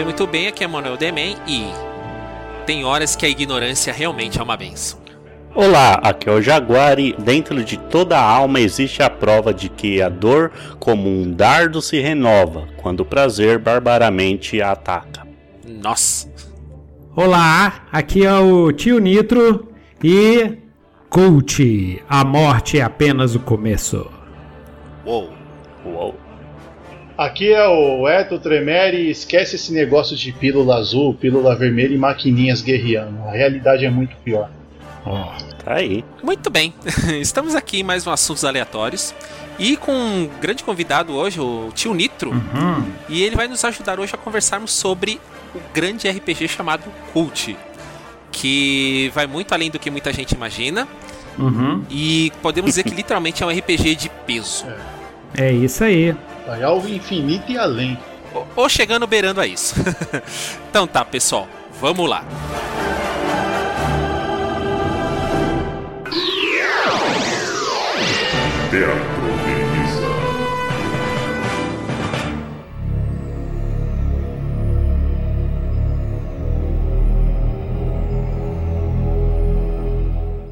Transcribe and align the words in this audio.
Muito 0.00 0.02
bem, 0.02 0.04
muito 0.04 0.26
bem. 0.26 0.46
Aqui 0.48 0.64
é 0.64 0.66
Manuel 0.66 0.96
Demen 0.96 1.36
e 1.46 1.66
tem 2.64 2.84
horas 2.84 3.14
que 3.14 3.26
a 3.26 3.28
ignorância 3.28 3.92
realmente 3.92 4.38
é 4.38 4.42
uma 4.42 4.56
benção. 4.56 4.98
Olá, 5.54 5.94
aqui 6.02 6.28
é 6.28 6.32
o 6.32 6.40
Jaguar 6.40 6.98
e 6.98 7.12
dentro 7.18 7.62
de 7.62 7.76
toda 7.76 8.16
a 8.18 8.22
alma 8.22 8.60
existe 8.60 9.02
a 9.02 9.10
prova 9.10 9.52
de 9.52 9.68
que 9.68 10.00
a 10.00 10.08
dor, 10.08 10.52
como 10.78 11.08
um 11.08 11.30
dardo, 11.30 11.82
se 11.82 12.00
renova 12.00 12.68
quando 12.76 13.00
o 13.00 13.04
prazer 13.04 13.58
barbaramente 13.58 14.62
a 14.62 14.72
ataca. 14.72 15.26
Nossa. 15.66 16.32
Olá, 17.14 17.86
aqui 17.92 18.24
é 18.24 18.32
o 18.32 18.72
Tio 18.72 18.98
Nitro 18.98 19.68
e. 20.02 20.58
Cult, 21.10 22.00
a 22.08 22.24
morte 22.24 22.78
é 22.78 22.82
apenas 22.82 23.34
o 23.34 23.40
começo. 23.40 24.08
Uou. 25.04 25.30
Uou. 25.84 26.19
Aqui 27.20 27.52
é 27.52 27.68
o 27.68 28.08
Eto 28.08 28.38
Tremere 28.38 28.96
e 28.96 29.10
esquece 29.10 29.56
esse 29.56 29.74
negócio 29.74 30.16
de 30.16 30.32
pílula 30.32 30.76
azul, 30.76 31.12
pílula 31.12 31.54
vermelha 31.54 31.94
e 31.94 31.98
maquininhas 31.98 32.62
guerreando. 32.62 33.22
A 33.28 33.32
realidade 33.32 33.84
é 33.84 33.90
muito 33.90 34.16
pior. 34.24 34.50
Tá 35.62 35.74
aí. 35.74 36.02
Muito 36.22 36.48
bem. 36.48 36.72
Estamos 37.20 37.54
aqui 37.54 37.80
em 37.80 37.82
mais 37.82 38.06
um 38.06 38.10
Assuntos 38.10 38.42
Aleatórios. 38.42 39.14
E 39.58 39.76
com 39.76 39.92
um 39.92 40.30
grande 40.40 40.64
convidado 40.64 41.12
hoje, 41.12 41.38
o 41.38 41.68
tio 41.74 41.92
Nitro. 41.92 42.30
Uhum. 42.30 42.90
E 43.06 43.22
ele 43.22 43.36
vai 43.36 43.46
nos 43.46 43.62
ajudar 43.66 44.00
hoje 44.00 44.14
a 44.14 44.16
conversarmos 44.16 44.72
sobre 44.72 45.20
o 45.54 45.58
grande 45.74 46.08
RPG 46.08 46.48
chamado 46.48 46.84
Cult. 47.12 47.54
Que 48.32 49.12
vai 49.14 49.26
muito 49.26 49.52
além 49.52 49.70
do 49.70 49.78
que 49.78 49.90
muita 49.90 50.10
gente 50.10 50.32
imagina. 50.32 50.88
Uhum. 51.38 51.84
E 51.90 52.32
podemos 52.40 52.70
dizer 52.70 52.82
que 52.82 52.94
literalmente 52.94 53.42
é 53.42 53.46
um 53.46 53.50
RPG 53.50 53.94
de 53.94 54.08
peso. 54.26 54.64
É 55.36 55.52
isso 55.52 55.84
aí. 55.84 56.14
Vai 56.50 56.64
ao 56.64 56.78
infinito 56.78 57.52
e 57.52 57.56
além. 57.56 57.96
Ou- 58.56 58.68
chegando 58.68 59.06
beirando 59.06 59.40
a 59.40 59.46
isso. 59.46 59.72
então 60.68 60.84
tá, 60.84 61.04
pessoal. 61.04 61.46
Vamos 61.80 62.10
lá. 62.10 62.24
Teatro. 68.68 68.90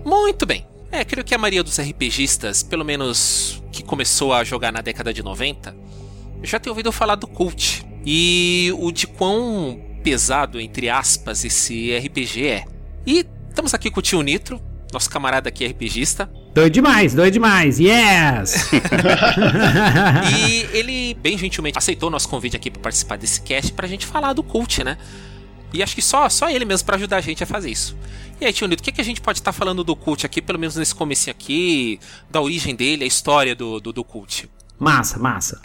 Muito 0.04 0.46
bem. 0.46 0.64
É, 0.90 1.04
creio 1.04 1.24
que 1.24 1.34
a 1.34 1.38
maioria 1.38 1.62
dos 1.62 1.78
RPGistas, 1.78 2.62
pelo 2.62 2.84
menos 2.84 3.62
que 3.70 3.82
começou 3.82 4.32
a 4.32 4.42
jogar 4.42 4.72
na 4.72 4.80
década 4.80 5.12
de 5.12 5.22
90, 5.22 5.76
já 6.42 6.58
tem 6.58 6.70
ouvido 6.70 6.90
falar 6.90 7.14
do 7.14 7.26
Cult. 7.26 7.86
E 8.04 8.72
o 8.78 8.90
de 8.90 9.06
quão 9.06 9.80
pesado, 10.02 10.60
entre 10.60 10.88
aspas, 10.88 11.44
esse 11.44 11.96
RPG 11.96 12.46
é. 12.46 12.64
E 13.06 13.26
estamos 13.48 13.74
aqui 13.74 13.90
com 13.90 14.00
o 14.00 14.02
tio 14.02 14.22
Nitro, 14.22 14.60
nosso 14.92 15.10
camarada 15.10 15.48
aqui 15.48 15.66
RPGista. 15.66 16.30
Doido 16.54 16.72
demais, 16.72 17.14
doido 17.14 17.34
demais. 17.34 17.78
Yes! 17.78 18.70
E 20.38 20.66
ele 20.76 21.14
bem 21.14 21.36
gentilmente 21.36 21.76
aceitou 21.76 22.10
nosso 22.10 22.28
convite 22.28 22.56
aqui 22.56 22.70
para 22.70 22.80
participar 22.80 23.16
desse 23.16 23.40
cast 23.42 23.72
pra 23.72 23.86
gente 23.86 24.06
falar 24.06 24.32
do 24.32 24.42
Cult, 24.42 24.82
né? 24.82 24.96
E 25.72 25.82
acho 25.82 25.94
que 25.94 26.02
só, 26.02 26.28
só 26.28 26.48
ele 26.48 26.64
mesmo 26.64 26.86
pra 26.86 26.96
ajudar 26.96 27.18
a 27.18 27.20
gente 27.20 27.42
a 27.42 27.46
fazer 27.46 27.70
isso. 27.70 27.96
E 28.40 28.46
aí, 28.46 28.52
tio 28.52 28.68
Nito, 28.68 28.80
o 28.80 28.84
que, 28.84 28.92
que 28.92 29.00
a 29.00 29.04
gente 29.04 29.20
pode 29.20 29.38
estar 29.38 29.52
falando 29.52 29.82
do 29.82 29.96
Cult 29.96 30.24
aqui, 30.24 30.40
pelo 30.40 30.58
menos 30.58 30.76
nesse 30.76 30.94
comecinho 30.94 31.34
aqui, 31.34 31.98
da 32.30 32.40
origem 32.40 32.74
dele, 32.74 33.04
a 33.04 33.06
história 33.06 33.54
do, 33.54 33.80
do, 33.80 33.92
do 33.92 34.04
Cult? 34.04 34.48
massa, 34.78 35.18
massa. 35.18 35.60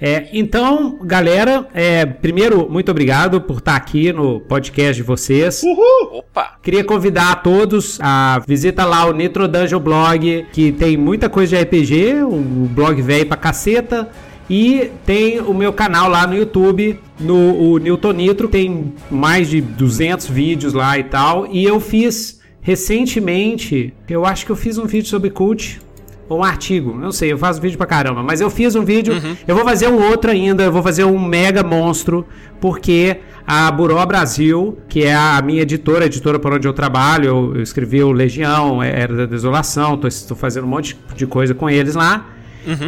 É, 0.00 0.28
então, 0.32 0.98
galera, 1.02 1.68
é, 1.72 2.04
primeiro, 2.04 2.68
muito 2.68 2.90
obrigado 2.90 3.40
por 3.40 3.58
estar 3.58 3.76
aqui 3.76 4.12
no 4.12 4.40
podcast 4.40 4.96
de 4.96 5.02
vocês. 5.02 5.62
Opa! 6.10 6.56
Queria 6.60 6.82
convidar 6.82 7.30
a 7.30 7.36
todos 7.36 8.00
a 8.00 8.40
visita 8.46 8.84
lá 8.84 9.04
o 9.04 9.12
Nitro 9.12 9.46
Dungeon 9.46 9.78
Blog, 9.78 10.46
que 10.52 10.72
tem 10.72 10.96
muita 10.96 11.28
coisa 11.28 11.56
de 11.56 11.62
RPG, 11.62 12.24
um 12.24 12.66
blog 12.66 13.00
velho 13.00 13.26
pra 13.26 13.36
caceta. 13.36 14.10
E 14.54 14.90
tem 15.06 15.40
o 15.40 15.54
meu 15.54 15.72
canal 15.72 16.10
lá 16.10 16.26
no 16.26 16.36
YouTube, 16.36 17.00
no 17.18 17.54
o 17.54 17.78
Newton 17.78 18.12
Nitro, 18.12 18.48
tem 18.48 18.92
mais 19.10 19.48
de 19.48 19.62
200 19.62 20.26
vídeos 20.26 20.74
lá 20.74 20.98
e 20.98 21.04
tal. 21.04 21.46
E 21.50 21.64
eu 21.64 21.80
fiz 21.80 22.38
recentemente, 22.60 23.94
eu 24.06 24.26
acho 24.26 24.44
que 24.44 24.52
eu 24.52 24.56
fiz 24.56 24.76
um 24.76 24.84
vídeo 24.84 25.08
sobre 25.08 25.30
cult, 25.30 25.80
ou 26.28 26.40
um 26.40 26.44
artigo, 26.44 26.94
não 26.94 27.10
sei, 27.10 27.32
eu 27.32 27.38
faço 27.38 27.62
vídeo 27.62 27.78
pra 27.78 27.86
caramba, 27.86 28.22
mas 28.22 28.42
eu 28.42 28.50
fiz 28.50 28.76
um 28.76 28.84
vídeo, 28.84 29.14
eu 29.48 29.56
vou 29.56 29.64
fazer 29.64 29.88
um 29.88 30.10
outro 30.10 30.30
ainda, 30.30 30.64
eu 30.64 30.72
vou 30.72 30.82
fazer 30.82 31.04
um 31.04 31.18
mega 31.18 31.62
monstro, 31.62 32.26
porque 32.60 33.20
a 33.46 33.70
Buró 33.70 34.04
Brasil, 34.04 34.78
que 34.86 35.02
é 35.04 35.14
a 35.14 35.40
minha 35.42 35.62
editora, 35.62 36.04
a 36.04 36.06
editora 36.06 36.38
por 36.38 36.52
onde 36.52 36.68
eu 36.68 36.74
trabalho, 36.74 37.26
eu, 37.26 37.52
eu 37.56 37.62
escrevi 37.62 38.02
o 38.02 38.12
Legião, 38.12 38.82
Era 38.82 39.16
da 39.16 39.24
Desolação, 39.26 39.96
tô, 39.96 40.06
tô 40.28 40.36
fazendo 40.36 40.64
um 40.64 40.70
monte 40.70 40.94
de 41.16 41.26
coisa 41.26 41.54
com 41.54 41.70
eles 41.70 41.94
lá. 41.94 42.31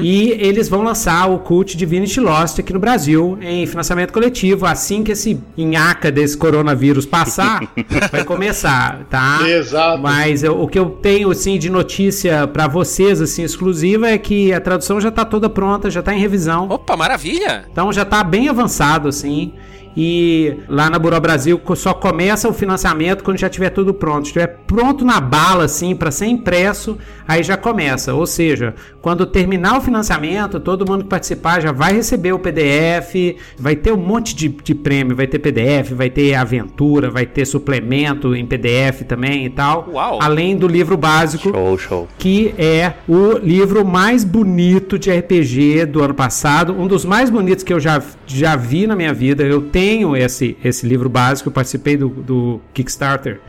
E 0.03 0.31
eles 0.33 0.69
vão 0.69 0.83
lançar 0.83 1.29
o 1.31 1.39
Cult 1.39 1.77
Divinity 1.77 2.21
Lost 2.21 2.59
aqui 2.59 2.73
no 2.73 2.79
Brasil 2.79 3.39
em 3.41 3.67
financiamento 3.67 4.13
coletivo. 4.13 4.67
Assim 4.67 5.03
que 5.03 5.13
esse 5.13 5.39
nhaca 5.57 6.11
desse 6.11 6.37
coronavírus 6.37 7.05
passar, 7.07 7.61
vai 8.13 8.25
começar, 8.25 9.05
tá? 9.11 9.41
Exato. 9.49 10.01
Mas 10.03 10.43
eu- 10.43 10.61
o 10.61 10.69
que 10.69 10.79
eu 10.79 10.91
tenho 10.91 11.31
assim 11.31 11.59
de 11.59 11.69
notícia 11.71 12.47
pra 12.47 12.67
vocês 12.69 13.21
assim 13.21 13.43
exclusiva 13.43 14.09
é 14.09 14.19
que 14.19 14.53
a 14.53 14.61
tradução 14.61 15.01
já 15.01 15.11
tá 15.11 15.25
toda 15.25 15.49
pronta, 15.49 15.91
já 15.91 16.03
tá 16.03 16.15
em 16.15 16.19
revisão. 16.21 16.69
Opa, 16.71 16.97
maravilha! 16.97 17.65
Então 17.71 17.93
já 17.93 18.05
tá 18.05 18.23
bem 18.23 18.49
avançado 18.49 19.09
assim. 19.09 19.53
E 19.97 20.57
lá 20.69 20.91
na 20.91 20.99
Buró 20.99 21.21
Brasil 21.21 21.61
só 21.77 21.95
começa 21.95 22.49
o 22.49 22.53
financiamento 22.53 23.23
quando 23.23 23.39
já 23.39 23.49
tiver 23.49 23.71
tudo 23.71 23.95
pronto. 23.95 24.27
Estiver 24.27 24.47
pronto 24.67 25.05
na 25.05 25.21
bala 25.21 25.65
assim 25.65 25.95
para 25.95 26.11
ser 26.11 26.27
impresso, 26.27 26.99
aí 27.27 27.43
já 27.43 27.57
começa. 27.57 28.13
Ou 28.13 28.27
seja, 28.27 28.75
quando 29.01 29.25
terminar 29.25 29.79
o 29.79 29.81
financiamento, 29.81 30.59
todo 30.59 30.87
mundo 30.87 31.05
que 31.05 31.11
participar 31.11 31.61
já 31.61 31.71
vai 31.71 31.93
receber 31.93 32.33
o 32.33 32.39
PDF, 32.39 33.37
vai 33.59 33.77
ter 33.77 33.93
um 33.93 33.97
monte 33.97 34.35
de, 34.35 34.49
de 34.49 34.75
prêmio, 34.75 35.15
vai 35.15 35.27
ter 35.27 35.39
PDF, 35.39 35.93
vai 35.93 36.11
ter 36.11 36.35
aventura, 36.35 37.11
vai 37.11 37.27
ter 37.27 37.45
suplemento 37.45 38.35
em 38.35 38.45
PDF 38.45 39.03
também 39.07 39.47
e 39.47 39.51
tal. 39.51 39.89
Uau. 39.93 40.19
Além 40.21 40.57
do 40.57 40.67
livro 40.67 40.97
básico 40.97 41.51
Show, 41.51 41.79
show. 41.79 42.09
que 42.19 42.55
é 42.59 42.95
o 43.09 43.39
livro 43.39 43.85
mais 43.85 44.25
bonito 44.25 44.99
de 44.99 45.11
RPG 45.11 45.87
do 45.87 46.03
ano 46.03 46.15
passado, 46.15 46.73
um 46.73 46.87
dos 46.87 47.05
mais 47.05 47.31
bonitos 47.31 47.63
que 47.63 47.73
eu 47.73 47.79
já, 47.79 48.03
já 48.27 48.57
vi 48.57 48.87
na 48.87 48.97
minha 48.97 49.13
vida. 49.13 49.45
Eu 49.45 49.63
tenho 49.63 49.84
esse, 50.17 50.57
esse 50.65 50.87
livro 50.87 51.09
básico, 51.09 51.49
eu 51.49 51.53
participei 51.53 51.97
do, 51.97 52.09
do 52.09 52.61
Kickstarter 52.73 53.41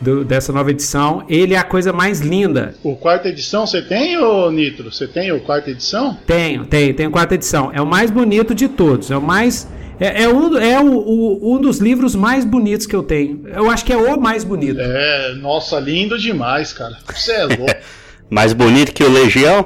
do- 0.00 0.24
dessa 0.24 0.52
nova 0.52 0.70
edição. 0.70 1.24
Ele 1.28 1.54
é 1.54 1.58
a 1.58 1.62
coisa 1.64 1.92
mais 1.92 2.20
linda. 2.20 2.74
O 2.82 2.96
quarta 2.96 3.28
edição 3.28 3.66
você 3.66 3.82
tem, 3.82 4.16
ô 4.18 4.50
Nitro? 4.50 4.90
Você 4.92 5.06
tem 5.06 5.30
o 5.32 5.40
quarta 5.40 5.70
edição? 5.70 6.16
Tenho, 6.26 6.64
tenho, 6.64 6.94
tenho 6.94 7.10
quarta 7.10 7.34
edição. 7.34 7.70
É 7.72 7.80
o 7.80 7.86
mais 7.86 8.10
bonito 8.10 8.54
de 8.54 8.68
todos. 8.68 9.10
É 9.10 9.16
o 9.16 9.22
mais. 9.22 9.68
É, 9.98 10.22
é 10.22 10.28
um, 10.28 10.56
é 10.58 10.80
o, 10.80 10.86
o- 10.96 11.54
um 11.56 11.60
dos 11.60 11.78
livros 11.78 12.14
mais 12.14 12.44
bonitos 12.44 12.86
que 12.86 12.96
eu 12.96 13.02
tenho. 13.02 13.42
Eu 13.54 13.70
acho 13.70 13.84
que 13.84 13.92
é 13.92 13.96
o 13.96 14.18
mais 14.20 14.44
bonito. 14.44 14.80
É, 14.80 15.34
nossa, 15.34 15.78
lindo 15.78 16.18
demais, 16.18 16.72
cara. 16.72 16.96
Você 17.14 17.32
é 17.32 17.44
louco. 17.44 17.66
Mais 18.32 18.52
bonito 18.52 18.92
que 18.92 19.02
o 19.02 19.10
Legião? 19.10 19.64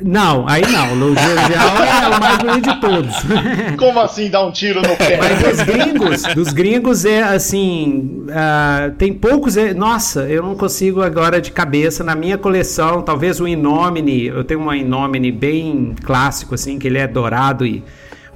Não, 0.00 0.48
aí 0.48 0.62
não. 0.62 0.92
O 0.94 1.10
Legião 1.10 1.84
é 1.84 2.16
o 2.16 2.20
mais 2.20 2.38
bonito 2.38 2.72
de 2.72 2.80
todos. 2.80 3.14
Como 3.76 4.00
assim 4.00 4.30
dar 4.30 4.44
um 4.46 4.50
tiro 4.50 4.80
no 4.80 4.96
pé? 4.96 5.18
Mas 5.18 5.56
dos 5.56 5.64
gringos, 5.66 6.22
dos 6.34 6.52
gringos 6.52 7.04
é 7.04 7.22
assim, 7.22 8.24
ah, 8.30 8.90
tem 8.96 9.12
poucos, 9.12 9.56
é- 9.56 9.74
nossa, 9.74 10.22
eu 10.22 10.42
não 10.42 10.54
consigo 10.56 11.02
agora 11.02 11.40
de 11.40 11.52
cabeça 11.52 12.02
na 12.02 12.14
minha 12.14 12.38
coleção, 12.38 13.02
talvez 13.02 13.38
o 13.38 13.46
Inomine, 13.46 14.26
eu 14.26 14.44
tenho 14.44 14.60
uma 14.60 14.76
Inomine 14.76 15.30
bem 15.30 15.94
clássico 16.02 16.54
assim, 16.54 16.78
que 16.78 16.86
ele 16.86 16.98
é 16.98 17.06
dourado 17.06 17.66
e 17.66 17.84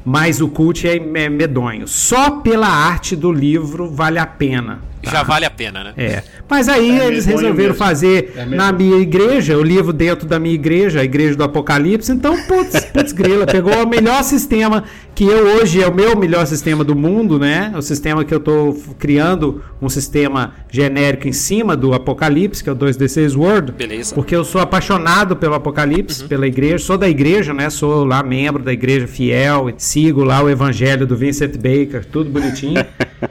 mas 0.05 0.41
o 0.41 0.49
cult 0.49 0.89
é, 0.89 0.97
é 0.97 1.29
medonho. 1.29 1.87
Só 1.87 2.31
pela 2.31 2.69
arte 2.69 3.15
do 3.15 3.31
livro 3.31 3.91
vale 3.91 4.19
a 4.19 4.27
pena. 4.27 4.81
Já 5.03 5.23
vale 5.23 5.45
a 5.45 5.51
pena, 5.51 5.85
né? 5.85 5.93
É. 5.97 6.23
Mas 6.49 6.69
aí 6.69 6.99
É 6.99 7.07
eles 7.07 7.27
medonho 7.27 7.45
resolveram 7.45 7.75
fazer 7.75 8.33
É 8.37 8.45
na 8.45 8.73
minha 8.73 8.99
igreja, 8.99 9.57
o 9.57 9.63
livro 9.63 9.93
dentro 9.93 10.27
da 10.27 10.39
minha 10.39 10.55
igreja, 10.55 11.01
a 11.01 11.05
igreja 11.05 11.37
do 11.37 11.45
Apocalipse. 11.45 12.13
Então, 12.13 12.37
putz, 12.45 12.81
putz 12.93 13.13
grila, 13.13 13.47
pegou 13.47 13.73
o 13.83 13.89
melhor 13.89 14.23
sistema 14.23 14.85
que 15.15 15.25
eu 15.25 15.59
hoje 15.59 15.83
é 15.83 15.87
o 15.87 15.95
meu 15.95 16.17
melhor 16.17 16.47
sistema 16.47 16.83
do 16.83 16.97
mundo, 16.97 17.39
né? 17.39 17.73
O 17.77 17.83
sistema 17.83 18.25
que 18.25 18.35
eu 18.35 18.41
tô 18.41 18.75
criando, 18.99 19.63
um 19.81 19.89
sistema 19.89 20.55
genérico 20.71 21.29
em 21.29 21.33
cima 21.33 21.77
do 21.77 21.93
Apocalipse, 21.93 22.65
que 22.65 22.71
é 22.71 22.73
o 22.73 22.77
2D6 22.77 23.37
Word. 23.37 23.73
Beleza. 23.73 24.15
Porque 24.15 24.35
eu 24.35 24.45
sou 24.45 24.61
apaixonado 24.61 25.37
pelo 25.37 25.55
Apocalipse, 25.55 26.25
pela 26.25 26.47
igreja, 26.47 26.79
sou 26.79 26.97
da 26.97 27.09
igreja, 27.09 27.53
né? 27.53 27.69
Sou 27.69 28.05
lá 28.05 28.23
membro 28.23 28.63
da 28.63 28.73
igreja 28.73 29.07
fiel, 29.07 29.71
sigo 29.77 30.25
lá 30.25 30.43
o 30.43 30.49
evangelho 30.49 31.07
do 31.07 31.17
Vincent 31.17 31.57
Baker, 31.57 32.05
tudo 32.05 32.31
bonitinho. 32.31 32.85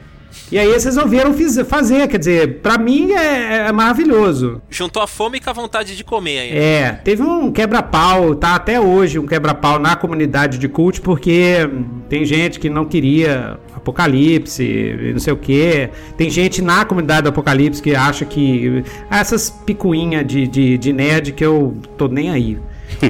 E 0.50 0.58
aí 0.58 0.68
eles 0.68 0.84
resolveram 0.84 1.32
fazer, 1.64 2.08
quer 2.08 2.18
dizer, 2.18 2.58
pra 2.60 2.76
mim 2.76 3.12
é, 3.12 3.68
é 3.68 3.72
maravilhoso. 3.72 4.60
Juntou 4.68 5.00
a 5.02 5.06
fome 5.06 5.38
com 5.38 5.48
a 5.48 5.52
vontade 5.52 5.96
de 5.96 6.02
comer 6.02 6.38
aí. 6.40 6.50
É, 6.58 6.92
teve 7.04 7.22
um 7.22 7.52
quebra-pau, 7.52 8.34
tá 8.34 8.56
até 8.56 8.80
hoje 8.80 9.18
um 9.18 9.26
quebra-pau 9.26 9.78
na 9.78 9.94
comunidade 9.94 10.58
de 10.58 10.68
cult, 10.68 11.00
porque 11.00 11.68
tem 12.08 12.24
gente 12.24 12.58
que 12.58 12.68
não 12.68 12.84
queria 12.84 13.58
Apocalipse, 13.76 14.62
e 14.62 15.12
não 15.12 15.20
sei 15.20 15.32
o 15.32 15.36
que. 15.36 15.88
Tem 16.16 16.28
gente 16.28 16.60
na 16.60 16.84
comunidade 16.84 17.22
do 17.22 17.28
Apocalipse 17.28 17.80
que 17.80 17.94
acha 17.94 18.24
que. 18.24 18.82
Essas 19.10 19.50
picuinhas 19.50 20.26
de, 20.26 20.46
de, 20.46 20.76
de 20.76 20.92
nerd 20.92 21.32
que 21.32 21.44
eu 21.44 21.76
tô 21.96 22.08
nem 22.08 22.30
aí. 22.30 22.58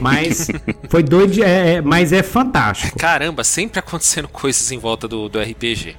Mas 0.00 0.48
foi 0.90 1.02
doido, 1.02 1.42
é, 1.42 1.74
é- 1.76 1.80
mas 1.80 2.12
é 2.12 2.22
fantástico. 2.22 2.98
Caramba, 2.98 3.42
sempre 3.44 3.78
acontecendo 3.78 4.28
coisas 4.28 4.70
em 4.70 4.78
volta 4.78 5.08
do, 5.08 5.28
do 5.28 5.40
RPG. 5.40 5.96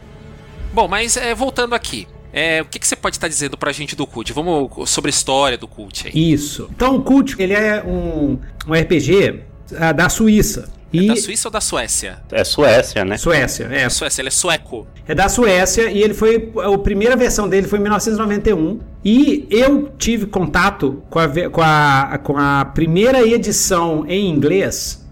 Bom, 0.74 0.88
mas 0.88 1.18
é, 1.18 1.36
voltando 1.36 1.76
aqui. 1.76 2.08
É, 2.34 2.62
o 2.62 2.66
que, 2.66 2.80
que 2.80 2.88
você 2.88 2.96
pode 2.96 3.18
estar 3.18 3.28
dizendo 3.28 3.58
pra 3.58 3.72
gente 3.74 3.96
do 3.96 4.08
cult? 4.08 4.32
Vamos 4.32 4.90
sobre 4.90 5.10
a 5.10 5.14
história 5.14 5.58
do 5.58 5.68
cult 5.68 6.08
aí. 6.08 6.32
Isso. 6.32 6.70
Então 6.74 6.96
o 6.96 7.02
Cult, 7.02 7.36
ele 7.38 7.54
é 7.54 7.84
um, 7.84 8.40
um 8.66 8.74
RPG 8.74 9.42
ah, 9.78 9.92
da 9.92 10.08
Suíça. 10.08 10.72
E 10.94 11.08
Da 11.08 11.16
Suíça 11.16 11.48
ou 11.48 11.52
da 11.52 11.62
Suécia? 11.62 12.20
É 12.32 12.44
Suécia, 12.44 13.06
né? 13.06 13.18
Suécia, 13.18 13.66
é. 13.72 13.84
Da 13.84 13.90
Suécia, 13.90 14.22
ele 14.22 14.28
é 14.28 14.32
sueco. 14.32 14.88
É 15.08 15.16
da 15.16 15.30
Suécia 15.30 15.90
e 15.90 16.02
ele 16.02 16.14
foi. 16.14 16.52
A 16.58 16.78
primeira 16.78 17.16
versão 17.16 17.48
dele 17.48 17.66
foi 17.68 17.80
em 17.80 17.82
1991. 17.84 18.80
E 19.04 19.48
eu 19.50 19.90
tive 19.98 20.26
contato 20.26 21.02
com 21.10 21.20
a, 21.20 21.30
com 21.50 21.62
a, 21.62 22.20
com 22.22 22.38
a 22.38 22.66
primeira 22.66 23.26
edição 23.26 24.06
em 24.06 24.30
inglês, 24.30 25.08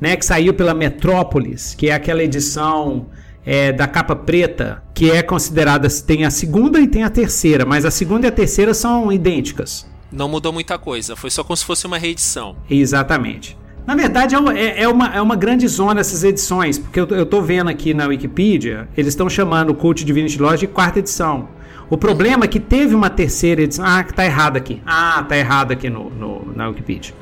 né? 0.00 0.16
Que 0.16 0.24
saiu 0.24 0.54
pela 0.54 0.72
Metrópolis, 0.72 1.74
que 1.74 1.90
é 1.90 1.92
aquela 1.92 2.22
edição 2.22 3.06
é, 3.50 3.72
da 3.72 3.86
capa 3.88 4.14
preta, 4.14 4.82
que 4.94 5.10
é 5.10 5.22
considerada. 5.22 5.88
Tem 6.06 6.26
a 6.26 6.30
segunda 6.30 6.78
e 6.80 6.86
tem 6.86 7.02
a 7.02 7.08
terceira, 7.08 7.64
mas 7.64 7.86
a 7.86 7.90
segunda 7.90 8.26
e 8.26 8.28
a 8.28 8.32
terceira 8.32 8.74
são 8.74 9.10
idênticas. 9.10 9.86
Não 10.12 10.28
mudou 10.28 10.52
muita 10.52 10.78
coisa, 10.78 11.16
foi 11.16 11.30
só 11.30 11.42
como 11.42 11.56
se 11.56 11.64
fosse 11.64 11.86
uma 11.86 11.96
reedição. 11.96 12.56
Exatamente. 12.68 13.56
Na 13.86 13.94
verdade, 13.94 14.34
é 14.34 14.38
uma, 14.38 14.58
é, 14.58 14.82
é 14.82 14.88
uma, 14.88 15.06
é 15.16 15.20
uma 15.22 15.34
grande 15.34 15.66
zona 15.66 16.00
essas 16.00 16.22
edições, 16.24 16.78
porque 16.78 17.00
eu, 17.00 17.06
tô- 17.06 17.14
eu 17.14 17.24
tô 17.24 17.40
vendo 17.40 17.70
aqui 17.70 17.94
na 17.94 18.06
Wikipedia, 18.06 18.86
eles 18.94 19.08
estão 19.12 19.30
chamando 19.30 19.70
o 19.70 19.74
Cult 19.74 20.04
Divinity 20.04 20.38
Lost 20.40 20.60
de 20.60 20.66
quarta 20.66 20.98
edição. 20.98 21.48
O 21.88 21.96
problema 21.96 22.44
é 22.44 22.48
que 22.48 22.60
teve 22.60 22.94
uma 22.94 23.08
terceira 23.08 23.62
edição. 23.62 23.82
Ah, 23.86 24.04
que 24.04 24.12
tá 24.12 24.26
errado 24.26 24.58
aqui. 24.58 24.82
Ah, 24.84 25.24
tá 25.26 25.38
errado 25.38 25.72
aqui 25.72 25.88
no, 25.88 26.10
no- 26.10 26.52
na 26.54 26.68
Wikipedia. 26.68 27.14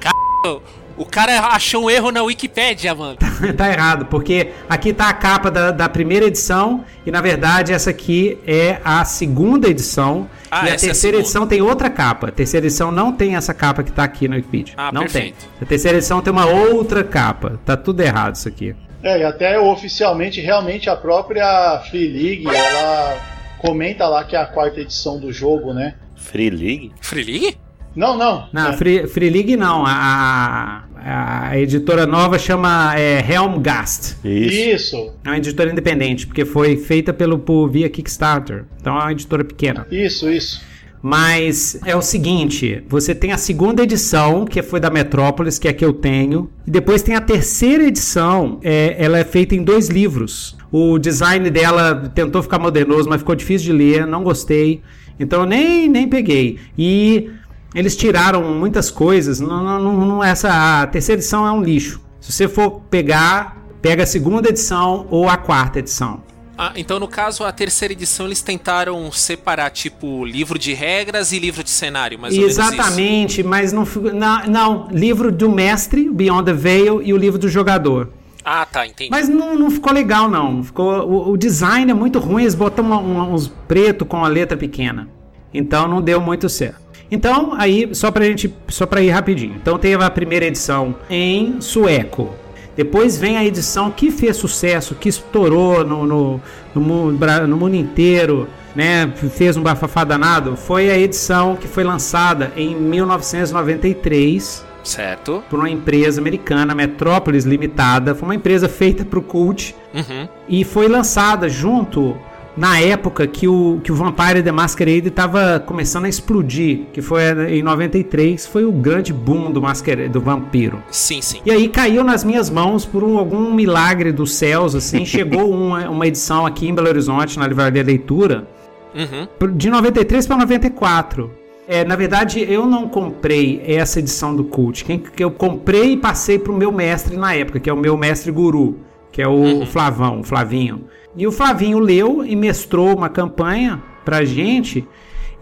O 0.96 1.04
cara 1.04 1.38
achou 1.48 1.84
um 1.84 1.90
erro 1.90 2.10
na 2.10 2.22
Wikipédia, 2.22 2.94
mano. 2.94 3.18
tá 3.56 3.70
errado, 3.70 4.06
porque 4.06 4.52
aqui 4.68 4.92
tá 4.92 5.08
a 5.08 5.12
capa 5.12 5.50
da, 5.50 5.70
da 5.70 5.88
primeira 5.88 6.26
edição 6.26 6.84
e 7.04 7.10
na 7.10 7.20
verdade 7.20 7.72
essa 7.72 7.90
aqui 7.90 8.38
é 8.46 8.80
a 8.84 9.04
segunda 9.04 9.68
edição. 9.68 10.28
Ah, 10.50 10.66
e 10.66 10.70
a 10.70 10.74
essa 10.74 10.86
é 10.86 10.88
a 10.88 10.92
terceira 10.92 11.18
edição 11.18 11.46
tem 11.46 11.60
outra 11.60 11.90
capa. 11.90 12.28
A 12.28 12.32
terceira 12.32 12.66
edição 12.66 12.90
não 12.90 13.12
tem 13.12 13.36
essa 13.36 13.52
capa 13.52 13.82
que 13.82 13.92
tá 13.92 14.04
aqui 14.04 14.26
na 14.26 14.36
Wikipedia. 14.36 14.74
Ah, 14.76 14.90
não 14.92 15.02
perfeito. 15.02 15.36
tem. 15.38 15.48
A 15.60 15.66
terceira 15.66 15.98
edição 15.98 16.22
tem 16.22 16.32
uma 16.32 16.46
outra 16.46 17.04
capa. 17.04 17.60
Tá 17.64 17.76
tudo 17.76 18.00
errado 18.00 18.36
isso 18.36 18.48
aqui. 18.48 18.74
É, 19.02 19.20
e 19.20 19.24
até 19.24 19.58
oficialmente, 19.60 20.40
realmente, 20.40 20.88
a 20.88 20.96
própria 20.96 21.80
Free 21.90 22.08
League, 22.08 22.46
ela 22.48 23.18
comenta 23.58 24.08
lá 24.08 24.24
que 24.24 24.34
é 24.34 24.40
a 24.40 24.46
quarta 24.46 24.80
edição 24.80 25.20
do 25.20 25.30
jogo, 25.32 25.72
né? 25.74 25.94
Free 26.16 26.50
League? 26.50 26.92
Free 27.00 27.22
League? 27.22 27.65
Não, 27.96 28.16
não. 28.16 28.46
Não, 28.52 28.68
É. 28.68 28.76
Free, 28.76 29.06
Free 29.06 29.30
League 29.30 29.56
não. 29.56 29.84
A, 29.86 30.84
a, 30.96 31.48
a 31.48 31.58
editora 31.58 32.06
nova 32.06 32.38
chama 32.38 32.94
é, 32.96 33.24
Helmgast. 33.32 34.16
Isso. 34.22 34.54
Isso, 34.54 35.12
É 35.24 35.30
uma 35.30 35.38
editora 35.38 35.72
independente, 35.72 36.26
porque 36.26 36.44
foi 36.44 36.76
feita 36.76 37.12
pelo, 37.12 37.38
por, 37.38 37.68
via 37.68 37.88
Kickstarter. 37.88 38.64
Então 38.80 38.96
é 38.96 39.02
uma 39.02 39.12
editora 39.12 39.42
pequena. 39.42 39.86
isso, 39.90 40.30
isso. 40.30 40.60
Mas 41.02 41.78
é 41.84 41.94
o 41.94 42.02
seguinte: 42.02 42.82
você 42.88 43.14
tem 43.14 43.30
a 43.30 43.38
segunda 43.38 43.82
edição, 43.82 44.44
que 44.44 44.60
foi 44.60 44.80
da 44.80 44.90
Metrópolis, 44.90 45.56
que 45.58 45.68
é 45.68 45.70
a 45.70 45.74
que 45.74 45.84
eu 45.84 45.92
tenho. 45.92 46.50
E 46.66 46.70
depois 46.70 47.00
tem 47.00 47.14
a 47.14 47.20
terceira 47.20 47.84
edição, 47.84 48.58
é, 48.64 48.96
ela 48.98 49.16
é 49.16 49.24
feita 49.24 49.54
em 49.54 49.62
dois 49.62 49.88
livros. 49.88 50.56
O 50.72 50.98
design 50.98 51.48
dela 51.48 52.10
tentou 52.12 52.42
ficar 52.42 52.58
modernoso, 52.58 53.08
mas 53.08 53.20
ficou 53.20 53.36
difícil 53.36 53.72
de 53.72 53.78
ler, 53.78 54.06
não 54.06 54.24
gostei. 54.24 54.82
Então 55.18 55.40
eu 55.42 55.46
nem, 55.46 55.88
nem 55.88 56.08
peguei. 56.08 56.58
E 56.76 57.30
eles 57.74 57.96
tiraram 57.96 58.42
muitas 58.54 58.90
coisas. 58.90 59.40
Não, 59.40 59.62
não, 59.62 60.06
não, 60.06 60.24
essa, 60.24 60.82
a 60.82 60.86
terceira 60.86 61.20
edição 61.20 61.46
é 61.46 61.52
um 61.52 61.62
lixo. 61.62 62.00
Se 62.20 62.32
você 62.32 62.48
for 62.48 62.80
pegar, 62.90 63.56
pega 63.82 64.02
a 64.02 64.06
segunda 64.06 64.48
edição 64.48 65.06
ou 65.10 65.28
a 65.28 65.36
quarta 65.36 65.78
edição. 65.78 66.24
Ah, 66.58 66.72
então 66.74 66.98
no 66.98 67.06
caso, 67.06 67.44
a 67.44 67.52
terceira 67.52 67.92
edição 67.92 68.24
eles 68.24 68.40
tentaram 68.40 69.12
separar, 69.12 69.68
tipo, 69.70 70.24
livro 70.24 70.58
de 70.58 70.72
regras 70.72 71.30
e 71.30 71.38
livro 71.38 71.62
de 71.62 71.68
cenário, 71.68 72.18
isso. 72.28 72.40
Exatamente, 72.40 73.42
mas 73.42 73.74
não, 73.74 73.84
não, 74.14 74.46
não, 74.46 74.88
livro 74.90 75.30
do 75.30 75.50
mestre, 75.50 76.08
Beyond 76.10 76.46
the 76.46 76.54
Veil, 76.54 77.02
e 77.02 77.12
o 77.12 77.16
livro 77.18 77.38
do 77.38 77.46
jogador. 77.46 78.08
Ah, 78.42 78.64
tá, 78.64 78.86
entendi. 78.86 79.10
Mas 79.10 79.28
não, 79.28 79.54
não 79.54 79.70
ficou 79.70 79.92
legal, 79.92 80.30
não. 80.30 80.64
Ficou, 80.64 81.06
o, 81.06 81.32
o 81.32 81.36
design 81.36 81.90
é 81.90 81.94
muito 81.94 82.18
ruim, 82.18 82.42
eles 82.44 82.54
botam 82.54 82.84
uma- 82.86 82.98
uma- 83.00 83.24
uns 83.28 83.48
preto 83.48 84.06
com 84.06 84.24
a 84.24 84.28
letra 84.28 84.56
pequena. 84.56 85.08
Então 85.52 85.86
não 85.86 86.00
deu 86.00 86.20
muito 86.22 86.48
certo. 86.48 86.80
Então, 87.10 87.54
aí, 87.56 87.88
só 87.94 88.10
pra 88.10 88.24
gente. 88.24 88.52
Só 88.68 88.84
pra 88.86 89.00
ir 89.00 89.10
rapidinho. 89.10 89.54
Então 89.60 89.78
teve 89.78 90.02
a 90.02 90.10
primeira 90.10 90.44
edição 90.46 90.94
em 91.08 91.60
sueco. 91.60 92.34
Depois 92.76 93.16
vem 93.16 93.38
a 93.38 93.44
edição 93.44 93.90
que 93.90 94.10
fez 94.10 94.36
sucesso, 94.36 94.94
que 94.94 95.08
estourou 95.08 95.82
no, 95.82 96.04
no, 96.06 96.40
no, 96.74 97.12
no 97.12 97.56
mundo 97.56 97.74
inteiro, 97.74 98.46
né? 98.74 99.10
Fez 99.34 99.56
um 99.56 99.62
bafafá 99.62 100.04
danado. 100.04 100.56
Foi 100.56 100.90
a 100.90 100.98
edição 100.98 101.56
que 101.56 101.66
foi 101.66 101.84
lançada 101.84 102.52
em 102.54 102.74
1993 102.76 104.64
Certo. 104.84 105.42
por 105.48 105.58
uma 105.58 105.70
empresa 105.70 106.20
americana, 106.20 106.74
Metrópolis 106.74 107.44
Limitada. 107.44 108.14
Foi 108.14 108.28
uma 108.28 108.34
empresa 108.34 108.68
feita 108.68 109.04
para 109.04 109.18
o 109.18 109.22
Cult 109.22 109.74
Uhum. 109.94 110.28
e 110.48 110.62
foi 110.62 110.86
lançada 110.88 111.48
junto 111.48 112.14
na 112.56 112.80
época 112.80 113.26
que 113.26 113.46
o, 113.46 113.80
que 113.84 113.92
o 113.92 113.94
Vampire 113.94 114.42
the 114.42 114.50
Masquerade 114.52 115.08
estava 115.08 115.60
começando 115.60 116.06
a 116.06 116.08
explodir, 116.08 116.86
que 116.92 117.02
foi 117.02 117.22
em 117.50 117.62
93, 117.62 118.46
foi 118.46 118.64
o 118.64 118.72
grande 118.72 119.12
boom 119.12 119.50
do, 119.50 119.60
masquerade, 119.60 120.08
do 120.08 120.20
vampiro. 120.20 120.82
Sim, 120.90 121.20
sim. 121.20 121.40
E 121.44 121.50
aí 121.50 121.68
caiu 121.68 122.02
nas 122.02 122.24
minhas 122.24 122.48
mãos 122.48 122.86
por 122.86 123.04
um- 123.04 123.18
algum 123.18 123.52
milagre 123.52 124.10
dos 124.12 124.34
céus, 124.34 124.74
assim, 124.74 125.04
chegou 125.06 125.50
uma, 125.50 125.88
uma 125.90 126.06
edição 126.06 126.46
aqui 126.46 126.66
em 126.68 126.74
Belo 126.74 126.88
Horizonte, 126.88 127.38
na 127.38 127.46
Livraria 127.46 127.82
Leitura, 127.82 128.46
Uhum. 128.94 129.52
de 129.54 129.68
93 129.68 130.26
para 130.26 130.38
94. 130.38 131.30
É, 131.68 131.84
na 131.84 131.96
verdade, 131.96 132.40
eu 132.48 132.64
não 132.64 132.88
comprei 132.88 133.60
essa 133.66 133.98
edição 133.98 134.34
do 134.34 134.44
Cult. 134.44 134.84
Quem 134.86 134.98
que 134.98 135.22
eu 135.22 135.30
comprei 135.30 135.92
e 135.92 135.96
passei 135.98 136.38
pro 136.38 136.56
meu 136.56 136.72
mestre 136.72 137.14
na 137.16 137.34
época, 137.34 137.60
que 137.60 137.68
é 137.68 137.72
o 137.72 137.76
meu 137.76 137.94
mestre 137.96 138.32
guru, 138.32 138.78
que 139.12 139.20
é 139.20 139.28
o 139.28 139.66
Flavão, 139.66 140.20
o 140.20 140.22
Flavinho. 140.22 140.84
E 141.16 141.26
o 141.26 141.32
Flavinho 141.32 141.78
leu 141.78 142.24
e 142.24 142.36
mestrou 142.36 142.96
uma 142.96 143.08
campanha 143.08 143.82
pra 144.04 144.24
gente. 144.24 144.86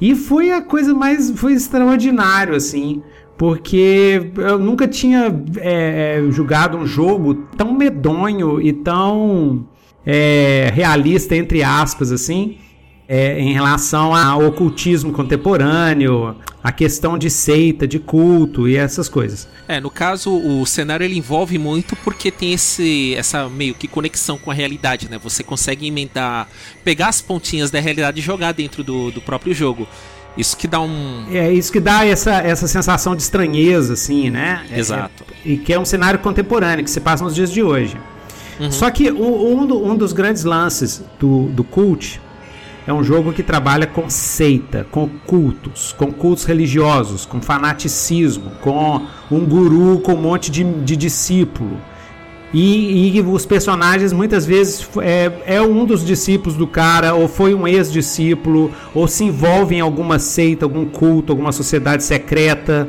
E 0.00 0.14
foi 0.14 0.52
a 0.52 0.62
coisa 0.62 0.94
mais. 0.94 1.30
Foi 1.30 1.52
extraordinário, 1.52 2.54
assim. 2.54 3.02
Porque 3.36 4.30
eu 4.36 4.58
nunca 4.58 4.86
tinha 4.86 5.34
é, 5.58 6.18
é, 6.18 6.30
jogado 6.30 6.78
um 6.78 6.86
jogo 6.86 7.34
tão 7.56 7.74
medonho 7.74 8.60
e 8.60 8.72
tão 8.72 9.66
é, 10.06 10.70
realista, 10.72 11.34
entre 11.34 11.62
aspas, 11.62 12.12
assim 12.12 12.58
é, 13.08 13.38
em 13.38 13.52
relação 13.52 14.14
ao 14.14 14.44
ocultismo 14.46 15.12
contemporâneo, 15.12 16.36
a 16.62 16.72
questão 16.72 17.18
de 17.18 17.28
seita, 17.30 17.86
de 17.86 17.98
culto 17.98 18.68
e 18.68 18.76
essas 18.76 19.08
coisas. 19.08 19.46
É, 19.68 19.80
no 19.80 19.90
caso, 19.90 20.30
o 20.34 20.64
cenário 20.66 21.04
ele 21.04 21.16
envolve 21.16 21.58
muito 21.58 21.96
porque 21.96 22.30
tem 22.30 22.52
esse 22.52 23.14
essa 23.14 23.48
meio 23.48 23.74
que 23.74 23.86
conexão 23.88 24.36
com 24.38 24.50
a 24.50 24.54
realidade, 24.54 25.08
né? 25.10 25.18
Você 25.22 25.42
consegue 25.42 25.86
emendar, 25.86 26.48
pegar 26.82 27.08
as 27.08 27.20
pontinhas 27.20 27.70
da 27.70 27.80
realidade 27.80 28.20
e 28.20 28.22
jogar 28.22 28.52
dentro 28.52 28.82
do, 28.82 29.10
do 29.10 29.20
próprio 29.20 29.54
jogo. 29.54 29.86
Isso 30.36 30.56
que 30.56 30.66
dá 30.66 30.80
um. 30.80 31.26
É 31.30 31.52
isso 31.52 31.70
que 31.70 31.78
dá 31.80 32.04
essa, 32.04 32.32
essa 32.40 32.66
sensação 32.66 33.14
de 33.14 33.22
estranheza, 33.22 33.92
assim, 33.92 34.30
né? 34.30 34.64
É- 34.70 34.78
Exato. 34.78 35.24
é- 35.44 35.48
e 35.50 35.56
que 35.56 35.72
é 35.72 35.78
um 35.78 35.84
cenário 35.84 36.18
contemporâneo 36.18 36.84
que 36.84 36.90
se 36.90 37.00
passa 37.00 37.22
nos 37.22 37.34
dias 37.34 37.52
de 37.52 37.62
hoje. 37.62 37.96
Só 38.70 38.90
que 38.90 39.10
o- 39.10 39.54
um, 39.56 39.90
um 39.92 39.96
dos 39.96 40.12
grandes 40.12 40.44
lances 40.44 41.02
do, 41.18 41.46
do 41.48 41.62
cult 41.64 42.20
é 42.86 42.92
um 42.92 43.02
jogo 43.02 43.32
que 43.32 43.42
trabalha 43.42 43.86
com 43.86 44.10
seita, 44.10 44.86
com 44.90 45.08
cultos, 45.26 45.94
com 45.96 46.12
cultos 46.12 46.44
religiosos, 46.44 47.24
com 47.24 47.40
fanaticismo, 47.40 48.52
com 48.60 49.02
um 49.30 49.40
guru 49.44 50.00
com 50.00 50.12
um 50.12 50.20
monte 50.20 50.50
de, 50.50 50.62
de 50.62 50.96
discípulo. 50.96 51.78
E, 52.52 53.16
e, 53.16 53.20
os 53.20 53.44
personagens 53.44 54.12
muitas 54.12 54.46
vezes 54.46 54.88
é, 55.02 55.56
é, 55.56 55.60
um 55.60 55.84
dos 55.84 56.04
discípulos 56.04 56.56
do 56.56 56.68
cara, 56.68 57.12
ou 57.12 57.26
foi 57.26 57.52
um 57.52 57.66
ex-discípulo, 57.66 58.70
ou 58.94 59.08
se 59.08 59.24
envolve 59.24 59.74
em 59.74 59.80
alguma 59.80 60.20
seita, 60.20 60.64
algum 60.64 60.84
culto, 60.86 61.32
alguma 61.32 61.50
sociedade 61.50 62.04
secreta. 62.04 62.86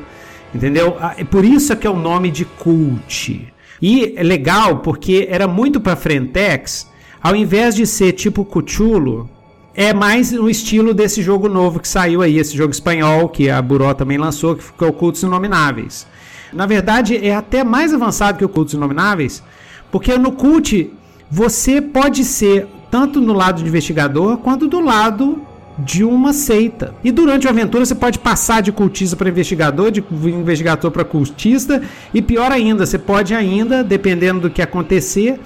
Entendeu? 0.54 0.96
Ah, 1.00 1.16
Por 1.32 1.44
isso 1.44 1.74
é 1.74 1.76
que 1.76 1.88
é 1.88 1.90
o 1.90 1.98
nome 1.98 2.30
de 2.30 2.46
cult. 2.46 3.52
E 3.82 4.14
é 4.16 4.22
legal 4.22 4.78
porque 4.78 5.28
era 5.32 5.48
muito 5.48 5.82
para 5.82 5.96
Frentex, 5.96 6.88
ao 7.22 7.36
invés 7.36 7.76
de 7.76 7.88
ser 7.88 8.12
tipo 8.12 8.46
Cthulhu, 8.46 9.28
é 9.76 9.94
mais 9.94 10.32
no 10.32 10.50
estilo 10.50 10.94
desse 10.94 11.22
jogo 11.22 11.50
novo 11.50 11.80
que 11.80 11.88
saiu 11.88 12.22
aí, 12.22 12.38
esse 12.38 12.56
jogo 12.56 12.72
espanhol 12.72 13.28
que 13.28 13.50
a 13.50 13.62
Buró 13.62 13.94
também 13.94 14.18
lançou, 14.18 14.56
que 14.56 14.64
ficou 14.64 14.94
Cultos 14.94 15.24
Inomináveis. 15.24 16.08
Na 16.54 16.66
verdade, 16.66 17.18
é 17.18 17.36
até 17.36 17.64
mais 17.64 17.94
avançado 17.94 18.38
que 18.38 18.46
o 18.46 18.50
Cultos 18.50 18.74
Inomináveis, 18.74 19.44
porque 19.92 20.18
no 20.18 20.32
Cult 20.32 20.92
você 21.30 21.82
pode 21.82 22.24
ser 22.24 22.68
tanto 22.90 23.20
no 23.20 23.34
lado 23.34 23.62
de 23.62 23.68
investigador 23.68 24.38
quanto 24.38 24.68
do 24.68 24.80
lado 24.80 25.42
de 25.78 26.06
uma 26.06 26.32
seita. 26.32 26.96
E 27.04 27.12
durante 27.12 27.48
a 27.48 27.50
aventura 27.50 27.86
você 27.86 27.96
pode 27.96 28.20
passar 28.20 28.62
de 28.62 28.72
cultista 28.72 29.18
para 29.18 29.28
investigador, 29.28 29.92
de 29.92 30.02
investigador 30.30 30.90
para 30.90 31.04
cultista, 31.04 31.82
e 32.14 32.22
pior 32.22 32.50
ainda, 32.52 32.86
você 32.86 32.98
pode 32.98 33.34
ainda, 33.34 33.84
dependendo 33.84 34.40
do 34.40 34.50
que 34.50 34.62
acontecer, 34.62 35.38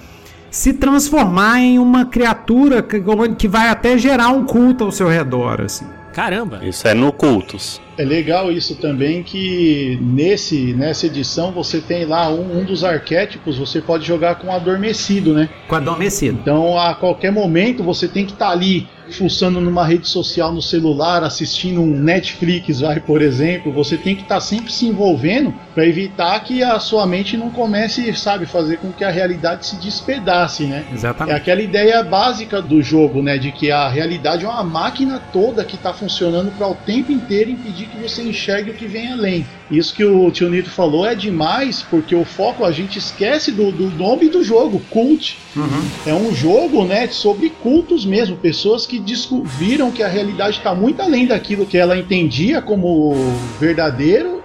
se 0.50 0.74
transformar 0.74 1.60
em 1.60 1.80
uma 1.80 2.06
criatura 2.06 2.82
que, 2.82 3.02
que 3.38 3.48
vai 3.48 3.70
até 3.70 3.98
gerar 3.98 4.30
um 4.30 4.46
culto 4.46 4.84
ao 4.84 4.92
seu 4.92 5.08
redor, 5.08 5.62
assim. 5.62 5.86
Caramba! 6.14 6.60
Isso 6.64 6.88
é 6.88 6.94
no 6.94 7.12
Cultos. 7.12 7.80
É 8.00 8.06
legal 8.06 8.50
isso 8.50 8.76
também 8.76 9.22
que 9.22 10.00
nesse 10.02 10.74
nessa 10.74 11.06
edição 11.06 11.52
você 11.52 11.82
tem 11.82 12.06
lá 12.06 12.30
um, 12.30 12.62
um 12.62 12.64
dos 12.64 12.86
arquétipos, 12.86 13.58
você 13.58 13.82
pode 13.82 14.08
jogar 14.08 14.36
com 14.36 14.50
adormecido, 14.54 15.34
né? 15.34 15.50
Com 15.68 15.76
adormecido. 15.76 16.40
Então 16.42 16.80
a 16.80 16.96
qualquer 16.96 17.30
momento 17.30 17.84
você 17.84 18.08
tem 18.08 18.26
que 18.26 18.32
estar 18.32 18.48
tá 18.48 18.52
ali 18.54 18.88
fuçando 19.12 19.60
numa 19.60 19.86
rede 19.86 20.08
social 20.08 20.52
no 20.52 20.62
celular, 20.62 21.24
assistindo 21.24 21.82
um 21.82 21.88
Netflix, 21.88 22.82
vai, 22.82 23.00
por 23.00 23.22
exemplo, 23.22 23.72
você 23.72 23.98
tem 23.98 24.16
que 24.16 24.22
estar 24.22 24.36
tá 24.36 24.42
sempre 24.42 24.72
se 24.72 24.86
envolvendo 24.86 25.54
para 25.74 25.86
evitar 25.86 26.40
que 26.42 26.64
a 26.64 26.80
sua 26.80 27.06
mente 27.06 27.36
não 27.36 27.50
comece, 27.50 28.14
sabe, 28.16 28.46
fazer 28.46 28.78
com 28.78 28.92
que 28.92 29.04
a 29.04 29.10
realidade 29.10 29.66
se 29.66 29.76
despedace, 29.78 30.66
né? 30.66 30.86
Exatamente. 30.94 31.34
É 31.34 31.38
aquela 31.38 31.62
ideia 31.62 32.04
básica 32.04 32.62
do 32.62 32.82
jogo, 32.82 33.22
né, 33.22 33.38
de 33.38 33.52
que 33.52 33.72
a 33.72 33.90
realidade 33.90 34.46
é 34.46 34.48
uma 34.48 34.64
máquina 34.64 35.20
toda 35.32 35.64
que 35.64 35.76
está 35.76 35.94
funcionando 35.94 36.52
para 36.58 36.68
o 36.68 36.76
tempo 36.76 37.12
inteiro 37.12 37.52
impedir 37.52 37.89
que 37.90 37.98
você 37.98 38.22
enxergue 38.22 38.72
o 38.72 38.74
que 38.74 38.88
vem 38.88 39.12
além. 39.12 39.46
Isso 39.70 39.94
que 39.94 40.04
o 40.04 40.30
tio 40.32 40.50
Nito 40.50 40.70
falou 40.70 41.06
é 41.06 41.14
demais, 41.16 41.82
porque 41.82 42.16
o 42.16 42.26
foco 42.26 42.64
a 42.64 42.72
gente 42.72 42.98
esquece 42.98 43.52
do, 43.52 43.72
do 43.72 43.90
nome 43.90 44.30
do 44.30 44.44
jogo, 44.44 44.82
Cult. 44.90 45.38
Uhum. 45.56 45.90
É 46.06 46.14
um 46.14 46.34
jogo, 46.34 46.86
né, 46.86 47.08
sobre 47.08 47.50
cultos 47.50 48.06
mesmo, 48.06 48.38
pessoas 48.38 48.86
que 48.86 49.00
descobriram 49.00 49.92
que 49.92 50.04
a 50.04 50.08
realidade 50.08 50.58
está 50.58 50.74
muito 50.74 51.02
além 51.02 51.28
daquilo 51.28 51.66
que 51.66 51.78
ela 51.78 51.98
entendia 51.98 52.62
como 52.62 53.14
verdadeiro 53.60 54.44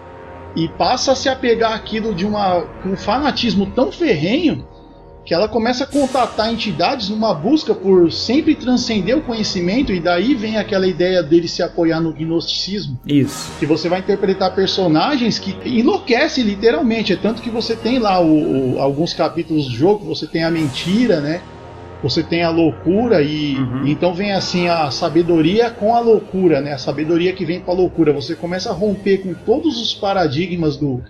e 0.56 0.68
passa 0.68 1.12
a 1.12 1.16
se 1.16 1.28
apegar 1.28 1.72
aquilo 1.72 2.14
de 2.14 2.24
uma, 2.24 2.64
um 2.84 2.96
fanatismo 2.96 3.66
tão 3.66 3.90
ferrenho 3.90 4.64
que 5.24 5.32
ela 5.32 5.48
começa 5.48 5.84
a 5.84 5.86
contatar 5.86 6.52
entidades 6.52 7.08
numa 7.08 7.32
busca 7.32 7.74
por 7.74 8.12
sempre 8.12 8.54
transcender 8.54 9.16
o 9.16 9.22
conhecimento 9.22 9.92
e 9.92 9.98
daí 10.00 10.34
vem 10.34 10.58
aquela 10.58 10.86
ideia 10.86 11.22
dele 11.22 11.48
se 11.48 11.62
apoiar 11.62 12.00
no 12.00 12.12
gnosticismo. 12.12 12.98
Isso. 13.06 13.50
Que 13.58 13.64
você 13.64 13.88
vai 13.88 14.00
interpretar 14.00 14.54
personagens 14.54 15.38
que 15.38 15.56
enlouquece 15.68 16.42
literalmente, 16.42 17.12
é 17.12 17.16
tanto 17.16 17.40
que 17.40 17.50
você 17.50 17.74
tem 17.74 17.98
lá 17.98 18.20
o, 18.20 18.74
o, 18.74 18.80
alguns 18.80 19.14
capítulos 19.14 19.66
do 19.66 19.72
jogo, 19.72 20.04
você 20.04 20.26
tem 20.26 20.44
a 20.44 20.50
mentira, 20.50 21.20
né? 21.20 21.40
Você 22.02 22.22
tem 22.22 22.42
a 22.42 22.50
loucura 22.50 23.22
e 23.22 23.56
Uhum. 23.56 23.86
então 23.86 24.12
vem 24.12 24.32
assim 24.32 24.68
a 24.68 24.90
sabedoria 24.90 25.70
com 25.70 25.94
a 25.94 26.00
loucura, 26.00 26.60
né? 26.60 26.74
A 26.74 26.78
sabedoria 26.78 27.32
que 27.32 27.46
vem 27.46 27.60
com 27.60 27.70
a 27.70 27.74
loucura. 27.74 28.12
Você 28.12 28.34
começa 28.34 28.68
a 28.68 28.74
romper 28.74 29.18
com 29.22 29.32
todos 29.32 29.80
os 29.80 29.94
paradigmas 29.94 30.76
do, 30.76 31.02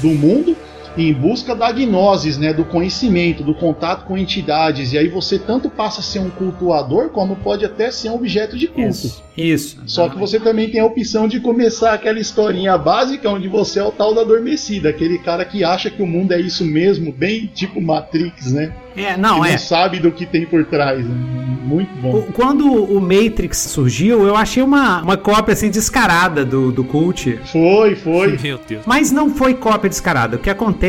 do 0.00 0.08
mundo 0.08 0.56
em 0.96 1.12
busca 1.12 1.54
da 1.54 1.70
gnosis, 1.72 2.36
né, 2.38 2.52
do 2.52 2.64
conhecimento, 2.64 3.42
do 3.44 3.54
contato 3.54 4.04
com 4.06 4.18
entidades. 4.18 4.92
E 4.92 4.98
aí 4.98 5.08
você 5.08 5.38
tanto 5.38 5.70
passa 5.70 6.00
a 6.00 6.02
ser 6.02 6.18
um 6.18 6.30
cultuador, 6.30 7.10
como 7.10 7.36
pode 7.36 7.64
até 7.64 7.90
ser 7.90 8.08
um 8.10 8.14
objeto 8.14 8.56
de 8.56 8.66
culto. 8.66 8.88
Isso. 8.90 9.22
Isso. 9.36 9.78
Só 9.86 10.08
que 10.08 10.18
você 10.18 10.38
também 10.38 10.68
tem 10.68 10.80
a 10.80 10.84
opção 10.84 11.26
de 11.26 11.40
começar 11.40 11.94
aquela 11.94 12.18
historinha 12.18 12.76
básica 12.76 13.30
onde 13.30 13.48
você 13.48 13.78
é 13.78 13.84
o 13.84 13.90
tal 13.90 14.14
da 14.14 14.20
adormecida, 14.20 14.90
aquele 14.90 15.18
cara 15.18 15.44
que 15.46 15.64
acha 15.64 15.88
que 15.90 16.02
o 16.02 16.06
mundo 16.06 16.32
é 16.32 16.40
isso 16.40 16.64
mesmo, 16.64 17.10
bem 17.12 17.46
tipo 17.46 17.80
Matrix, 17.80 18.52
né? 18.52 18.72
É, 18.96 19.16
não, 19.16 19.40
que 19.40 19.48
é. 19.48 19.52
não 19.52 19.58
sabe 19.58 19.98
do 20.00 20.10
que 20.12 20.26
tem 20.26 20.44
por 20.44 20.64
trás. 20.66 21.06
né? 21.06 21.14
Muito 21.62 21.90
bom. 22.02 22.16
O- 22.18 22.32
Quando 22.32 22.66
o 22.70 23.00
Matrix 23.00 23.56
surgiu, 23.58 24.26
eu 24.26 24.34
achei 24.36 24.62
uma, 24.62 25.00
uma 25.00 25.16
cópia 25.16 25.52
assim 25.54 25.70
descarada 25.70 26.44
do, 26.44 26.70
do 26.72 26.82
cult. 26.84 27.38
Foi, 27.46 27.94
foi. 27.94 28.36
Meu 28.42 28.58
Deus. 28.66 28.82
Mas 28.84 29.10
não 29.12 29.30
foi 29.30 29.54
cópia 29.54 29.88
descarada. 29.88 30.36
O 30.36 30.38
que 30.40 30.50
acontece, 30.50 30.79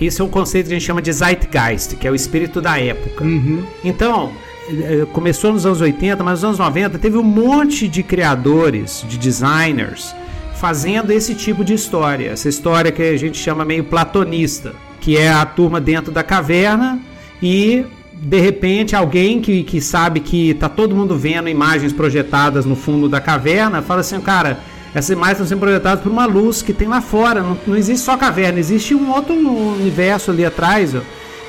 isso 0.00 0.22
é 0.22 0.24
um 0.24 0.28
conceito 0.28 0.66
que 0.66 0.72
a 0.74 0.78
gente 0.78 0.86
chama 0.86 1.02
de 1.02 1.12
Zeitgeist, 1.12 1.96
que 1.96 2.06
é 2.06 2.10
o 2.10 2.14
espírito 2.14 2.60
da 2.60 2.78
época. 2.78 3.24
Uhum. 3.24 3.64
Então, 3.84 4.32
eh, 4.68 5.06
começou 5.12 5.52
nos 5.52 5.66
anos 5.66 5.80
80, 5.80 6.22
mas 6.22 6.40
nos 6.40 6.44
anos 6.44 6.58
90 6.58 6.98
teve 6.98 7.16
um 7.16 7.22
monte 7.22 7.88
de 7.88 8.02
criadores, 8.02 9.04
de 9.08 9.18
designers, 9.18 10.14
fazendo 10.54 11.10
esse 11.10 11.34
tipo 11.34 11.64
de 11.64 11.74
história. 11.74 12.30
Essa 12.30 12.48
história 12.48 12.92
que 12.92 13.02
a 13.02 13.16
gente 13.16 13.38
chama 13.38 13.64
meio 13.64 13.84
platonista, 13.84 14.74
que 15.00 15.16
é 15.16 15.30
a 15.30 15.44
turma 15.46 15.80
dentro 15.80 16.12
da 16.12 16.22
caverna 16.22 17.00
e 17.42 17.84
de 18.12 18.38
repente 18.38 18.94
alguém 18.94 19.40
que, 19.40 19.62
que 19.62 19.80
sabe 19.80 20.20
que 20.20 20.52
tá 20.54 20.68
todo 20.68 20.94
mundo 20.94 21.16
vendo 21.16 21.48
imagens 21.48 21.92
projetadas 21.92 22.66
no 22.66 22.76
fundo 22.76 23.08
da 23.08 23.18
caverna 23.18 23.80
fala 23.80 24.00
assim, 24.00 24.20
cara, 24.20 24.60
essas 24.94 25.10
imagens 25.10 25.36
estão 25.38 25.46
sendo 25.46 25.60
projetadas 25.60 26.02
por 26.02 26.10
uma 26.10 26.26
luz 26.26 26.62
que 26.62 26.72
tem 26.72 26.88
lá 26.88 27.00
fora, 27.00 27.42
não, 27.42 27.56
não 27.66 27.76
existe 27.76 28.04
só 28.04 28.16
caverna, 28.16 28.58
existe 28.58 28.94
um 28.94 29.10
outro 29.10 29.34
universo 29.34 30.30
ali 30.30 30.44
atrás, 30.44 30.94
ó. 30.94 31.00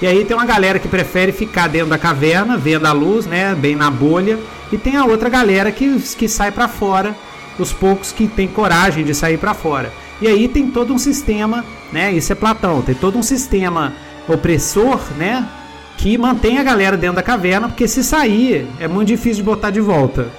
E 0.01 0.07
aí 0.07 0.25
tem 0.25 0.35
uma 0.35 0.45
galera 0.45 0.79
que 0.79 0.87
prefere 0.87 1.31
ficar 1.31 1.67
dentro 1.67 1.89
da 1.89 1.97
caverna, 1.97 2.57
vendo 2.57 2.87
a 2.87 2.91
luz, 2.91 3.27
né, 3.27 3.53
bem 3.53 3.75
na 3.75 3.91
bolha, 3.91 4.39
e 4.71 4.77
tem 4.77 4.95
a 4.95 5.05
outra 5.05 5.29
galera 5.29 5.71
que, 5.71 5.99
que 6.17 6.27
sai 6.27 6.51
pra 6.51 6.67
fora, 6.67 7.15
os 7.59 7.71
poucos 7.71 8.11
que 8.11 8.27
tem 8.27 8.47
coragem 8.47 9.05
de 9.05 9.13
sair 9.13 9.37
pra 9.37 9.53
fora. 9.53 9.93
E 10.19 10.27
aí 10.27 10.47
tem 10.47 10.71
todo 10.71 10.91
um 10.91 10.97
sistema, 10.97 11.63
né, 11.91 12.11
isso 12.11 12.31
é 12.31 12.35
Platão, 12.35 12.81
tem 12.81 12.95
todo 12.95 13.17
um 13.17 13.21
sistema 13.23 13.93
opressor, 14.27 14.99
né, 15.17 15.47
que 15.97 16.17
mantém 16.17 16.57
a 16.57 16.63
galera 16.63 16.97
dentro 16.97 17.17
da 17.17 17.23
caverna, 17.23 17.67
porque 17.67 17.87
se 17.87 18.03
sair 18.03 18.67
é 18.79 18.87
muito 18.87 19.09
difícil 19.09 19.37
de 19.37 19.43
botar 19.43 19.69
de 19.69 19.79
volta. 19.79 20.29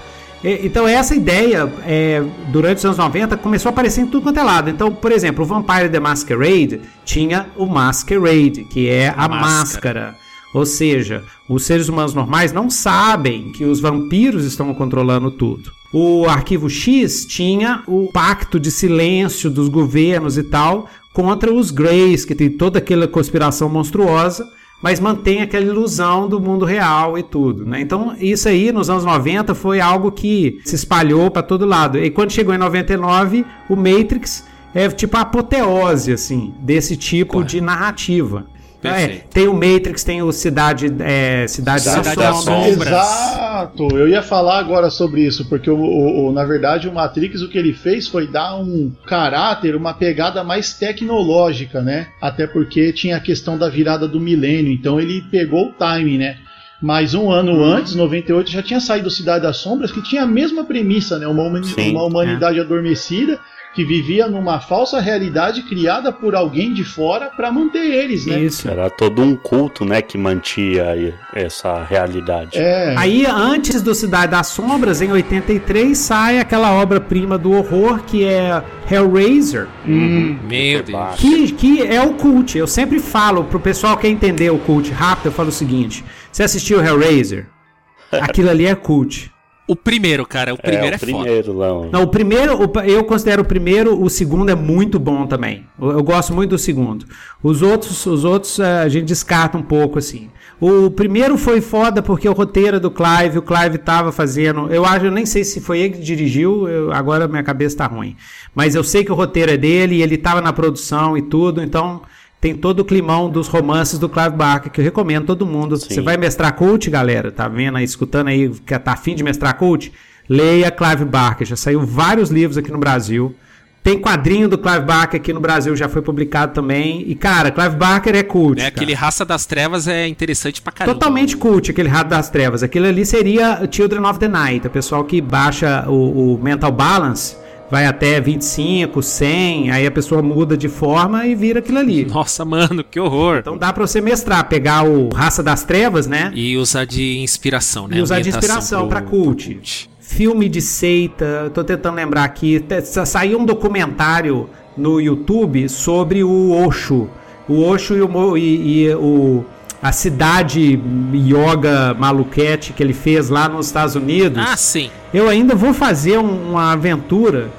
Então 0.44 0.88
essa 0.88 1.14
ideia, 1.14 1.72
é, 1.86 2.22
durante 2.48 2.78
os 2.78 2.84
anos 2.84 2.98
90, 2.98 3.36
começou 3.36 3.68
a 3.68 3.72
aparecer 3.72 4.00
em 4.00 4.06
tudo 4.06 4.24
quanto 4.24 4.40
é 4.40 4.42
lado. 4.42 4.68
Então, 4.68 4.92
por 4.92 5.12
exemplo, 5.12 5.44
o 5.44 5.46
Vampire 5.46 5.88
the 5.88 6.00
Masquerade 6.00 6.80
tinha 7.04 7.46
o 7.56 7.66
Masquerade, 7.66 8.64
que 8.64 8.88
é 8.88 9.08
a 9.16 9.28
Máscara. 9.28 9.30
máscara. 9.30 10.16
Ou 10.52 10.66
seja, 10.66 11.24
os 11.48 11.64
seres 11.64 11.88
humanos 11.88 12.12
normais 12.12 12.52
não 12.52 12.68
sabem 12.68 13.52
que 13.52 13.64
os 13.64 13.80
vampiros 13.80 14.44
estão 14.44 14.72
controlando 14.74 15.30
tudo. 15.30 15.72
O 15.92 16.26
Arquivo 16.26 16.68
X 16.68 17.24
tinha 17.24 17.82
o 17.86 18.10
pacto 18.12 18.60
de 18.60 18.70
silêncio 18.70 19.50
dos 19.50 19.68
governos 19.68 20.36
e 20.36 20.42
tal 20.42 20.88
contra 21.12 21.52
os 21.52 21.70
Greys, 21.70 22.24
que 22.24 22.34
tem 22.34 22.50
toda 22.50 22.78
aquela 22.78 23.06
conspiração 23.06 23.68
monstruosa 23.68 24.46
mas 24.82 24.98
mantém 24.98 25.40
aquela 25.40 25.64
ilusão 25.64 26.28
do 26.28 26.40
mundo 26.40 26.64
real 26.64 27.16
e 27.16 27.22
tudo, 27.22 27.64
né? 27.64 27.80
Então, 27.80 28.14
isso 28.18 28.48
aí 28.48 28.72
nos 28.72 28.90
anos 28.90 29.04
90 29.04 29.54
foi 29.54 29.80
algo 29.80 30.10
que 30.10 30.60
se 30.64 30.74
espalhou 30.74 31.30
para 31.30 31.42
todo 31.42 31.64
lado. 31.64 31.98
E 31.98 32.10
quando 32.10 32.32
chegou 32.32 32.52
em 32.52 32.58
99, 32.58 33.46
o 33.68 33.76
Matrix 33.76 34.44
é 34.74 34.88
tipo 34.88 35.16
a 35.16 35.20
apoteose 35.20 36.12
assim 36.12 36.52
desse 36.58 36.96
tipo 36.96 37.34
Correto. 37.34 37.50
de 37.50 37.60
narrativa. 37.60 38.46
É, 38.84 38.90
Perfeito. 38.90 39.24
tem 39.32 39.46
o 39.48 39.54
Matrix, 39.54 40.02
tem 40.02 40.22
o 40.22 40.32
Cidade, 40.32 40.86
é, 41.00 41.46
Cidade, 41.46 41.82
Cidade 41.82 42.16
das 42.16 42.36
Sombras. 42.44 42.88
Exato, 42.88 43.88
eu 43.96 44.08
ia 44.08 44.22
falar 44.22 44.58
agora 44.58 44.90
sobre 44.90 45.20
isso, 45.22 45.48
porque 45.48 45.70
o, 45.70 45.76
o- 45.78 46.28
o- 46.28 46.32
na 46.32 46.44
verdade 46.44 46.88
o 46.88 46.92
Matrix 46.92 47.42
o 47.42 47.48
que 47.48 47.56
ele 47.58 47.72
fez 47.72 48.08
foi 48.08 48.26
dar 48.26 48.56
um 48.56 48.92
caráter, 49.06 49.76
uma 49.76 49.94
pegada 49.94 50.42
mais 50.42 50.72
tecnológica, 50.74 51.80
né? 51.80 52.08
Até 52.20 52.46
porque 52.46 52.92
tinha 52.92 53.16
a 53.16 53.20
questão 53.20 53.56
da 53.56 53.68
virada 53.68 54.08
do 54.08 54.18
milênio, 54.20 54.72
então 54.72 55.00
ele 55.00 55.22
pegou 55.30 55.68
o 55.68 55.72
timing, 55.72 56.18
né? 56.18 56.36
Mas 56.80 57.14
um 57.14 57.30
ano 57.30 57.52
Uhum. 57.52 57.64
antes, 57.64 57.94
98, 57.94 58.50
já 58.50 58.60
tinha 58.62 58.80
saído 58.80 59.08
Cidade 59.08 59.44
das 59.44 59.58
Sombras, 59.58 59.92
que 59.92 60.02
tinha 60.02 60.24
a 60.24 60.26
mesma 60.26 60.64
premissa, 60.64 61.16
né? 61.18 61.28
Uma, 61.28 61.44
humani- 61.44 61.66
Sim, 61.66 61.90
uma 61.92 62.02
humanidade 62.04 62.58
adormecida 62.58 63.38
que 63.74 63.84
vivia 63.84 64.26
numa 64.28 64.60
falsa 64.60 65.00
realidade 65.00 65.62
criada 65.62 66.12
por 66.12 66.34
alguém 66.34 66.74
de 66.74 66.84
fora 66.84 67.30
para 67.34 67.50
manter 67.50 67.84
eles, 67.84 68.26
né? 68.26 68.38
Isso. 68.40 68.68
Era 68.68 68.90
todo 68.90 69.22
um 69.22 69.34
culto, 69.34 69.84
né, 69.84 70.02
que 70.02 70.18
mantia 70.18 71.14
essa 71.34 71.82
realidade. 71.82 72.58
É. 72.58 72.94
Aí, 72.98 73.24
antes 73.26 73.80
do 73.80 73.94
Cidade 73.94 74.32
das 74.32 74.48
Sombras, 74.48 75.00
em 75.00 75.10
83, 75.10 75.96
sai 75.96 76.38
aquela 76.38 76.72
obra-prima 76.74 77.38
do 77.38 77.52
horror 77.52 78.02
que 78.02 78.24
é 78.24 78.62
Hellraiser, 78.90 79.68
Hum, 79.86 80.38
Meu 80.46 80.82
Deus. 80.82 81.14
que, 81.16 81.52
que 81.52 81.82
é 81.86 82.00
o 82.02 82.14
cult. 82.14 82.56
Eu 82.58 82.66
sempre 82.66 82.98
falo 82.98 83.44
pro 83.44 83.58
pessoal 83.58 83.96
que 83.96 84.02
quer 84.02 84.08
entender 84.08 84.50
o 84.50 84.58
cult 84.58 84.90
rápido, 84.90 85.26
eu 85.26 85.32
falo 85.32 85.48
o 85.48 85.52
seguinte: 85.52 86.04
você 86.30 86.42
assistiu 86.42 86.84
Hellraiser? 86.84 87.46
Aquilo 88.12 88.50
ali 88.50 88.66
é 88.66 88.74
cult. 88.74 89.31
O 89.72 89.76
primeiro, 89.76 90.26
cara, 90.26 90.52
o 90.52 90.58
primeiro 90.58 90.84
é, 90.86 90.92
é 90.92 90.96
o 90.96 90.98
foda. 90.98 91.12
primeiro, 91.12 91.54
não. 91.54 91.90
Não, 91.90 92.02
o 92.02 92.06
primeiro, 92.06 92.58
eu 92.86 93.04
considero 93.04 93.40
o 93.40 93.44
primeiro, 93.44 94.02
o 94.02 94.10
segundo 94.10 94.50
é 94.50 94.54
muito 94.54 94.98
bom 94.98 95.26
também. 95.26 95.64
Eu, 95.80 96.02
gosto 96.02 96.34
muito 96.34 96.50
do 96.50 96.58
segundo. 96.58 97.06
Os 97.42 97.62
outros, 97.62 98.04
os 98.04 98.22
outros 98.22 98.58
eh, 98.58 98.82
a 98.82 98.88
gente 98.90 99.06
descarta 99.06 99.56
um 99.56 99.62
pouco 99.62 99.98
assim. 99.98 100.28
O 100.60 100.90
primeiro 100.90 101.38
foi 101.38 101.60
foda 101.62 102.02
porque 102.02 102.28
o 102.28 102.32
roteiro 102.32 102.76
é 102.76 102.80
do 102.80 102.90
Clive, 102.90 103.38
o 103.38 103.42
Clive 103.42 103.78
tava 103.78 104.12
fazendo, 104.12 104.68
eu 104.70 104.84
acho, 104.84 105.06
eu 105.06 105.10
nem 105.10 105.24
sei 105.26 105.42
se 105.42 105.58
foi 105.60 105.80
ele 105.80 105.94
que 105.94 106.00
dirigiu, 106.02 106.68
eu- 106.68 106.92
agora 106.92 107.26
minha 107.26 107.42
cabeça 107.42 107.78
tá 107.78 107.86
ruim. 107.86 108.14
Mas 108.54 108.74
eu 108.74 108.84
sei 108.84 109.02
que 109.04 109.10
o 109.10 109.14
roteiro 109.14 109.50
é 109.52 109.56
dele 109.56 109.96
e 109.96 110.02
ele 110.02 110.18
tava 110.18 110.40
na 110.42 110.52
produção 110.52 111.16
e 111.16 111.22
tudo, 111.22 111.62
então 111.62 112.02
tem 112.42 112.56
todo 112.56 112.80
o 112.80 112.84
climão 112.84 113.30
dos 113.30 113.46
romances 113.46 114.00
do 114.00 114.08
Clive 114.08 114.34
Barker, 114.34 114.72
que 114.72 114.80
eu 114.80 114.84
recomendo 114.84 115.26
todo 115.26 115.46
mundo. 115.46 115.76
Sim. 115.76 115.94
Você 115.94 116.00
vai 116.00 116.16
mestrar 116.16 116.52
cult, 116.56 116.90
galera? 116.90 117.30
Tá 117.30 117.46
vendo 117.46 117.78
aí, 117.78 117.84
escutando 117.84 118.26
aí, 118.26 118.50
que 118.50 118.76
tá 118.80 118.94
afim 118.94 119.14
de 119.14 119.22
mestrar 119.22 119.56
cult? 119.56 119.92
Leia 120.28 120.68
Clive 120.68 121.04
Barker, 121.04 121.46
já 121.46 121.54
saiu 121.54 121.86
vários 121.86 122.30
livros 122.30 122.58
aqui 122.58 122.72
no 122.72 122.78
Brasil. 122.78 123.32
Tem 123.80 123.96
quadrinho 123.96 124.48
do 124.48 124.58
Clive 124.58 124.84
Barker 124.84 125.20
aqui 125.20 125.32
no 125.32 125.38
Brasil, 125.38 125.76
já 125.76 125.88
foi 125.88 126.02
publicado 126.02 126.52
também. 126.52 127.04
E, 127.06 127.14
cara, 127.14 127.52
Clive 127.52 127.76
Barker 127.76 128.16
é 128.16 128.24
cult. 128.24 128.56
Cara. 128.56 128.68
Aquele 128.68 128.92
Raça 128.92 129.24
das 129.24 129.46
Trevas 129.46 129.86
é 129.86 130.08
interessante 130.08 130.60
pra 130.60 130.72
caramba. 130.72 130.98
Totalmente 130.98 131.36
cult, 131.36 131.70
aquele 131.70 131.88
Rato 131.88 132.10
das 132.10 132.28
Trevas. 132.28 132.64
Aquilo 132.64 132.86
ali 132.88 133.06
seria 133.06 133.68
Children 133.70 134.02
of 134.04 134.18
the 134.18 134.26
Night. 134.26 134.66
O 134.66 134.70
pessoal 134.70 135.04
que 135.04 135.20
baixa 135.20 135.84
o, 135.88 136.34
o 136.34 136.42
Mental 136.42 136.72
Balance 136.72 137.36
vai 137.72 137.86
até 137.86 138.20
25, 138.20 139.02
100, 139.02 139.70
aí 139.70 139.86
a 139.86 139.90
pessoa 139.90 140.20
muda 140.20 140.58
de 140.58 140.68
forma 140.68 141.26
e 141.26 141.34
vira 141.34 141.60
aquilo 141.60 141.78
ali. 141.78 142.04
Nossa, 142.12 142.44
mano, 142.44 142.84
que 142.84 143.00
horror. 143.00 143.38
Então 143.38 143.56
dá 143.56 143.72
pra 143.72 143.86
você 143.86 143.98
mestrar, 143.98 144.46
pegar 144.46 144.84
o 144.86 145.08
Raça 145.08 145.42
das 145.42 145.64
Trevas, 145.64 146.06
né? 146.06 146.30
E 146.34 146.54
usar 146.58 146.84
de 146.84 147.18
inspiração, 147.20 147.88
né? 147.88 147.96
E 147.96 148.02
usar 148.02 148.20
de 148.20 148.28
inspiração 148.28 148.88
pra 148.88 149.00
pro- 149.00 149.10
cult. 149.10 149.54
pro 149.54 149.92
Filme 150.00 150.50
de 150.50 150.60
seita, 150.60 151.50
tô 151.54 151.64
tentando 151.64 151.94
lembrar 151.94 152.24
aqui. 152.24 152.62
Saiu 153.06 153.38
um 153.40 153.46
documentário 153.46 154.50
no 154.76 155.00
YouTube 155.00 155.66
sobre 155.70 156.22
o 156.22 156.50
Osho. 156.66 157.08
O 157.48 157.62
Osho 157.62 157.96
e 157.96 158.02
o, 158.02 158.36
e- 158.36 158.82
e 158.88 158.94
o 158.96 159.42
a 159.82 159.92
cidade 159.92 160.78
yoga 161.14 161.94
maluquete 161.98 162.72
que 162.74 162.82
ele 162.82 162.92
fez 162.92 163.30
lá 163.30 163.48
nos 163.48 163.66
Estados 163.66 163.94
Unidos. 163.94 164.44
Ah, 164.46 164.56
sim. 164.58 164.90
Eu 165.12 165.26
ainda 165.26 165.54
vou 165.54 165.72
fazer 165.72 166.18
um- 166.18 166.50
uma 166.50 166.70
aventura 166.72 167.50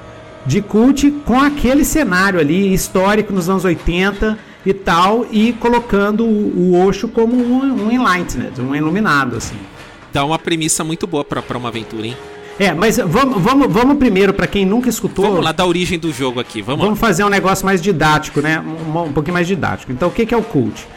de 0.45 0.62
cult 0.62 1.09
com 1.25 1.39
aquele 1.39 1.85
cenário 1.85 2.39
ali 2.39 2.73
histórico 2.73 3.31
nos 3.33 3.50
anos 3.50 3.65
80 3.65 4.38
e 4.65 4.73
tal, 4.73 5.25
e 5.31 5.53
colocando 5.53 6.23
o, 6.23 6.73
o 6.73 6.85
Osho 6.85 7.07
como 7.07 7.35
um, 7.35 7.88
um 7.88 7.91
enlightened, 7.91 8.62
um 8.62 8.73
iluminado, 8.73 9.35
assim. 9.35 9.57
Dá 10.12 10.23
uma 10.23 10.39
premissa 10.39 10.83
muito 10.83 11.05
boa 11.05 11.23
pra 11.23 11.57
uma 11.57 11.69
aventura, 11.69 12.07
hein? 12.07 12.17
É, 12.59 12.71
mas 12.71 12.97
vamos, 12.97 13.41
vamos, 13.41 13.71
vamos 13.71 13.97
primeiro, 13.97 14.33
para 14.33 14.45
quem 14.45 14.65
nunca 14.65 14.88
escutou, 14.88 15.25
Vamos 15.25 15.43
lá 15.43 15.51
da 15.51 15.65
origem 15.65 15.97
do 15.97 16.13
jogo 16.13 16.39
aqui, 16.39 16.62
vamos, 16.62 16.85
vamos 16.85 17.00
fazer 17.00 17.23
um 17.23 17.29
negócio 17.29 17.65
mais 17.65 17.81
didático, 17.81 18.41
né? 18.41 18.59
Um, 18.59 19.05
um 19.05 19.12
pouquinho 19.12 19.33
mais 19.33 19.47
didático. 19.47 19.91
Então, 19.91 20.09
o 20.09 20.12
que, 20.12 20.25
que 20.25 20.33
é 20.33 20.38
o 20.38 20.43
cult? 20.43 20.88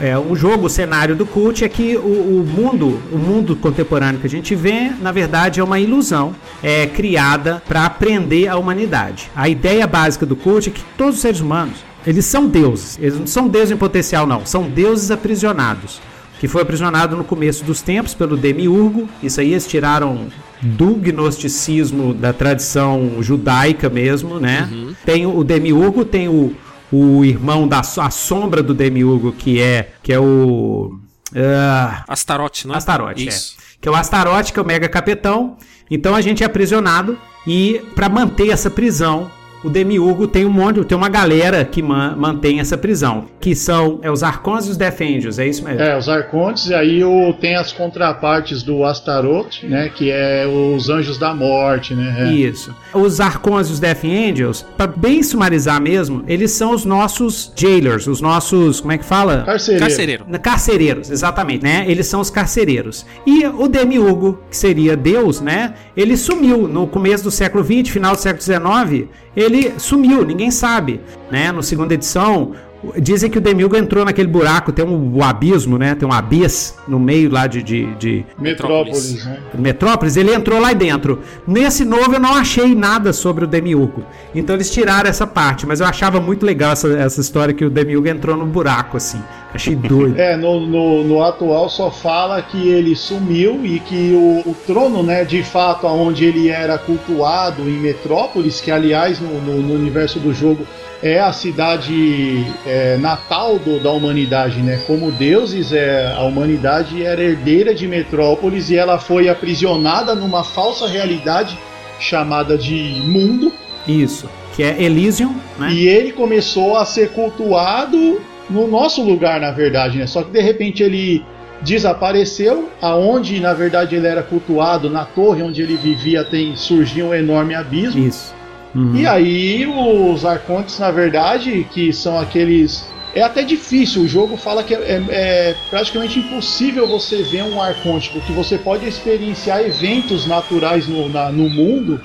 É, 0.00 0.18
um 0.18 0.34
jogo, 0.34 0.66
o 0.66 0.70
cenário 0.70 1.14
do 1.14 1.26
cult 1.26 1.64
é 1.64 1.68
que 1.68 1.96
o, 1.96 2.00
o 2.00 2.46
mundo, 2.46 3.00
o 3.12 3.18
mundo 3.18 3.56
contemporâneo 3.56 4.20
que 4.20 4.26
a 4.26 4.30
gente 4.30 4.54
vê, 4.54 4.90
na 5.00 5.12
verdade, 5.12 5.60
é 5.60 5.64
uma 5.64 5.78
ilusão 5.78 6.34
é, 6.62 6.86
criada 6.86 7.62
para 7.66 7.84
aprender 7.84 8.48
a 8.48 8.56
humanidade. 8.56 9.30
A 9.34 9.48
ideia 9.48 9.86
básica 9.86 10.24
do 10.24 10.36
cult 10.36 10.68
é 10.68 10.72
que 10.72 10.82
todos 10.96 11.16
os 11.16 11.20
seres 11.20 11.40
humanos, 11.40 11.78
eles 12.06 12.24
são 12.24 12.46
deuses. 12.46 12.98
Eles 13.00 13.18
não 13.18 13.26
são 13.26 13.48
deuses 13.48 13.70
em 13.70 13.76
potencial, 13.76 14.26
não. 14.26 14.44
São 14.44 14.64
deuses 14.64 15.10
aprisionados. 15.10 16.00
Que 16.40 16.48
foi 16.48 16.60
aprisionado 16.60 17.16
no 17.16 17.24
começo 17.24 17.64
dos 17.64 17.80
tempos 17.80 18.12
pelo 18.12 18.36
Demiurgo. 18.36 19.08
Isso 19.22 19.40
aí 19.40 19.52
eles 19.52 19.66
tiraram 19.66 20.26
do 20.60 20.94
gnosticismo 20.94 22.12
da 22.12 22.32
tradição 22.32 23.22
judaica 23.22 23.88
mesmo, 23.88 24.38
né? 24.38 24.68
Tem 25.06 25.24
o 25.26 25.42
Demiurgo, 25.42 26.04
tem 26.04 26.28
o, 26.28 26.52
o 26.94 27.24
irmão 27.24 27.66
da 27.66 27.80
a 27.80 28.10
sombra 28.10 28.62
do 28.62 28.72
Demiurgo, 28.72 29.32
que 29.32 29.60
é 29.60 29.94
que 30.02 30.12
é 30.12 30.20
o 30.20 30.98
ah, 31.34 32.04
Astarote, 32.06 32.66
não 32.66 32.74
é? 32.74 32.78
Astarote, 32.78 33.26
Isso. 33.26 33.56
é. 33.58 33.64
Que 33.80 33.88
é 33.88 33.90
o 33.90 33.94
Astarote, 33.94 34.52
que 34.52 34.58
é 34.58 34.62
o 34.62 34.66
mega 34.66 34.88
capitão. 34.88 35.56
Então 35.90 36.14
a 36.14 36.20
gente 36.20 36.42
é 36.42 36.46
aprisionado 36.46 37.18
e 37.46 37.82
para 37.94 38.08
manter 38.08 38.48
essa 38.50 38.70
prisão, 38.70 39.30
o 39.64 39.70
Demiurgo 39.70 40.26
tem 40.26 40.44
um 40.44 40.50
monte, 40.50 40.84
tem 40.84 40.96
uma 40.96 41.08
galera 41.08 41.64
que 41.64 41.82
ma- 41.82 42.14
mantém 42.16 42.60
essa 42.60 42.76
prisão, 42.76 43.24
que 43.40 43.54
são 43.54 43.98
é, 44.02 44.10
os 44.10 44.22
Arcons 44.22 44.66
e 44.66 44.70
os 44.70 44.76
Death 44.76 45.00
Angels, 45.00 45.38
é 45.38 45.46
isso 45.46 45.64
mesmo? 45.64 45.80
É, 45.80 45.96
os 45.98 46.08
Arcontes, 46.08 46.66
e 46.68 46.74
aí 46.74 47.04
o, 47.04 47.32
tem 47.34 47.56
as 47.56 47.72
contrapartes 47.72 48.62
do 48.62 48.84
Astaroth, 48.84 49.62
né? 49.64 49.90
Que 49.94 50.10
é 50.10 50.46
os 50.46 50.88
Anjos 50.88 51.18
da 51.18 51.34
Morte, 51.34 51.94
né? 51.94 52.28
É. 52.28 52.32
Isso. 52.32 52.74
Os 52.92 53.20
Arcons 53.20 53.68
e 53.68 53.72
os 53.72 53.80
Death 53.80 54.04
Angels, 54.04 54.64
para 54.76 54.86
bem 54.86 55.22
sumarizar 55.22 55.80
mesmo, 55.80 56.24
eles 56.26 56.50
são 56.52 56.72
os 56.72 56.84
nossos 56.84 57.52
jailers, 57.56 58.06
os 58.06 58.20
nossos, 58.20 58.80
como 58.80 58.92
é 58.92 58.98
que 58.98 59.04
fala? 59.04 59.42
Carcereiro. 59.44 59.84
Carcereiro. 59.86 60.24
Carcereiros, 60.40 61.10
exatamente, 61.10 61.62
né? 61.64 61.84
Eles 61.88 62.06
são 62.06 62.20
os 62.20 62.30
carcereiros. 62.30 63.04
E 63.26 63.46
o 63.46 63.68
Demiurgo, 63.68 64.38
que 64.50 64.56
seria 64.56 64.96
Deus, 64.96 65.40
né? 65.40 65.74
Ele 65.96 66.16
sumiu 66.16 66.68
no 66.68 66.86
começo 66.86 67.24
do 67.24 67.30
século 67.30 67.64
XX, 67.64 67.88
final 67.92 68.14
do 68.14 68.20
século 68.20 68.42
XIX. 68.42 69.08
Ele 69.36 69.74
sumiu, 69.78 70.24
ninguém 70.24 70.50
sabe, 70.50 71.00
né? 71.30 71.50
No 71.50 71.62
segunda 71.62 71.94
edição, 71.94 72.52
dizem 72.98 73.30
que 73.30 73.38
o 73.38 73.40
Demiurgo 73.40 73.76
entrou 73.76 74.04
naquele 74.04 74.28
buraco, 74.28 74.72
tem 74.72 74.84
um, 74.84 75.22
abismo, 75.22 75.78
né? 75.78 75.94
Tem 75.94 76.08
um 76.08 76.12
abis 76.12 76.76
no 76.86 76.98
meio 76.98 77.30
lá 77.30 77.46
de, 77.46 77.62
de, 77.62 77.94
de 77.96 78.24
Metrópolis, 78.38 79.24
né? 79.24 79.38
Metrópolis, 79.54 80.16
ele 80.16 80.32
entrou 80.32 80.60
lá 80.60 80.72
dentro. 80.72 81.20
Nesse 81.46 81.84
novo 81.84 82.14
eu 82.14 82.20
não 82.20 82.34
achei 82.34 82.74
nada 82.74 83.12
sobre 83.12 83.44
o 83.44 83.46
Demiurgo. 83.46 84.04
Então 84.34 84.54
eles 84.54 84.70
tiraram 84.70 85.08
essa 85.08 85.26
parte, 85.26 85.66
mas 85.66 85.80
eu 85.80 85.86
achava 85.86 86.20
muito 86.20 86.44
legal 86.44 86.72
essa, 86.72 86.88
essa 86.98 87.20
história 87.20 87.54
que 87.54 87.64
o 87.64 87.70
Demiurgo 87.70 88.08
entrou 88.08 88.36
no 88.36 88.46
buraco, 88.46 88.96
assim. 88.96 89.20
Achei 89.52 89.76
doido. 89.76 90.14
É, 90.24 90.36
no, 90.36 90.60
no, 90.60 91.04
no 91.04 91.22
atual 91.22 91.68
só 91.68 91.90
fala 91.90 92.40
que 92.40 92.68
ele 92.68 92.96
sumiu 92.96 93.64
e 93.64 93.78
que 93.80 94.12
o, 94.12 94.50
o 94.50 94.54
trono, 94.66 95.02
né, 95.02 95.24
de 95.24 95.42
fato, 95.42 95.86
onde 95.86 96.24
ele 96.24 96.48
era 96.48 96.78
cultuado 96.78 97.62
em 97.62 97.78
Metrópolis, 97.78 98.60
que 98.60 98.70
aliás 98.70 99.20
no, 99.20 99.40
no, 99.40 99.60
no 99.60 99.74
universo 99.74 100.18
do 100.18 100.32
jogo 100.32 100.66
é 101.02 101.20
a 101.20 101.32
cidade 101.32 102.46
é, 102.66 102.96
natal 102.96 103.58
do, 103.58 103.78
da 103.78 103.90
humanidade, 103.90 104.60
né? 104.62 104.80
Como 104.86 105.12
deuses, 105.12 105.72
é, 105.72 106.12
a 106.16 106.22
humanidade 106.22 107.04
era 107.04 107.22
herdeira 107.22 107.74
de 107.74 107.86
Metrópolis 107.86 108.70
e 108.70 108.76
ela 108.76 108.98
foi 108.98 109.28
aprisionada 109.28 110.14
numa 110.14 110.42
falsa 110.42 110.86
realidade 110.86 111.58
chamada 112.00 112.56
de 112.56 113.02
mundo. 113.04 113.52
Isso. 113.86 114.28
Que 114.54 114.62
é 114.62 114.82
Elysium, 114.82 115.34
né? 115.58 115.72
E 115.72 115.86
ele 115.88 116.12
começou 116.12 116.76
a 116.76 116.84
ser 116.84 117.10
cultuado 117.10 118.20
no 118.48 118.66
nosso 118.66 119.02
lugar, 119.02 119.40
na 119.40 119.50
verdade, 119.50 119.98
né? 119.98 120.06
Só 120.06 120.22
que 120.22 120.30
de 120.30 120.40
repente 120.40 120.82
ele 120.82 121.24
desapareceu, 121.62 122.68
aonde 122.80 123.40
na 123.40 123.54
verdade 123.54 123.96
ele 123.96 124.06
era 124.06 124.22
cultuado, 124.22 124.90
na 124.90 125.04
torre 125.04 125.42
onde 125.42 125.62
ele 125.62 125.76
vivia, 125.76 126.24
tem 126.24 126.54
surgiu 126.56 127.06
um 127.06 127.14
enorme 127.14 127.54
abismo. 127.54 128.06
Isso. 128.06 128.33
Uhum. 128.74 128.94
E 128.96 129.06
aí 129.06 129.66
os 129.66 130.24
arcontes, 130.24 130.78
na 130.78 130.90
verdade, 130.90 131.64
que 131.64 131.92
são 131.92 132.18
aqueles 132.18 132.92
é 133.14 133.22
até 133.22 133.44
difícil, 133.44 134.02
o 134.02 134.08
jogo 134.08 134.36
fala 134.36 134.64
que 134.64 134.74
é, 134.74 134.78
é- 134.96 135.04
é 135.50 135.54
praticamente 135.70 136.18
impossível 136.18 136.88
você 136.88 137.22
ver 137.22 137.44
um 137.44 137.60
arconte, 137.60 138.10
porque 138.10 138.32
você 138.32 138.58
pode 138.58 138.86
experienciar 138.88 139.60
eventos 139.60 140.26
naturais 140.26 140.88
no, 140.88 141.08
na- 141.08 141.30
no 141.30 141.48
mundo 141.48 142.00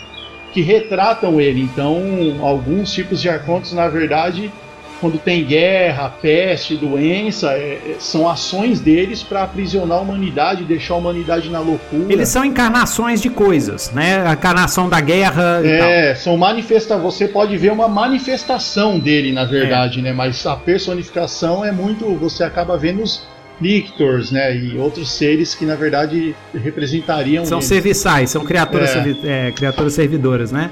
que 0.52 0.62
retratam 0.62 1.42
ele. 1.42 1.62
Então, 1.64 2.44
alguns 2.46 2.92
tipos 2.92 3.20
de 3.22 3.30
arcontes, 3.30 3.72
na 3.74 3.88
verdade, 3.88 4.54
quando 5.00 5.18
tem 5.18 5.44
guerra, 5.46 6.10
peste, 6.22 6.76
doença, 6.76 7.52
é- 7.54 7.80
é- 7.92 7.96
são 8.00 8.28
ações 8.30 8.80
deles 8.80 9.24
para 9.24 9.44
aprisionar 9.44 9.98
a 9.98 10.02
humanidade, 10.02 10.64
deixar 10.64 10.96
a 10.96 10.98
humanidade 10.98 11.50
na 11.50 11.60
loucura. 11.60 12.12
Eles 12.12 12.30
são 12.30 12.44
encarnações 12.44 13.22
de 13.22 13.30
coisas, 13.30 13.92
né? 13.92 14.24
A 14.28 14.34
encarnação 14.34 14.90
da 14.90 15.00
guerra. 15.00 15.62
É, 15.66 16.16
são 16.16 16.36
manifesta 16.38 16.98
Você 16.98 17.28
pode 17.28 17.56
ver 17.58 17.72
uma 17.72 17.88
manifestação 17.88 19.00
dele, 19.00 19.32
na 19.32 19.46
verdade, 19.46 20.02
né? 20.02 20.12
Mas 20.12 20.46
a 20.46 20.56
personificação 20.56 21.64
é 21.64 21.72
muito. 21.72 22.06
Você 22.16 22.44
acaba 22.44 22.78
vendo 22.78 23.02
os 23.02 23.28
Lictors, 23.62 24.32
né? 24.32 24.56
E 24.56 24.78
outros 24.78 25.12
seres 25.12 25.54
que, 25.54 25.66
na 25.66 25.76
verdade, 25.76 26.34
representariam. 26.54 27.44
São 27.46 27.58
ele. 27.60 27.68
serviçais, 27.68 28.30
são 28.30 28.46
criaturas, 28.46 28.90
É. 28.90 28.94
servi- 28.94 29.20
é, 29.26 29.52
criaturas 29.52 29.94
servidoras, 29.94 30.52
né? 30.52 30.70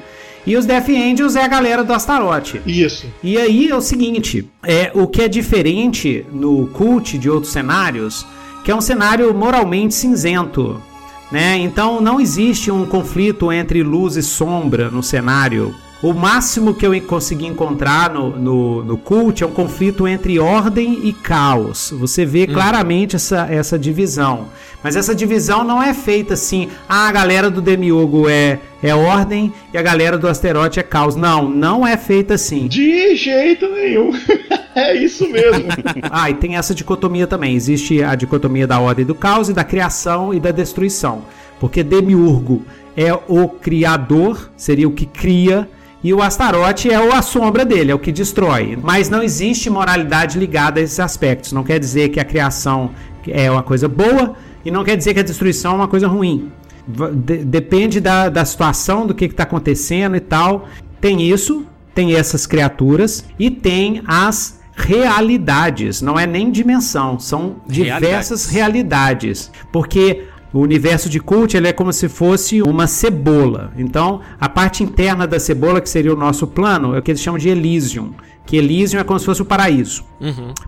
E 0.47 0.55
os 0.55 0.65
Death 0.65 0.87
Angels 0.87 1.35
é 1.35 1.43
a 1.43 1.47
galera 1.47 1.83
do 1.83 1.91
Astaroth. 1.91 2.55
Isso. 2.65 3.05
E 3.21 3.37
aí 3.37 3.67
é 3.67 3.75
o 3.75 3.81
seguinte, 3.81 4.49
é 4.65 4.89
o 4.93 5.05
que 5.05 5.23
é 5.23 5.27
diferente 5.27 6.25
no 6.31 6.67
cult 6.67 7.17
de 7.17 7.29
outros 7.29 7.51
cenários, 7.51 8.25
que 8.63 8.71
é 8.71 8.75
um 8.75 8.79
cenário 8.79 9.33
moralmente 9.33 9.93
cinzento, 9.93 10.81
né? 11.29 11.57
Então 11.57 11.99
não 11.99 12.17
existe 12.17 12.71
um 12.71 12.85
conflito 12.85 13.51
entre 13.51 13.83
luz 13.83 14.15
e 14.15 14.23
sombra 14.23 14.89
no 14.89 15.03
cenário. 15.03 15.75
O 16.01 16.13
máximo 16.13 16.75
que 16.75 16.85
eu 16.85 17.01
consegui 17.01 17.47
encontrar 17.47 18.11
no, 18.11 18.29
no, 18.37 18.83
no 18.83 18.97
cult 18.99 19.43
é 19.43 19.47
um 19.47 19.51
conflito 19.51 20.07
entre 20.07 20.37
ordem 20.37 20.99
e 21.03 21.11
caos. 21.11 21.91
Você 21.97 22.23
vê 22.23 22.45
claramente 22.45 23.15
essa, 23.15 23.47
essa 23.49 23.79
divisão. 23.79 24.47
Mas 24.83 24.95
essa 24.95 25.15
divisão 25.15 25.63
não 25.63 25.81
é 25.81 25.95
feita 25.95 26.35
assim, 26.35 26.69
ah, 26.87 27.07
a 27.07 27.11
galera 27.11 27.49
do 27.49 27.63
Demiurgo 27.63 28.29
é, 28.29 28.59
é 28.83 28.93
ordem 28.93 29.51
e 29.73 29.77
a 29.77 29.81
galera 29.81 30.19
do 30.19 30.27
asteroide 30.27 30.79
é 30.79 30.83
caos. 30.83 31.15
Não, 31.15 31.49
não 31.49 31.85
é 31.85 31.97
feita 31.97 32.35
assim. 32.35 32.67
De 32.67 33.15
jeito 33.15 33.67
nenhum. 33.67 34.11
é 34.75 34.95
isso 34.95 35.27
mesmo. 35.27 35.65
Ah, 36.11 36.29
e 36.29 36.35
tem 36.35 36.57
essa 36.57 36.75
dicotomia 36.75 37.25
também. 37.25 37.55
Existe 37.55 38.03
a 38.03 38.13
dicotomia 38.13 38.67
da 38.67 38.79
ordem 38.79 39.03
do 39.03 39.15
caos 39.15 39.49
e 39.49 39.53
da 39.53 39.63
criação 39.63 40.31
e 40.31 40.39
da 40.39 40.51
destruição. 40.51 41.23
Porque 41.59 41.83
Demiurgo 41.83 42.63
é 42.95 43.13
o 43.27 43.49
criador, 43.49 44.51
seria 44.55 44.87
o 44.87 44.91
que 44.91 45.05
cria, 45.05 45.67
e 46.03 46.13
o 46.13 46.21
Astarote 46.21 46.89
é 46.91 46.99
o- 46.99 47.13
a 47.13 47.21
sombra 47.21 47.65
dele, 47.65 47.91
é 47.91 47.95
o 47.95 47.99
que 47.99 48.11
destrói. 48.11 48.77
Mas 48.81 49.09
não 49.09 49.21
existe 49.23 49.69
moralidade 49.69 50.37
ligada 50.39 50.79
a 50.79 50.83
esses 50.83 50.99
aspectos. 50.99 51.51
Não 51.51 51.63
quer 51.63 51.79
dizer 51.79 52.09
que 52.09 52.19
a 52.19 52.25
criação 52.25 52.91
é 53.27 53.49
uma 53.51 53.63
coisa 53.63 53.87
boa 53.87 54.35
e 54.63 54.71
não 54.71 54.83
quer 54.83 54.95
dizer 54.95 55.13
que 55.13 55.19
a 55.19 55.23
destruição 55.23 55.73
é 55.73 55.75
uma 55.75 55.87
coisa 55.87 56.07
ruim. 56.07 56.51
De- 56.87 57.43
depende 57.43 57.99
da, 57.99 58.29
da 58.29 58.45
situação, 58.45 59.05
do 59.05 59.13
que 59.13 59.25
está 59.25 59.43
acontecendo 59.43 60.15
e 60.15 60.21
tal. 60.21 60.67
Tem 61.01 61.21
isso, 61.21 61.65
tem 61.93 62.13
essas 62.15 62.45
criaturas 62.47 63.25
e 63.37 63.49
tem 63.51 64.01
as 64.07 64.57
realidades. 64.75 66.01
Não 66.01 66.17
é 66.17 66.25
nem 66.25 66.51
dimensão, 66.51 67.19
são 67.19 67.57
diversas 67.67 68.45
realidades. 68.47 69.51
Porque 69.71 70.23
o 70.57 70.61
universo 70.61 71.07
de 71.07 71.19
Cult 71.19 71.55
ele 71.55 71.67
é 71.67 71.73
como 71.73 71.93
se 71.93 72.09
fosse 72.09 72.63
uma 72.63 72.87
cebola. 72.87 73.71
Então, 73.77 74.21
a 74.39 74.49
parte 74.49 74.83
interna 74.83 75.27
da 75.27 75.39
cebola, 75.39 75.79
que 75.79 75.89
seria 75.89 76.11
o 76.11 76.17
nosso 76.17 76.47
plano, 76.47 76.95
é 76.95 76.99
o 76.99 77.01
que 77.01 77.11
eles 77.11 77.21
chamam 77.21 77.37
de 77.37 77.47
Elysium. 77.47 78.11
Que 78.43 78.57
Elysium 78.57 79.01
é 79.01 79.03
como 79.03 79.19
se 79.19 79.25
fosse 79.25 79.41
o 79.41 79.45
paraíso. 79.45 80.05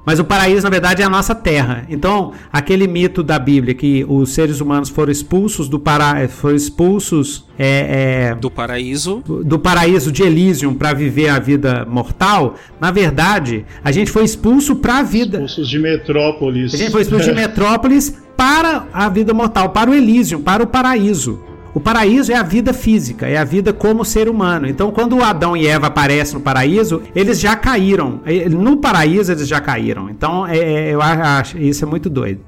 Mas 0.05 0.19
o 0.19 0.25
paraíso, 0.25 0.63
na 0.63 0.69
verdade, 0.69 1.01
é 1.01 1.05
a 1.05 1.09
nossa 1.09 1.33
terra. 1.33 1.85
Então, 1.89 2.33
aquele 2.51 2.87
mito 2.87 3.23
da 3.23 3.39
Bíblia 3.39 3.73
que 3.73 4.05
os 4.07 4.31
seres 4.31 4.59
humanos 4.59 4.89
foram 4.89 5.11
expulsos 5.11 5.67
do 5.67 5.79
para... 5.79 6.27
foram 6.27 6.55
expulsos 6.55 7.45
é, 7.57 8.31
é, 8.31 8.35
Do 8.35 8.51
paraíso. 8.51 9.23
do 9.25 9.57
paraíso 9.57 10.11
de 10.11 10.23
Elysium 10.23 10.73
para 10.73 10.93
viver 10.93 11.29
a 11.29 11.39
vida 11.39 11.85
mortal, 11.89 12.55
na 12.79 12.91
verdade, 12.91 13.65
a 13.83 13.91
gente 13.91 14.11
foi 14.11 14.23
expulso 14.23 14.75
para 14.75 14.99
a 14.99 15.01
vida. 15.01 15.39
Cursos 15.39 15.67
de 15.67 15.79
Metrópolis. 15.79 16.73
A 16.73 16.77
gente 16.77 16.91
foi 16.91 17.01
expulso 17.01 17.25
de 17.25 17.33
Metrópolis 17.35 18.28
para 18.39 18.87
a 18.93 19.09
vida 19.09 19.33
mortal, 19.33 19.67
para 19.71 19.91
o 19.91 19.93
Elysium, 19.93 20.41
para 20.41 20.63
o 20.63 20.67
paraíso. 20.67 21.41
O 21.73 21.79
paraíso 21.81 22.31
é 22.31 22.35
a 22.35 22.41
vida 22.41 22.71
física, 22.71 23.27
é 23.27 23.35
a 23.35 23.43
vida 23.43 23.73
como 23.73 24.05
ser 24.05 24.29
humano. 24.29 24.65
Então, 24.65 24.91
quando 24.91 25.21
Adão 25.21 25.57
e 25.57 25.67
Eva 25.67 25.87
aparecem 25.87 26.35
no 26.35 26.39
paraíso, 26.41 27.01
eles 27.13 27.37
já 27.37 27.57
caíram. 27.57 28.21
No 28.49 28.77
paraíso, 28.77 29.29
eles 29.33 29.45
já 29.45 29.59
caíram. 29.59 30.09
Então, 30.09 30.47
é- 30.47 30.57
é- 30.57 30.93
eu 30.93 31.01
acho 31.01 31.57
isso 31.57 31.83
é 31.83 31.87
muito 31.87 32.09
doido. 32.09 32.39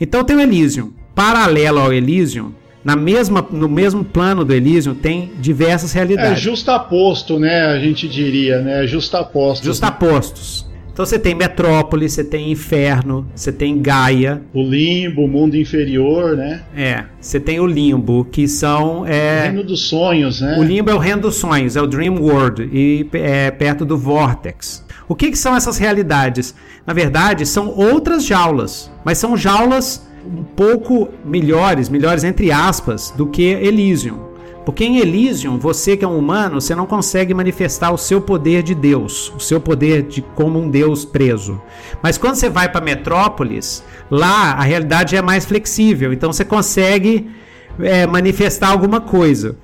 Então, 0.00 0.22
tem 0.22 0.36
o 0.36 0.40
Elysium. 0.40 0.92
Paralelo 1.12 1.80
ao 1.80 1.92
Elysium, 1.92 2.52
na 2.84 2.94
mesma, 2.94 3.44
no 3.50 3.68
mesmo 3.68 4.04
plano 4.04 4.44
do 4.44 4.54
Elysium, 4.54 4.94
tem 4.94 5.32
diversas 5.40 5.92
É, 5.94 5.98
realidades. 5.98 6.40
justaposto, 6.40 7.36
né? 7.36 7.62
A 7.66 7.80
gente 7.80 8.06
diria, 8.08 8.60
né? 8.60 8.86
Justaposto. 8.86 9.64
Justapostos. 9.66 10.65
Então 10.96 11.04
você 11.04 11.18
tem 11.18 11.34
Metrópole, 11.34 12.08
você 12.08 12.24
tem 12.24 12.50
Inferno, 12.50 13.26
você 13.34 13.52
tem 13.52 13.82
Gaia, 13.82 14.40
O 14.54 14.62
limbo, 14.62 15.26
o 15.26 15.28
mundo 15.28 15.54
inferior, 15.54 16.34
né? 16.34 16.62
é, 16.74 17.04
você 17.20 17.38
tem 17.38 17.60
o 17.60 17.66
Limbo, 17.66 18.24
que 18.24 18.48
são 18.48 19.04
é, 19.04 19.48
Reino 19.48 19.62
dos 19.62 19.88
sonhos, 19.88 20.40
né? 20.40 20.56
o 20.58 20.62
Limbo 20.62 20.90
é 20.90 20.94
o 20.94 20.98
reino 20.98 21.20
dos 21.20 21.36
sonhos, 21.36 21.76
é 21.76 21.82
o 21.82 21.86
Dream 21.86 22.14
World 22.18 22.70
e 22.72 23.06
é 23.12 23.50
perto 23.50 23.84
do 23.84 23.98
Vortex. 23.98 24.86
O 25.06 25.14
que, 25.14 25.30
que 25.30 25.36
são 25.36 25.54
essas 25.54 25.76
realidades? 25.76 26.54
Na 26.86 26.94
verdade, 26.94 27.44
são 27.44 27.68
outras 27.76 28.24
jaulas, 28.24 28.90
mas 29.04 29.18
são 29.18 29.36
jaulas 29.36 30.02
um 30.26 30.44
pouco 30.44 31.10
melhores, 31.26 31.90
melhores 31.90 32.24
entre 32.24 32.50
aspas, 32.50 33.12
do 33.14 33.26
que 33.26 33.42
Elysium. 33.42 34.18
Porque 34.66 34.84
em 34.84 34.98
Elysium, 34.98 35.58
você 35.58 35.96
que 35.96 36.04
é 36.04 36.08
um 36.08 36.18
humano, 36.18 36.60
você 36.60 36.74
não 36.74 36.86
consegue 36.86 37.32
manifestar 37.32 37.92
o 37.92 37.96
seu 37.96 38.20
poder 38.20 38.64
de 38.64 38.74
Deus, 38.74 39.32
o 39.36 39.38
seu 39.38 39.60
poder 39.60 40.02
de 40.02 40.20
como 40.20 40.58
um 40.58 40.68
Deus 40.68 41.04
preso. 41.04 41.62
Mas 42.02 42.18
quando 42.18 42.34
você 42.34 42.50
vai 42.50 42.68
para 42.68 42.84
Metrópolis, 42.84 43.84
lá 44.10 44.54
a 44.54 44.62
realidade 44.62 45.14
é 45.14 45.22
mais 45.22 45.44
flexível, 45.44 46.12
então 46.12 46.32
você 46.32 46.44
consegue 46.44 47.30
é, 47.78 48.08
manifestar 48.08 48.70
alguma 48.70 49.00
coisa. 49.00 49.56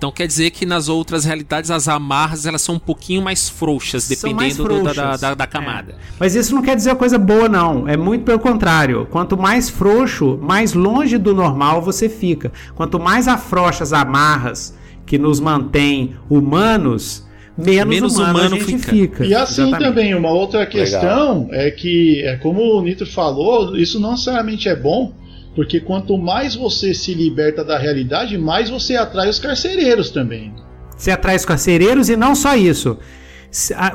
Então 0.00 0.10
quer 0.10 0.26
dizer 0.26 0.48
que 0.50 0.64
nas 0.64 0.88
outras 0.88 1.26
realidades 1.26 1.70
as 1.70 1.86
amarras 1.86 2.46
elas 2.46 2.62
são 2.62 2.76
um 2.76 2.78
pouquinho 2.78 3.20
mais 3.20 3.50
frouxas, 3.50 4.04
São 4.04 4.32
mais 4.32 4.56
dependendo 4.56 4.78
do- 4.80 4.84
da, 4.84 4.94
frouxas. 4.94 5.20
da, 5.20 5.34
da 5.34 5.46
camada. 5.46 5.92
É. 5.92 5.96
Mas 6.18 6.34
isso 6.34 6.54
não 6.54 6.62
quer 6.62 6.74
dizer 6.74 6.94
coisa 6.94 7.18
boa, 7.18 7.50
não. 7.50 7.86
É 7.86 7.98
muito 7.98 8.24
pelo 8.24 8.38
contrário. 8.38 9.06
Quanto 9.10 9.36
mais 9.36 9.68
frouxo, 9.68 10.38
mais 10.40 10.72
longe 10.72 11.18
do 11.18 11.34
normal 11.34 11.82
você 11.82 12.08
fica. 12.08 12.50
Quanto 12.74 12.98
mais 12.98 13.28
afrouxa 13.28 13.82
as 13.84 13.92
amarras 13.92 14.74
que 15.04 15.18
nos 15.18 15.38
mantém 15.38 16.14
humanos, 16.30 17.28
menos, 17.58 17.86
Menos 17.94 18.14
humano, 18.16 18.38
humano 18.38 18.56
a 18.56 18.58
gente 18.58 18.78
fica. 18.78 18.90
fica. 18.90 19.26
E 19.26 19.34
assim 19.34 19.62
Exatamente. 19.68 19.86
também, 19.86 20.14
uma 20.14 20.30
outra 20.30 20.64
questão 20.64 21.46
é 21.52 21.70
que, 21.70 22.22
é 22.24 22.36
como 22.36 22.62
o 22.78 22.80
Nitro 22.80 23.06
falou, 23.06 23.76
isso 23.76 24.00
não 24.00 24.12
necessariamente 24.12 24.66
é 24.66 24.74
bom, 24.74 25.12
porque 25.54 25.80
quanto 25.80 26.16
mais 26.16 26.54
você 26.54 26.94
se 26.94 27.12
liberta 27.14 27.64
da 27.64 27.78
realidade, 27.78 28.38
mais 28.38 28.70
você 28.70 28.96
atrai 28.96 29.28
os 29.28 29.38
carcereiros 29.38 30.10
também. 30.10 30.52
Você 30.96 31.10
atrai 31.10 31.36
os 31.36 31.44
carcereiros 31.44 32.08
e 32.08 32.16
não 32.16 32.34
só 32.34 32.54
isso. 32.56 32.98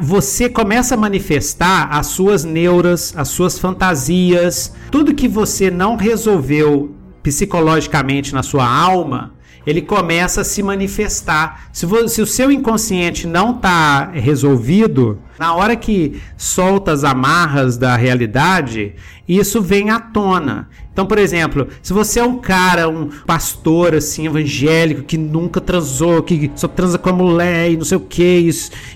Você 0.01 0.49
começa 0.49 0.95
a 0.95 0.97
manifestar 0.97 1.87
as 1.91 2.07
suas 2.07 2.43
neuras, 2.43 3.13
as 3.15 3.29
suas 3.29 3.57
fantasias, 3.57 4.73
tudo 4.91 5.13
que 5.13 5.27
você 5.27 5.71
não 5.71 5.95
resolveu 5.95 6.93
psicologicamente 7.23 8.33
na 8.33 8.43
sua 8.43 8.67
alma, 8.67 9.33
ele 9.65 9.81
começa 9.81 10.41
a 10.41 10.43
se 10.43 10.61
manifestar. 10.61 11.69
Se, 11.71 11.85
vo- 11.85 12.07
se 12.07 12.21
o 12.21 12.27
seu 12.27 12.51
inconsciente 12.51 13.25
não 13.25 13.51
está 13.55 14.11
resolvido, 14.11 15.19
na 15.39 15.53
hora 15.55 15.75
que 15.75 16.21
solta 16.37 16.91
as 16.91 17.03
amarras 17.03 17.77
da 17.77 17.95
realidade, 17.95 18.93
isso 19.27 19.61
vem 19.61 19.89
à 19.89 19.99
tona. 19.99 20.67
Então, 20.93 21.05
por 21.05 21.17
exemplo, 21.17 21.67
se 21.81 21.91
você 21.91 22.21
é 22.21 22.23
um 22.23 22.37
cara, 22.37 22.87
um 22.87 23.09
pastor 23.27 23.95
assim, 23.95 24.27
evangélico, 24.27 25.01
que 25.03 25.17
nunca 25.17 25.59
transou, 25.59 26.23
que 26.23 26.49
só 26.55 26.69
transa 26.69 26.97
com 26.97 27.09
a 27.09 27.13
mulher 27.13 27.69
e 27.69 27.75
não 27.75 27.83
sei 27.83 27.97
o 27.97 27.99
que, 28.01 28.49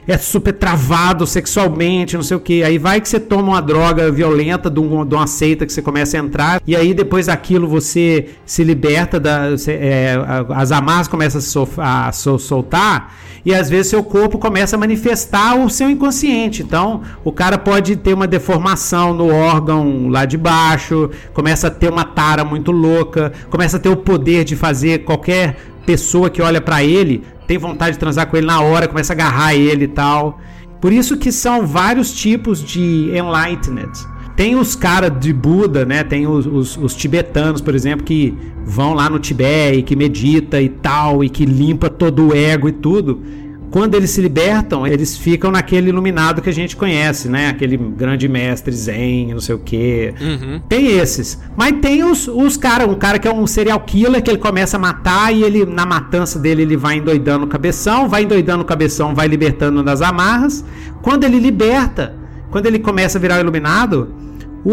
é 0.08 0.18
super 0.18 0.54
travado 0.54 1.28
sexualmente, 1.28 2.16
não 2.16 2.24
sei 2.24 2.38
o 2.38 2.40
que, 2.40 2.64
aí 2.64 2.78
vai 2.78 3.02
que 3.02 3.10
você 3.10 3.20
toma 3.20 3.50
uma 3.50 3.62
droga 3.62 4.10
violenta 4.10 4.70
de, 4.70 4.80
um- 4.80 5.06
de 5.06 5.14
uma 5.14 5.28
seita 5.28 5.66
que 5.66 5.74
você 5.74 5.82
começa 5.82 6.16
a 6.16 6.22
entrar, 6.22 6.62
e 6.66 6.74
aí 6.74 6.94
depois 6.94 7.26
daquilo 7.26 7.68
você 7.68 8.30
se 8.46 8.64
liberta, 8.64 9.20
da, 9.20 9.50
você- 9.52 9.74
é, 9.74 10.14
as 10.56 10.72
amarras 10.72 11.10
começam 11.10 11.42
a, 11.80 12.08
a 12.08 12.12
sol- 12.14 12.40
soltar, 12.40 13.14
e 13.46 13.54
às 13.54 13.70
vezes 13.70 13.88
seu 13.88 14.04
corpo 14.04 14.38
começa 14.38 14.78
a 14.78 14.80
manifestar 14.80 15.56
o 15.56 15.70
seu 15.70 15.90
inconsciente. 15.90 16.29
Então, 16.62 17.02
o 17.24 17.32
cara 17.32 17.58
pode 17.58 17.96
ter 17.96 18.14
uma 18.14 18.28
deformação 18.28 19.14
no 19.14 19.34
órgão 19.34 20.08
lá 20.10 20.26
de 20.26 20.38
baixo, 20.38 21.10
começa 21.34 21.68
a 21.68 21.72
ter 21.72 21.90
uma 21.92 22.04
tara 22.04 22.44
muito 22.46 22.72
louca, 22.72 23.32
começa 23.50 23.78
a 23.78 23.80
ter 23.80 23.90
o 23.90 23.98
poder 23.98 24.44
de 24.44 24.56
fazer 24.56 25.00
qualquer 25.00 25.58
pessoa 25.86 26.30
que 26.30 26.42
olha 26.42 26.62
pra 26.62 26.84
ele 26.84 27.24
tem 27.48 27.58
vontade 27.58 27.94
de 27.94 27.98
transar 28.00 28.28
com 28.28 28.38
ele 28.38 28.46
na 28.46 28.62
hora, 28.62 28.88
começa 28.88 29.12
a 29.12 29.16
agarrar 29.16 29.56
ele 29.56 29.86
e 29.86 29.88
tal. 29.88 30.40
Por 30.80 30.94
isso 30.94 31.18
que 31.18 31.32
são 31.32 31.66
vários 31.66 32.14
tipos 32.14 32.64
de 32.64 33.10
enlightened. 33.12 33.90
Tem 34.36 34.56
os 34.56 34.76
caras 34.76 35.12
de 35.20 35.34
Buda, 35.34 35.84
né? 35.84 36.04
Tem 36.04 36.28
os, 36.28 36.46
os- 36.46 36.78
os 36.78 36.96
tibetanos, 36.96 37.60
por 37.60 37.74
exemplo, 37.74 38.06
que 38.06 38.38
vão 38.64 38.94
lá 38.94 39.10
no 39.10 39.18
Tibete 39.18 39.80
e 39.80 39.82
que 39.82 39.96
medita 39.96 40.62
e 40.62 40.70
tal, 40.70 41.24
e 41.24 41.30
que 41.30 41.44
limpa 41.44 41.90
todo 41.90 42.28
o 42.28 42.36
ego 42.36 42.70
e 42.70 42.72
tudo. 42.72 43.20
Quando 43.72 43.96
eles 43.96 44.10
se 44.10 44.22
libertam, 44.22 44.86
eles 44.88 45.16
ficam 45.18 45.52
naquele 45.52 45.90
iluminado 45.90 46.42
que 46.42 46.50
a 46.50 46.54
gente 46.54 46.76
conhece, 46.76 47.30
né? 47.30 47.50
Aquele 47.50 47.78
grande 47.78 48.28
mestre 48.28 48.74
zen, 48.74 49.34
não 49.34 49.40
sei 49.40 49.56
o 49.56 49.60
quê. 49.60 50.14
Uhum. 50.20 50.60
Tem 50.68 50.98
esses. 50.98 51.40
Mas 51.56 51.74
tem 51.80 52.04
os, 52.04 52.28
os 52.28 52.58
caras, 52.58 52.88
um 52.88 52.96
cara 52.96 53.20
que 53.20 53.28
é 53.28 53.34
um 53.34 53.46
serial 53.46 53.80
killer, 53.82 54.22
que 54.24 54.32
ele 54.32 54.40
começa 54.40 54.78
a 54.78 54.80
matar 54.80 55.34
e 55.34 55.44
ele, 55.44 55.66
na 55.66 55.86
matança 55.86 56.40
dele, 56.40 56.64
ele 56.64 56.76
vai 56.76 56.98
endoidando 56.98 57.46
o 57.46 57.48
cabeção, 57.48 58.10
vai 58.10 58.24
endoidando 58.24 58.64
o 58.64 58.66
cabeção, 58.66 59.14
vai 59.14 59.28
libertando 59.28 59.84
das 59.84 60.02
amarras. 60.02 60.66
Quando 61.02 61.24
ele 61.24 61.40
liberta, 61.40 62.16
quando 62.50 62.66
ele 62.66 62.80
começa 62.80 63.18
a 63.18 63.22
virar 63.22 63.38
o 63.38 63.42
iluminado, 63.42 64.14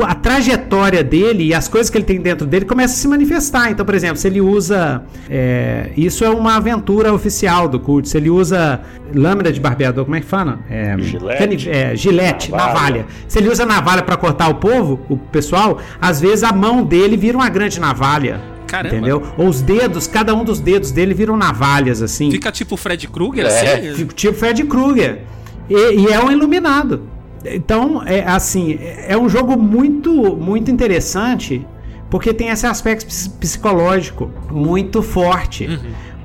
a 0.02 0.14
trajetória 0.14 1.02
dele 1.04 1.44
e 1.44 1.54
as 1.54 1.68
coisas 1.68 1.88
que 1.88 1.96
ele 1.96 2.04
tem 2.04 2.20
dentro 2.20 2.46
dele 2.46 2.64
começam 2.64 2.94
a 2.94 2.98
se 2.98 3.08
manifestar. 3.08 3.70
Então, 3.70 3.86
por 3.86 3.94
exemplo, 3.94 4.16
se 4.16 4.26
ele 4.26 4.40
usa. 4.40 5.02
é, 5.30 5.90
isso 5.96 6.24
é 6.24 6.28
uma 6.30 6.56
aventura 6.56 7.12
oficial 7.12 7.68
do 7.68 7.78
cult. 7.78 8.08
Se 8.08 8.16
ele 8.16 8.28
usa 8.30 8.80
lâmina 9.14 9.52
de 9.52 9.60
barbeador, 9.60 10.04
como 10.04 10.16
é 10.16 10.20
que 10.20 10.26
fala? 10.26 10.58
É, 10.68 10.96
Gilete. 10.98 11.38
cani- 11.38 11.68
é, 11.68 11.94
gilete, 11.96 12.50
Navalha. 12.50 12.72
navalha. 12.74 13.06
Se 13.28 13.38
ele 13.38 13.48
usa 13.48 13.64
navalha 13.64 14.02
pra 14.02 14.16
cortar 14.16 14.48
o 14.48 14.56
povo, 14.56 15.00
o 15.08 15.16
pessoal, 15.16 15.78
às 16.00 16.20
vezes 16.20 16.42
a 16.42 16.52
mão 16.52 16.82
dele 16.84 17.16
vira 17.16 17.36
uma 17.38 17.48
grande 17.48 17.78
navalha. 17.80 18.40
Caramba. 18.66 18.96
Entendeu? 18.96 19.22
Ou 19.38 19.46
os 19.48 19.62
dedos, 19.62 20.08
cada 20.08 20.34
um 20.34 20.42
dos 20.42 20.58
dedos 20.58 20.90
dele 20.90 21.14
viram 21.14 21.36
navalhas, 21.36 22.02
assim. 22.02 22.32
Fica 22.32 22.50
tipo 22.50 22.74
o 22.74 22.76
Fred 22.76 23.06
Krueger, 23.06 23.46
É. 23.46 23.48
assim? 23.74 23.94
Tipo- 23.94 24.12
Tipo 24.12 24.36
Fred 24.36 24.64
Krueger. 24.64 25.20
E, 25.70 25.74
e 26.00 26.08
é 26.12 26.18
um 26.20 26.30
iluminado. 26.32 27.02
Então, 27.54 28.02
é 28.04 28.24
assim, 28.26 28.78
é 28.80 29.06
é 29.12 29.18
um 29.18 29.28
jogo 29.28 29.56
muito, 29.56 30.10
muito 30.36 30.70
interessante, 30.70 31.66
porque 32.10 32.32
tem 32.34 32.48
esse 32.48 32.66
aspecto 32.66 33.06
ps- 33.06 33.28
psicológico 33.28 34.30
muito 34.50 35.02
forte. 35.02 35.66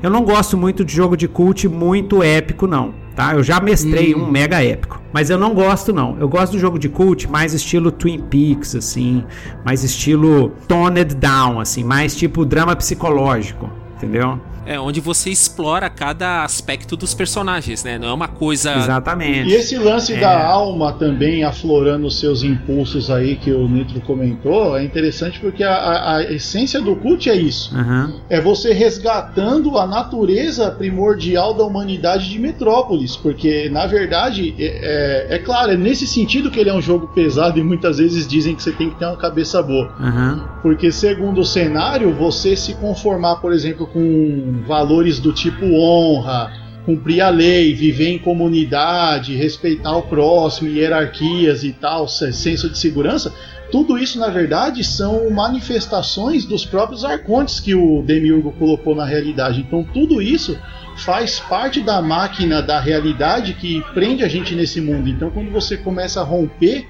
Eu 0.02 0.10
não 0.10 0.24
gosto 0.24 0.58
muito 0.58 0.84
de 0.84 0.96
jogo 0.96 1.16
de 1.16 1.28
cult 1.28 1.68
muito 1.68 2.24
épico, 2.24 2.66
não. 2.66 2.94
Tá? 3.16 3.34
Eu 3.34 3.44
já 3.44 3.60
mestrei 3.60 4.16
um 4.16 4.30
mega 4.32 4.64
épico. 4.64 5.00
Mas 5.14 5.30
eu 5.30 5.38
não 5.38 5.54
gosto, 5.54 5.92
não. 5.94 6.18
Eu 6.20 6.28
gosto 6.30 6.54
do 6.54 6.60
jogo 6.60 6.80
de 6.80 6.88
cult 6.90 7.30
mais 7.30 7.54
estilo 7.54 7.92
Twin 7.92 8.20
Peaks, 8.22 8.74
assim. 8.76 9.24
Mais 9.66 9.84
estilo 9.84 10.54
toned 10.68 11.14
down, 11.16 11.60
assim. 11.60 11.84
Mais 11.84 12.16
tipo 12.16 12.46
drama 12.46 12.76
psicológico. 12.76 13.70
Entendeu? 13.98 14.40
É 14.64 14.80
onde 14.80 15.02
você 15.02 15.32
explora 15.32 15.90
cada 15.90 16.44
aspecto 16.44 16.96
dos 16.96 17.16
personagens, 17.16 17.84
né? 17.84 17.98
Não 17.98 18.08
é 18.10 18.14
uma 18.14 18.28
coisa. 18.28 18.76
Exatamente. 18.76 19.50
E 19.50 19.54
esse 19.54 19.76
lance 19.76 20.14
É. 20.14 20.20
da 20.20 20.46
alma 20.48 20.94
também 20.94 21.44
aflorando 21.44 22.06
os 22.06 22.20
seus 22.20 22.44
impulsos 22.44 23.10
aí 23.10 23.38
que 23.38 23.52
o 23.52 23.68
Nitro 23.68 24.00
comentou 24.02 24.78
é 24.78 24.84
interessante 24.84 25.40
porque 25.40 25.64
a, 25.64 25.74
a- 25.74 26.16
a 26.18 26.24
essência 26.32 26.80
do 26.80 26.96
cult 26.96 27.28
é 27.28 27.36
isso. 27.36 27.76
Aham. 27.76 28.14
É 28.30 28.40
você 28.40 28.72
resgatando 28.72 29.78
a 29.80 29.88
natureza 29.88 30.70
primordial 30.70 31.56
da 31.56 31.64
humanidade 31.64 32.30
de 32.30 32.38
Metrópolis. 32.38 33.16
Porque, 33.18 33.68
na 33.70 33.88
verdade, 33.88 34.54
é, 34.60 35.28
é- 35.32 35.36
é 35.36 35.40
claro, 35.40 35.72
é 35.72 35.76
nesse 35.78 36.06
sentido 36.06 36.52
que 36.52 36.60
ele 36.60 36.70
é 36.70 36.74
um 36.74 36.82
jogo 36.82 37.08
pesado 37.08 37.58
e 37.60 37.64
muitas 37.64 37.98
vezes 37.98 38.28
dizem 38.28 38.54
que 38.56 38.62
você 38.62 38.72
tem 38.72 38.92
que 38.92 39.00
ter 39.00 39.06
uma 39.06 39.18
cabeça 39.18 39.62
boa. 39.64 39.92
Aham. 40.00 40.48
Porque, 40.62 40.92
segundo 40.92 41.42
o 41.42 41.46
cenário, 41.46 42.14
você 42.14 42.56
se 42.56 42.76
conformar, 42.76 43.38
por 43.38 43.52
exemplo, 43.52 43.88
com 43.88 44.51
valores 44.68 45.20
do 45.20 45.32
tipo 45.34 45.66
honra, 45.74 46.52
cumprir 46.86 47.22
a 47.22 47.30
lei, 47.30 47.74
viver 47.74 48.10
em 48.10 48.18
comunidade, 48.20 49.36
respeitar 49.36 49.96
o 49.96 50.04
próximo, 50.04 50.70
hierarquias 50.70 51.64
e 51.64 51.72
tal, 51.74 52.08
se- 52.08 52.34
senso 52.34 52.70
de 52.70 52.78
segurança, 52.78 53.34
tudo 53.72 53.98
isso, 53.98 54.20
na 54.20 54.28
verdade, 54.28 54.84
são 54.84 55.30
manifestações 55.30 56.44
dos 56.46 56.66
próprios 56.66 57.06
arcontes 57.06 57.60
que 57.60 57.74
o 57.74 58.02
Demiurgo 58.02 58.52
colocou 58.54 58.94
na 58.94 59.06
realidade. 59.06 59.62
Então, 59.62 59.84
tudo 59.94 60.22
isso 60.22 60.58
faz 60.98 61.40
parte 61.40 61.80
da 61.80 62.02
máquina 62.02 62.62
da 62.62 62.80
realidade 62.82 63.54
que 63.54 63.82
prende 63.94 64.24
a 64.24 64.28
gente 64.28 64.54
nesse 64.56 64.82
mundo. 64.82 65.08
Então, 65.08 65.30
quando 65.32 65.50
você 65.50 65.78
começa 65.78 66.20
a 66.20 66.24
romper 66.24 66.86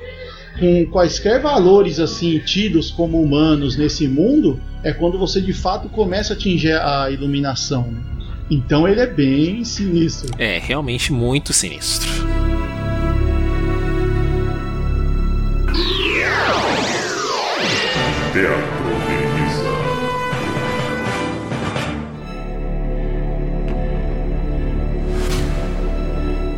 com 0.59 0.85
quaisquer 0.87 1.41
valores 1.41 1.99
assim 1.99 2.39
tidos 2.39 2.91
como 2.91 3.21
humanos 3.21 3.77
nesse 3.77 4.07
mundo, 4.07 4.59
é 4.83 4.91
quando 4.91 5.17
você 5.17 5.41
de 5.41 5.53
fato 5.53 5.89
começa 5.89 6.33
a 6.33 6.35
atingir 6.35 6.73
a 6.73 7.09
iluminação. 7.11 7.83
né? 7.83 8.01
Então 8.49 8.87
ele 8.87 8.99
é 8.99 9.07
bem 9.07 9.63
sinistro. 9.63 10.33
É 10.37 10.59
realmente 10.59 11.13
muito 11.13 11.53
sinistro. 11.53 12.09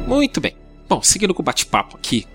Muito 0.08 0.40
bem. 0.40 0.56
Bom, 0.88 1.02
seguindo 1.02 1.34
com 1.34 1.42
o 1.42 1.46
bate-papo 1.46 1.98
aqui. 1.98 2.26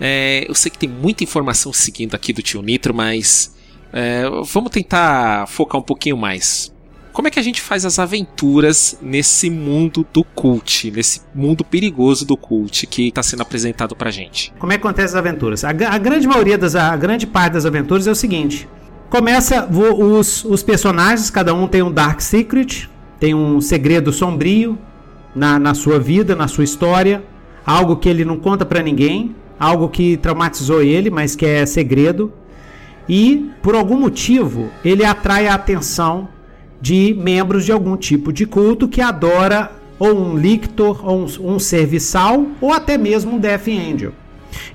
É, 0.00 0.44
eu 0.48 0.54
sei 0.54 0.70
que 0.70 0.78
tem 0.78 0.88
muita 0.88 1.24
informação 1.24 1.72
seguindo 1.72 2.14
aqui 2.14 2.32
do 2.32 2.42
tio 2.42 2.62
Nitro, 2.62 2.94
mas 2.94 3.54
é, 3.92 4.24
vamos 4.44 4.70
tentar 4.70 5.46
focar 5.48 5.80
um 5.80 5.84
pouquinho 5.84 6.16
mais. 6.16 6.72
Como 7.12 7.26
é 7.26 7.32
que 7.32 7.38
a 7.40 7.42
gente 7.42 7.60
faz 7.60 7.84
as 7.84 7.98
aventuras 7.98 8.96
nesse 9.02 9.50
mundo 9.50 10.06
do 10.12 10.22
cult, 10.22 10.88
nesse 10.92 11.20
mundo 11.34 11.64
perigoso 11.64 12.24
do 12.24 12.36
cult 12.36 12.86
que 12.86 13.08
está 13.08 13.24
sendo 13.24 13.42
apresentado 13.42 13.96
pra 13.96 14.08
gente? 14.08 14.52
Como 14.56 14.72
é 14.72 14.78
que 14.78 14.86
acontece 14.86 15.14
as 15.14 15.18
aventuras? 15.18 15.64
A, 15.64 15.70
a 15.70 15.98
grande 15.98 16.28
maioria 16.28 16.56
das 16.56 16.76
a 16.76 16.96
grande 16.96 17.26
parte 17.26 17.54
das 17.54 17.66
aventuras 17.66 18.06
é 18.06 18.10
o 18.12 18.14
seguinte: 18.14 18.68
começa 19.10 19.66
os, 19.66 20.44
os 20.44 20.62
personagens, 20.62 21.28
cada 21.28 21.52
um 21.52 21.66
tem 21.66 21.82
um 21.82 21.90
dark 21.90 22.20
secret, 22.20 22.88
tem 23.18 23.34
um 23.34 23.60
segredo 23.60 24.12
sombrio 24.12 24.78
na, 25.34 25.58
na 25.58 25.74
sua 25.74 25.98
vida, 25.98 26.36
na 26.36 26.46
sua 26.46 26.62
história, 26.62 27.24
algo 27.66 27.96
que 27.96 28.08
ele 28.08 28.24
não 28.24 28.38
conta 28.38 28.64
pra 28.64 28.80
ninguém, 28.80 29.34
algo 29.58 29.88
que 29.88 30.16
traumatizou 30.16 30.82
ele, 30.82 31.10
mas 31.10 31.34
que 31.34 31.44
é 31.46 31.64
segredo. 31.66 32.32
E 33.08 33.50
por 33.62 33.74
algum 33.74 33.98
motivo 33.98 34.68
ele 34.84 35.04
atrai 35.04 35.46
a 35.46 35.54
atenção 35.54 36.28
de 36.80 37.14
membros 37.18 37.64
de 37.64 37.72
algum 37.72 37.96
tipo 37.96 38.32
de 38.32 38.46
culto 38.46 38.86
que 38.86 39.00
adora 39.00 39.72
ou 39.98 40.14
um 40.16 40.36
lictor, 40.36 41.04
ou 41.04 41.24
um, 41.24 41.54
um 41.54 41.58
serviçal, 41.58 42.46
ou 42.60 42.72
até 42.72 42.96
mesmo 42.96 43.34
um 43.34 43.38
Death 43.38 43.66
Angel. 43.68 44.12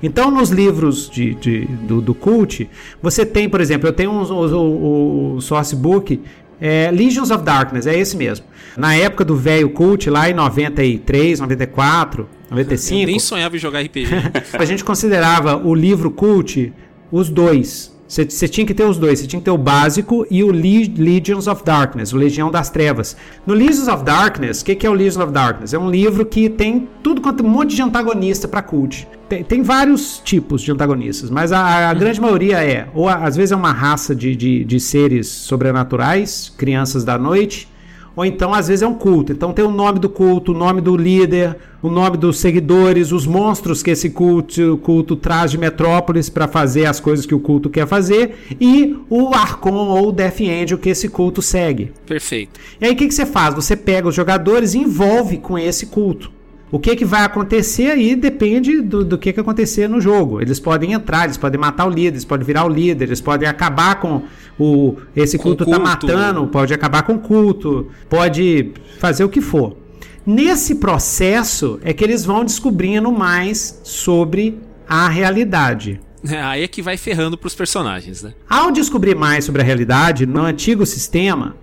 Então, 0.01 0.29
nos 0.29 0.49
livros 0.49 1.09
de, 1.09 1.33
de- 1.35 1.65
do, 1.65 2.01
do 2.01 2.13
cult, 2.13 2.69
você 3.01 3.25
tem, 3.25 3.47
por 3.47 3.61
exemplo, 3.61 3.87
eu 3.87 3.93
tenho 3.93 4.11
um, 4.11 4.21
o, 4.23 5.35
o 5.35 5.41
sourcebook 5.41 6.19
é, 6.59 6.91
Legions 6.91 7.31
of 7.31 7.43
Darkness, 7.43 7.87
é 7.87 7.97
esse 7.97 8.17
mesmo. 8.17 8.45
Na 8.77 8.95
época 8.95 9.23
do 9.23 9.35
velho 9.35 9.69
cult, 9.69 10.09
lá 10.09 10.29
em 10.29 10.33
93, 10.33 11.39
94, 11.39 12.27
Eu 12.53 12.63
95, 12.63 13.05
nem 13.05 13.19
sonhava 13.19 13.55
em 13.55 13.59
jogar 13.59 13.81
RPG. 13.81 14.09
a 14.57 14.65
gente 14.65 14.83
considerava 14.83 15.55
o 15.57 15.73
livro 15.73 16.09
cult 16.11 16.71
os 17.11 17.29
dois. 17.29 17.91
Você 18.07 18.25
você 18.29 18.47
tinha 18.47 18.65
que 18.67 18.73
ter 18.75 18.83
os 18.83 18.97
dois. 18.97 19.19
Você 19.19 19.27
tinha 19.27 19.39
que 19.39 19.45
ter 19.45 19.51
o 19.51 19.57
básico 19.57 20.25
e 20.29 20.43
o 20.43 20.51
Le- 20.51 20.93
Legions 20.97 21.47
of 21.47 21.63
Darkness, 21.63 22.13
o 22.13 22.17
Legião 22.17 22.51
das 22.51 22.69
Trevas. 22.69 23.17
No 23.45 23.53
Legions 23.55 23.87
of 23.87 24.03
Darkness, 24.03 24.61
o 24.61 24.65
que, 24.65 24.75
que 24.75 24.85
é 24.85 24.89
o 24.89 24.93
Legions 24.93 25.17
of 25.17 25.31
Darkness? 25.31 25.73
É 25.73 25.79
um 25.79 25.89
livro 25.89 26.23
que 26.25 26.47
tem 26.49 26.87
tudo 27.01 27.21
quanto 27.21 27.43
um 27.43 27.49
monte 27.49 27.75
de 27.75 27.81
antagonista 27.81 28.47
para 28.47 28.61
cult. 28.61 29.07
Tem, 29.27 29.43
tem 29.43 29.63
vários 29.63 30.21
tipos 30.23 30.61
de 30.61 30.71
antagonistas, 30.71 31.31
mas 31.31 31.51
a, 31.51 31.89
a 31.89 31.93
grande 31.95 32.21
maioria 32.21 32.63
é, 32.63 32.87
ou 32.93 33.09
a- 33.09 33.15
às 33.25 33.35
vezes 33.35 33.51
é 33.51 33.55
uma 33.55 33.71
raça 33.71 34.13
de, 34.13 34.35
de, 34.35 34.63
de 34.63 34.79
seres 34.79 35.27
sobrenaturais, 35.27 36.53
crianças 36.55 37.03
da 37.03 37.17
noite, 37.17 37.67
ou 38.15 38.26
então, 38.26 38.54
às 38.54 38.67
vezes, 38.67 38.84
é 38.84 38.88
um 38.88 38.93
culto. 38.93 39.32
Então 39.32 39.54
tem 39.54 39.65
o 39.65 39.71
nome 39.71 39.99
do 39.99 40.08
culto, 40.10 40.52
o 40.52 40.56
nome 40.56 40.82
do 40.82 40.95
líder, 40.95 41.56
o 41.82 41.89
nome 41.89 42.15
dos 42.15 42.38
seguidores, 42.38 43.12
os 43.12 43.26
monstros 43.26 43.82
que 43.82 43.91
esse 43.91 44.10
culto, 44.10 44.78
culto 44.84 45.15
traz 45.15 45.52
de 45.52 45.58
Metrópolis 45.58 46.30
para 46.30 46.47
fazer 46.47 46.86
as 46.86 46.99
coisas 46.99 47.26
que 47.26 47.36
o 47.36 47.39
culto 47.39 47.69
quer 47.69 47.88
fazer, 47.88 48.36
e 48.60 48.95
o 49.10 49.34
Arcon 49.34 49.73
ou 49.73 50.10
o 50.10 50.12
Death 50.12 50.41
Angel 50.41 50.78
que 50.78 50.89
esse 50.89 51.10
culto 51.10 51.41
segue. 51.41 51.91
Perfeito. 52.06 52.60
E 52.80 52.86
aí 52.86 52.93
o 52.93 52.95
que, 52.95 53.08
que 53.08 53.13
você 53.13 53.26
faz? 53.26 53.56
Você 53.56 53.76
pega 53.76 54.08
os 54.08 54.15
jogadores 54.15 54.73
e 54.73 54.80
envolve 54.80 55.38
com 55.38 55.58
esse 55.58 55.88
culto. 55.88 56.32
O 56.73 56.79
que, 56.79 56.95
que 56.95 57.05
vai 57.05 57.21
acontecer 57.21 57.91
aí 57.91 58.15
depende 58.15 58.81
do, 58.81 59.05
do 59.05 59.15
que, 59.15 59.31
que 59.31 59.39
acontecer 59.39 59.88
no 59.88 60.01
jogo. 60.01 60.41
Eles 60.41 60.59
podem 60.59 60.93
entrar, 60.93 61.25
eles 61.25 61.38
podem 61.38 61.62
matar 61.62 61.86
o 61.86 61.89
líder, 61.91 62.15
eles 62.15 62.25
podem 62.25 62.43
virar 62.43 62.65
o 62.65 62.67
líder, 62.67 63.05
eles 63.05 63.21
podem 63.21 63.47
acabar 63.47 63.99
com 63.99 64.23
o. 64.57 64.95
Esse 65.15 65.38
Com 65.38 65.43
o 65.43 65.55
culto 65.55 65.65
tá 65.65 65.77
culto. 65.77 65.88
matando, 65.88 66.47
pode 66.47 66.73
acabar 66.73 67.03
com 67.03 67.13
o 67.13 67.19
culto, 67.19 67.91
pode 68.09 68.71
fazer 68.97 69.23
o 69.23 69.29
que 69.29 69.39
for. 69.39 69.77
Nesse 70.25 70.73
processo 70.73 71.79
é 71.83 71.93
que 71.93 72.03
eles 72.03 72.25
vão 72.25 72.43
descobrindo 72.43 73.12
mais 73.12 73.79
sobre 73.83 74.57
a 74.89 75.07
realidade. 75.07 76.01
Aí 76.27 76.63
é 76.63 76.67
que 76.67 76.81
vai 76.81 76.97
ferrando 76.97 77.38
pros 77.38 77.53
personagens, 77.53 78.23
né? 78.23 78.33
Ao 78.49 78.71
descobrir 78.71 79.13
mais 79.13 79.45
sobre 79.45 79.62
a 79.62 79.65
realidade, 79.65 80.25
no 80.25 80.41
antigo 80.41 80.88
sistema, 80.88 81.55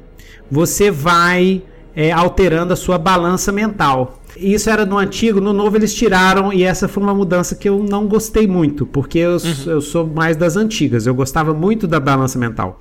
você 0.49 0.89
vai 0.89 1.65
é, 1.95 2.13
alterando 2.13 2.73
a 2.73 2.77
sua 2.77 2.99
balança 2.99 3.51
mental. 3.51 4.20
Isso 4.37 4.71
era 4.71 4.87
no 4.87 4.99
antigo, 4.99 5.41
no 5.41 5.53
novo 5.53 5.77
eles 5.77 5.95
tiraram, 5.95 6.53
e 6.53 6.63
essa 6.63 6.89
foi 6.89 7.03
uma 7.03 7.15
mudança 7.15 7.55
que 7.55 7.69
eu 7.69 7.83
não 7.83 8.07
gostei 8.07 8.47
muito, 8.47 8.87
porque 8.87 9.19
eu, 9.19 9.37
eu 9.67 9.81
sou 9.81 10.07
mais 10.07 10.37
das 10.37 10.57
antigas, 10.57 11.07
eu 11.07 11.15
gostava 11.15 11.53
muito 11.53 11.87
da 11.87 11.99
balança 12.01 12.39
mental. 12.39 12.81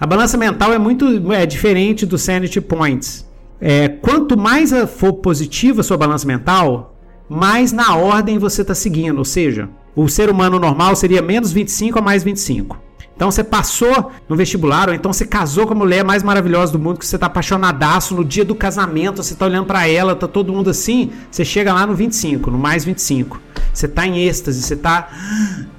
A 0.00 0.06
balança 0.06 0.36
mental 0.36 0.72
é 0.72 0.78
muito 0.78 1.32
é 1.32 1.46
diferente 1.46 2.04
do 2.04 2.18
Sanity 2.18 2.60
Points. 2.60 3.24
É, 3.60 3.88
quanto 3.88 4.36
mais 4.36 4.72
for 4.96 5.12
positiva 5.12 5.80
a 5.80 5.84
sua 5.84 5.96
balança 5.96 6.26
mental, 6.26 6.96
mais 7.28 7.70
na 7.70 7.94
ordem 7.94 8.36
você 8.36 8.62
está 8.62 8.74
seguindo. 8.74 9.18
Ou 9.18 9.24
seja, 9.24 9.68
o 9.94 10.08
ser 10.08 10.28
humano 10.28 10.58
normal 10.58 10.96
seria 10.96 11.22
menos 11.22 11.52
25 11.52 11.98
a 11.98 12.02
mais 12.02 12.24
25. 12.24 12.76
Então 13.14 13.30
você 13.30 13.44
passou 13.44 14.10
no 14.28 14.36
vestibular, 14.36 14.88
ou 14.88 14.94
então 14.94 15.12
você 15.12 15.24
casou 15.26 15.66
com 15.66 15.74
a 15.74 15.76
mulher 15.76 16.02
mais 16.04 16.22
maravilhosa 16.22 16.72
do 16.72 16.78
mundo, 16.78 16.98
que 16.98 17.06
você 17.06 17.18
tá 17.18 17.26
apaixonadaço 17.26 18.14
no 18.14 18.24
dia 18.24 18.44
do 18.44 18.54
casamento, 18.54 19.22
você 19.22 19.34
tá 19.34 19.46
olhando 19.46 19.66
para 19.66 19.86
ela, 19.86 20.14
tá 20.16 20.26
todo 20.26 20.52
mundo 20.52 20.70
assim, 20.70 21.10
você 21.30 21.44
chega 21.44 21.72
lá 21.72 21.86
no 21.86 21.94
25, 21.94 22.50
no 22.50 22.58
mais 22.58 22.84
25. 22.84 23.40
Você 23.72 23.88
tá 23.88 24.06
em 24.06 24.18
êxtase, 24.26 24.62
você 24.62 24.76
tá, 24.76 25.08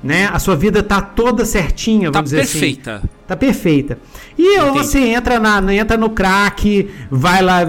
né, 0.03 0.29
a 0.31 0.39
sua 0.39 0.55
vida 0.55 0.81
tá 0.81 1.01
toda 1.01 1.45
certinha, 1.45 2.11
Tá 2.11 2.19
vamos 2.19 2.31
dizer 2.31 2.41
assim. 2.41 2.59
Tá 3.25 3.37
perfeita. 3.37 3.99
E 4.37 4.59
ou 4.59 4.69
Entendi. 4.69 4.79
você 4.79 4.99
entra, 4.99 5.39
na, 5.39 5.73
entra 5.73 5.95
no 5.95 6.09
crack, 6.09 6.89
vai 7.09 7.41
lá, 7.41 7.61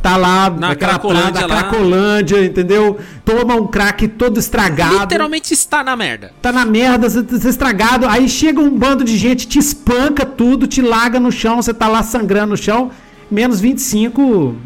tá 0.00 0.16
lá 0.16 0.48
Na 0.48 0.74
Cracolândia 0.74 1.46
lá. 1.46 1.64
Cracolândia, 1.64 2.44
entendeu? 2.44 2.98
Toma 3.22 3.54
um 3.54 3.66
crack 3.66 4.08
todo 4.08 4.40
estragado. 4.40 5.00
Literalmente 5.00 5.52
está 5.52 5.84
na 5.84 5.94
merda. 5.94 6.32
Tá 6.40 6.50
na 6.50 6.64
merda, 6.64 7.10
você 7.10 7.22
tá 7.22 7.48
estragado. 7.48 8.06
Aí 8.08 8.26
chega 8.26 8.58
um 8.58 8.70
bando 8.70 9.04
de 9.04 9.16
gente, 9.18 9.46
te 9.46 9.58
espanca 9.58 10.24
tudo, 10.24 10.66
te 10.66 10.80
larga 10.80 11.20
no 11.20 11.30
chão, 11.30 11.60
você 11.60 11.74
tá 11.74 11.88
lá 11.88 12.02
sangrando 12.02 12.50
no 12.52 12.56
chão. 12.56 12.90
Menos 13.30 13.60
25, 13.60 14.56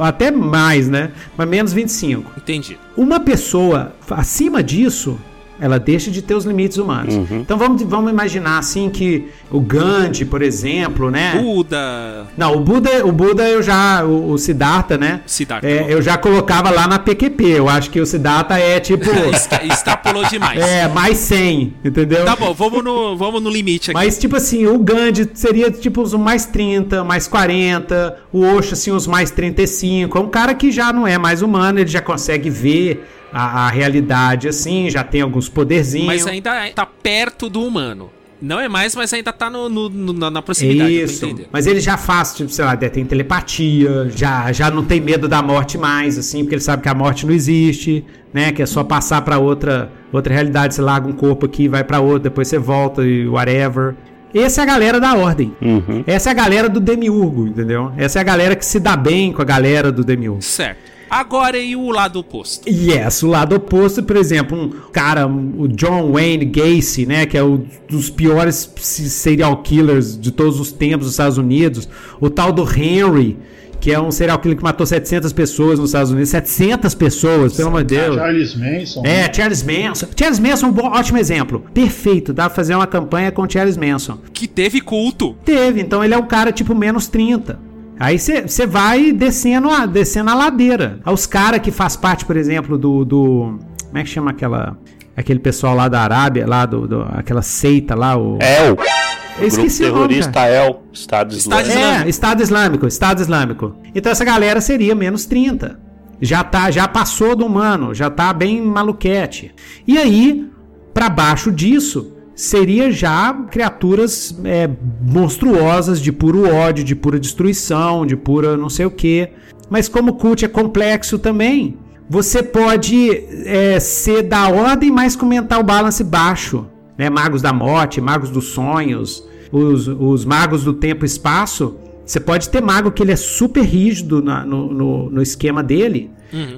até 0.00 0.30
mais, 0.30 0.88
né? 0.88 1.10
Mas 1.36 1.48
menos 1.48 1.72
25. 1.72 2.32
Entendi. 2.36 2.78
Uma 2.96 3.18
pessoa 3.18 3.94
acima 4.10 4.62
disso, 4.62 5.18
ela 5.62 5.78
deixa 5.78 6.10
de 6.10 6.20
ter 6.20 6.34
os 6.34 6.44
limites 6.44 6.76
humanos. 6.76 7.14
Então 7.30 7.56
vamos, 7.56 7.80
vamos 7.84 8.10
imaginar 8.10 8.58
assim 8.58 8.90
que 8.90 9.28
o 9.48 9.60
Gandhi, 9.60 10.24
por 10.24 10.42
exemplo, 10.42 11.08
né? 11.08 11.40
Buda. 11.40 12.26
Não, 12.36 12.56
o 12.56 12.60
Buda, 12.60 13.06
o 13.06 13.12
Buda 13.12 13.48
eu 13.48 13.62
já, 13.62 14.04
o, 14.04 14.32
o 14.32 14.38
Siddhartha, 14.38 14.98
né? 14.98 15.20
Siddhartha, 15.24 15.68
É, 15.68 15.86
eu 15.88 16.02
já 16.02 16.18
colocava 16.18 16.68
lá 16.68 16.88
na 16.88 16.98
PQP. 16.98 17.44
Eu 17.44 17.68
acho 17.68 17.90
que 17.90 18.00
o 18.00 18.04
Siddhartha 18.04 18.58
é 18.58 18.80
tipo, 18.80 19.08
Extrapolou 19.64 20.24
demais. 20.24 20.58
é 20.60 20.88
mais 20.88 21.18
100, 21.18 21.74
entendeu? 21.84 22.24
Tá 22.24 22.34
bom, 22.34 22.52
vamos 22.52 22.82
no, 22.82 23.16
vamos 23.16 23.40
no 23.40 23.48
limite 23.48 23.92
aqui. 23.92 23.94
Mas, 23.94 24.18
tipo 24.18 24.34
assim, 24.34 24.66
o 24.66 24.76
Gandhi 24.80 25.30
seria 25.34 25.70
tipo 25.70 26.02
os 26.02 26.12
mais 26.14 26.44
30, 26.44 27.04
mais 27.04 27.28
40, 27.28 28.16
o 28.32 28.40
Osho, 28.44 28.72
assim, 28.72 28.90
os 28.90 29.06
mais 29.06 29.30
35. 29.30 30.18
É 30.18 30.20
um 30.20 30.28
cara 30.28 30.54
que 30.54 30.72
já 30.72 30.92
não 30.92 31.06
é 31.06 31.16
mais 31.18 31.40
humano, 31.40 31.78
ele 31.78 31.88
já 31.88 32.00
consegue 32.00 32.50
ver 32.50 33.06
a, 33.32 33.66
a 33.66 33.70
realidade, 33.70 34.48
assim, 34.48 34.90
já 34.90 35.02
tem 35.02 35.20
alguns 35.20 35.48
poderzinhos. 35.48 36.06
Mas 36.06 36.26
ainda 36.26 36.68
tá 36.74 36.84
perto 36.86 37.48
do 37.48 37.62
humano. 37.64 38.10
Não 38.40 38.58
é 38.58 38.68
mais, 38.68 38.96
mas 38.96 39.12
ainda 39.12 39.32
tá 39.32 39.48
no, 39.48 39.68
no- 39.68 39.88
no- 39.88 40.30
na, 40.30 40.42
proximidade. 40.42 41.02
Isso. 41.02 41.32
Mas 41.52 41.64
ele 41.68 41.78
já 41.78 41.96
faz, 41.96 42.34
tipo, 42.34 42.50
sei 42.50 42.64
lá, 42.64 42.76
tem 42.76 43.04
telepatia, 43.04 44.10
já, 44.14 44.50
já 44.52 44.68
não 44.68 44.84
tem 44.84 45.00
medo 45.00 45.28
da 45.28 45.40
morte 45.40 45.78
mais, 45.78 46.18
assim, 46.18 46.40
porque 46.40 46.56
ele 46.56 46.62
sabe 46.62 46.82
que 46.82 46.88
a 46.88 46.94
morte 46.94 47.24
não 47.24 47.32
existe, 47.32 48.04
né? 48.34 48.50
Que 48.50 48.60
é 48.62 48.66
só 48.66 48.82
passar 48.82 49.22
pra 49.22 49.38
outra, 49.38 49.92
outra 50.12 50.34
realidade. 50.34 50.74
Você 50.74 50.82
larga 50.82 51.06
um 51.06 51.12
corpo 51.12 51.46
aqui, 51.46 51.68
vai 51.68 51.84
pra 51.84 52.00
outra, 52.00 52.18
depois 52.30 52.48
você 52.48 52.58
volta 52.58 53.04
e 53.06 53.28
whatever. 53.28 53.94
Essa 54.34 54.62
é 54.62 54.64
a 54.64 54.66
galera 54.66 54.98
da 54.98 55.14
ordem. 55.14 55.54
Uhum. 55.62 56.02
Essa 56.06 56.30
é 56.30 56.32
a 56.32 56.34
galera 56.34 56.68
do 56.68 56.80
demiurgo, 56.80 57.46
entendeu? 57.46 57.92
Essa 57.96 58.18
é 58.18 58.22
a 58.22 58.24
galera 58.24 58.56
que 58.56 58.64
se 58.66 58.80
dá 58.80 58.96
bem 58.96 59.32
com 59.32 59.42
a 59.42 59.44
galera 59.44 59.92
do 59.92 60.02
demiurgo. 60.02 60.42
Certo. 60.42 60.78
Agora 61.12 61.58
e 61.58 61.76
o 61.76 61.90
lado 61.90 62.18
oposto? 62.20 62.66
Yes, 62.68 63.22
o 63.22 63.26
lado 63.26 63.54
oposto, 63.56 64.02
por 64.02 64.16
exemplo, 64.16 64.56
um 64.58 64.70
cara, 64.90 65.26
o 65.26 65.68
John 65.68 66.10
Wayne 66.12 66.46
Gacy, 66.46 67.04
né, 67.04 67.26
que 67.26 67.36
é 67.36 67.44
um 67.44 67.64
dos 67.86 68.08
piores 68.08 68.72
se- 68.76 69.10
serial 69.10 69.58
killers 69.58 70.18
de 70.18 70.30
todos 70.30 70.58
os 70.58 70.72
tempos 70.72 71.04
dos 71.06 71.12
Estados 71.12 71.36
Unidos, 71.36 71.86
o 72.18 72.30
tal 72.30 72.50
do 72.50 72.62
Henry, 72.62 73.36
que 73.78 73.92
é 73.92 74.00
um 74.00 74.10
serial 74.10 74.38
killer 74.38 74.56
que 74.56 74.62
matou 74.62 74.86
700 74.86 75.32
pessoas 75.34 75.78
nos 75.78 75.90
Estados 75.90 76.10
Unidos, 76.12 76.30
700 76.30 76.94
pessoas, 76.94 77.52
pelo 77.54 77.68
amor 77.68 77.84
de 77.84 77.96
Deus. 77.96 78.14
Charles 78.16 78.54
Manson. 78.54 79.02
É, 79.04 79.30
Charles 79.34 79.62
Manson. 79.64 80.06
Charles 80.16 80.38
Manson 80.38 80.66
é 80.66 80.68
um 80.70 80.72
bom, 80.72 80.86
ótimo 80.86 81.18
exemplo. 81.18 81.64
Perfeito, 81.74 82.32
dá 82.32 82.46
pra 82.48 82.54
fazer 82.56 82.74
uma 82.74 82.86
campanha 82.86 83.30
com 83.32 83.46
Charles 83.46 83.76
Manson. 83.76 84.18
Que 84.32 84.46
teve 84.46 84.80
culto. 84.80 85.36
Teve, 85.44 85.80
então 85.82 86.02
ele 86.02 86.14
é 86.14 86.16
um 86.16 86.26
cara 86.26 86.52
tipo 86.52 86.74
menos 86.74 87.06
30. 87.08 87.58
Aí 87.98 88.18
você 88.18 88.66
vai 88.66 89.12
descendo 89.12 89.70
a, 89.70 89.86
descendo 89.86 90.30
a 90.30 90.34
ladeira. 90.34 90.98
Os 91.06 91.26
caras 91.26 91.60
que 91.60 91.70
faz 91.70 91.96
parte, 91.96 92.24
por 92.24 92.36
exemplo, 92.36 92.76
do, 92.78 93.04
do. 93.04 93.58
Como 93.86 93.98
é 93.98 94.02
que 94.02 94.08
chama 94.08 94.30
aquela. 94.30 94.76
Aquele 95.16 95.38
pessoal 95.40 95.74
lá 95.76 95.88
da 95.88 96.00
Arábia, 96.00 96.46
lá 96.46 96.64
do. 96.66 96.88
do- 96.88 97.06
aquela 97.12 97.42
seita 97.42 97.94
lá, 97.94 98.16
o. 98.16 98.38
El. 98.40 98.66
Eu 98.68 98.76
Grupo 98.76 99.46
esqueci 99.46 99.82
o 99.84 99.86
nome, 99.86 100.08
terrorista 100.08 100.46
El. 100.48 100.82
Estado 100.92 101.34
Estado 101.34 101.66
Islâmico. 101.66 101.68
É, 101.70 101.72
Islâmico. 101.80 102.08
Estado 102.08 102.42
Islâmico, 102.42 102.86
Estado 102.86 103.20
Islâmico. 103.22 103.76
Então 103.94 104.12
essa 104.12 104.24
galera 104.24 104.60
seria 104.60 104.94
menos 104.94 105.24
30. 105.24 105.78
Já 106.20 106.44
tá, 106.44 106.70
já 106.70 106.86
passou 106.86 107.34
do 107.34 107.44
humano, 107.46 107.94
já 107.94 108.08
tá 108.10 108.32
bem 108.32 108.60
maluquete. 108.62 109.52
E 109.86 109.96
aí, 109.98 110.48
pra 110.94 111.08
baixo 111.08 111.50
disso, 111.50 112.12
seria 112.42 112.90
já 112.90 113.32
criaturas 113.52 114.36
é, 114.44 114.68
monstruosas 115.00 116.00
de 116.00 116.10
puro 116.10 116.52
ódio, 116.52 116.82
de 116.82 116.96
pura 116.96 117.20
destruição, 117.20 118.04
de 118.04 118.16
pura 118.16 118.56
não 118.56 118.68
sei 118.68 118.84
o 118.84 118.90
que. 118.90 119.28
Mas 119.70 119.88
como 119.88 120.10
o 120.10 120.14
cult 120.14 120.44
é 120.44 120.48
complexo 120.48 121.20
também, 121.20 121.78
você 122.10 122.42
pode 122.42 123.10
é, 123.46 123.78
ser 123.78 124.22
da 124.22 124.48
ordem, 124.48 124.90
mas 124.90 125.14
com 125.14 125.24
mental 125.24 125.62
balance 125.62 126.02
baixo. 126.02 126.66
Né? 126.98 127.08
Magos 127.08 127.42
da 127.42 127.52
morte, 127.52 128.00
magos 128.00 128.28
dos 128.28 128.46
sonhos, 128.46 129.24
os, 129.52 129.86
os 129.86 130.24
magos 130.24 130.64
do 130.64 130.72
tempo 130.72 131.04
e 131.04 131.06
espaço. 131.06 131.76
Você 132.04 132.18
pode 132.20 132.48
ter 132.48 132.60
mago 132.60 132.90
que 132.90 133.02
ele 133.02 133.12
é 133.12 133.16
super 133.16 133.62
rígido 133.64 134.22
na- 134.22 134.44
no, 134.44 134.72
no, 134.72 135.10
no 135.10 135.22
esquema 135.22 135.62
dele, 135.62 136.10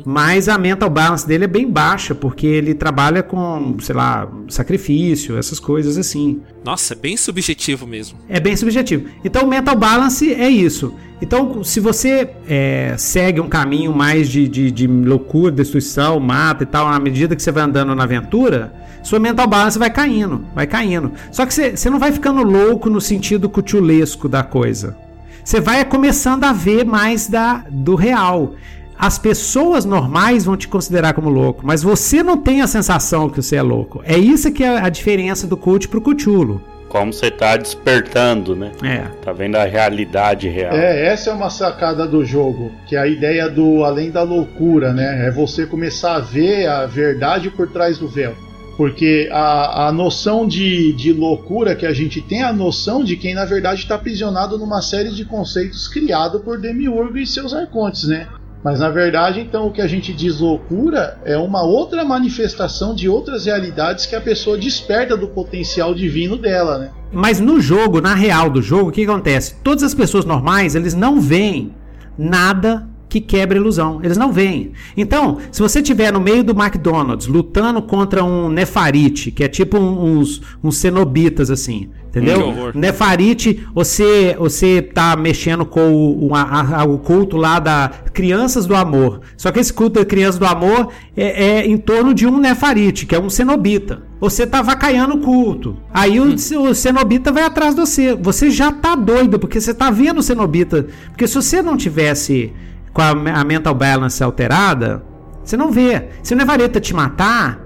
mas 0.05 0.49
a 0.49 0.57
mental 0.57 0.89
balance 0.89 1.27
dele 1.27 1.45
é 1.45 1.49
bem 1.49 1.69
baixa, 1.69 2.15
porque 2.15 2.47
ele 2.47 2.75
trabalha 2.75 3.23
com, 3.25 3.77
sei 3.81 3.95
lá, 3.95 4.29
sacrifício, 4.49 5.37
essas 5.37 5.59
coisas 5.61 5.99
assim. 5.99 6.41
Nossa, 6.65 6.95
é 6.95 6.97
bem 6.97 7.17
subjetivo 7.17 7.87
mesmo. 7.87 8.19
É 8.29 8.39
bem 8.41 8.57
subjetivo. 8.57 9.07
Então, 9.25 9.45
o 9.45 9.49
mental 9.49 9.77
balance 9.77 10.33
é 10.33 10.49
isso. 10.49 10.95
Então, 11.21 11.63
se 11.65 11.81
você 11.81 12.31
é, 12.49 12.95
segue 12.99 13.41
um 13.41 13.49
caminho 13.49 13.95
mais 13.95 14.29
de, 14.29 14.49
de, 14.49 14.71
de 14.71 14.87
loucura, 14.87 15.51
destruição, 15.53 16.19
mata 16.21 16.63
e 16.63 16.67
tal, 16.67 16.87
à 16.87 16.99
medida 16.99 17.35
que 17.37 17.43
você 17.43 17.51
vai 17.53 17.65
andando 17.65 17.95
na 17.95 18.05
aventura, 18.05 18.73
sua 19.03 19.19
mental 19.19 19.47
balance 19.47 19.79
vai 19.79 19.91
caindo, 19.91 20.45
vai 20.55 20.67
caindo. 20.67 21.13
Só 21.31 21.45
que 21.47 21.53
você, 21.55 21.77
você 21.77 21.91
não 21.91 21.99
vai 21.99 22.13
ficando 22.13 22.43
louco 22.43 22.89
no 22.91 23.01
sentido 23.01 23.49
cutulesco 23.49 24.29
da 24.29 24.43
coisa. 24.43 24.97
Você 25.45 25.61
vai 25.61 25.85
começando 25.85 26.45
a 26.45 26.55
ver 26.55 26.87
mais 26.87 27.29
da, 27.29 27.65
do 27.71 27.95
real. 27.95 28.55
As 28.99 29.19
pessoas 29.19 29.85
normais 29.85 30.47
vão 30.47 30.57
te 30.57 30.67
considerar 30.67 31.13
como 31.13 31.29
louco, 31.29 31.61
mas 31.67 31.83
você 31.83 32.23
não 32.23 32.39
tem 32.39 32.63
a 32.63 32.67
sensação 32.67 33.29
que 33.29 33.43
você 33.43 33.57
é 33.57 33.63
louco. 33.63 34.01
É 34.05 34.17
isso 34.17 34.51
que 34.51 34.65
é 34.65 34.79
a 34.79 34.89
diferença 34.89 35.47
do 35.47 35.55
cult 35.55 35.87
pro 35.89 36.01
cutulo. 36.01 36.63
Como 36.89 37.13
você 37.13 37.31
tá 37.31 37.57
despertando, 37.59 38.57
né? 38.57 38.73
É. 38.83 39.01
Tá 39.23 39.33
vendo 39.33 39.57
a 39.57 39.65
realidade 39.65 40.49
real. 40.49 40.73
É, 40.73 41.09
essa 41.09 41.29
é 41.29 41.33
uma 41.35 41.51
sacada 41.51 42.07
do 42.07 42.25
jogo, 42.25 42.73
que 42.87 42.97
é 42.97 43.01
a 43.01 43.07
ideia 43.07 43.51
do 43.51 43.85
além 43.85 44.11
da 44.11 44.23
loucura, 44.23 44.95
né? 44.95 45.27
É 45.27 45.31
você 45.31 45.67
começar 45.67 46.15
a 46.15 46.21
ver 46.21 46.67
a 46.69 46.87
verdade 46.87 47.51
por 47.51 47.69
trás 47.69 47.99
do 47.99 48.09
véu. 48.09 48.35
Porque 48.77 49.29
a, 49.33 49.89
a 49.89 49.93
noção 49.93 50.47
de, 50.47 50.93
de 50.95 51.13
loucura 51.13 51.77
que 51.77 51.87
a 51.87 51.93
gente 51.93 52.21
tem 52.21 52.43
é 52.43 52.45
a 52.45 52.53
noção 52.53 53.05
de 53.05 53.17
quem 53.17 53.35
na 53.35 53.45
verdade 53.45 53.83
está 53.83 53.95
aprisionado 53.95 54.59
numa 54.59 54.83
série 54.83 55.11
de 55.11 55.25
conceitos 55.25 55.87
criados 55.89 56.43
por 56.43 56.61
Demiurgo 56.61 57.17
e 57.17 57.27
seus 57.27 57.55
arcontes, 57.55 58.05
né? 58.09 58.27
Mas 58.65 58.81
na 58.81 58.89
verdade, 58.89 59.41
então, 59.41 59.67
o 59.67 59.71
que 59.71 59.83
a 59.83 59.87
gente 59.87 60.11
diz 60.11 60.41
loucura 60.41 61.19
é 61.23 61.37
uma 61.37 61.63
outra 61.63 62.03
manifestação 62.03 62.95
de 62.95 63.07
outras 63.07 63.45
realidades 63.45 64.07
que 64.07 64.17
a 64.17 64.21
pessoa 64.23 64.57
desperta 64.57 65.15
do 65.15 65.29
potencial 65.29 65.95
divino 65.95 66.39
dela, 66.39 66.79
né? 66.79 66.91
Mas 67.13 67.39
no 67.39 67.61
jogo, 67.61 68.01
na 68.01 68.15
real 68.15 68.49
do 68.49 68.63
jogo, 68.63 68.89
o 68.89 68.93
que 68.93 69.05
acontece? 69.05 69.57
Todas 69.63 69.83
as 69.83 69.93
pessoas 69.93 70.25
normais, 70.25 70.75
eles 70.75 70.95
não 70.95 71.21
veem 71.21 71.75
nada 72.17 72.89
que 73.15 73.21
quebra 73.21 73.57
a 73.57 73.61
ilusão. 73.61 74.01
Eles 74.03 74.17
não 74.17 74.33
veem. 74.33 74.73
Então, 74.97 75.39
se 75.53 75.61
você 75.63 75.79
estiver 75.79 76.13
no 76.13 76.21
meio 76.21 76.43
do 76.43 76.51
McDonald's 76.53 77.29
lutando 77.29 77.81
contra 77.81 78.25
um 78.25 78.49
Nefarite, 78.49 79.31
que 79.31 79.45
é 79.45 79.49
tipo 79.49 79.79
um- 79.79 80.19
uns, 80.19 80.43
uns 80.65 80.77
cenobitas 80.79 81.49
assim, 81.49 81.91
entendeu? 82.09 82.39
Nefarite, 82.75 83.65
você 83.73 84.35
você 84.37 84.83
tá 84.83 85.15
mexendo 85.17 85.65
com 85.65 85.93
o, 85.93 86.29
o, 86.31 86.35
a- 86.35 86.85
o 86.85 86.99
culto 86.99 87.37
lá 87.37 87.61
da 87.61 87.89
Crianças 88.13 88.67
do 88.67 88.75
Amor. 88.75 89.21
Só 89.37 89.53
que 89.53 89.61
esse 89.61 89.73
culto 89.73 90.01
da 90.01 90.05
Crianças 90.05 90.39
do 90.39 90.47
Amor 90.47 90.89
é, 91.17 91.45
é 91.61 91.67
em 91.67 91.77
torno 91.77 92.13
de 92.13 92.27
um 92.27 92.39
Nefarite, 92.41 93.07
que 93.07 93.15
é 93.15 93.21
um 93.21 93.31
cenobita. 93.31 94.03
Você 94.21 94.47
tá 94.47 94.61
vacaiando 94.63 95.15
o 95.17 95.21
culto. 95.21 95.77
Aí 95.93 96.19
o, 96.19 96.35
o 96.35 96.75
cenobita 96.75 97.31
vai 97.31 97.45
atrás 97.45 97.75
de 97.75 97.81
você. 97.81 98.15
Você 98.17 98.51
já 98.51 98.73
tá 98.73 98.97
doido, 98.97 99.39
porque 99.39 99.61
você 99.61 99.73
tá 99.75 99.91
vendo 99.91 100.19
o 100.19 100.23
cenobita. 100.23 100.87
Porque 101.11 101.29
se 101.29 101.35
você 101.35 101.61
não 101.63 101.77
tivesse 101.77 102.53
com 102.95 103.03
a, 103.03 103.11
a 103.11 103.45
mental 103.45 103.75
balance 103.75 104.23
alterada, 104.23 105.05
você 105.45 105.57
não 105.57 105.71
vê. 105.71 106.09
Se 106.23 106.33
o 106.33 106.37
Nevareta 106.37 106.81
te 106.81 106.95
matar, 106.95 107.65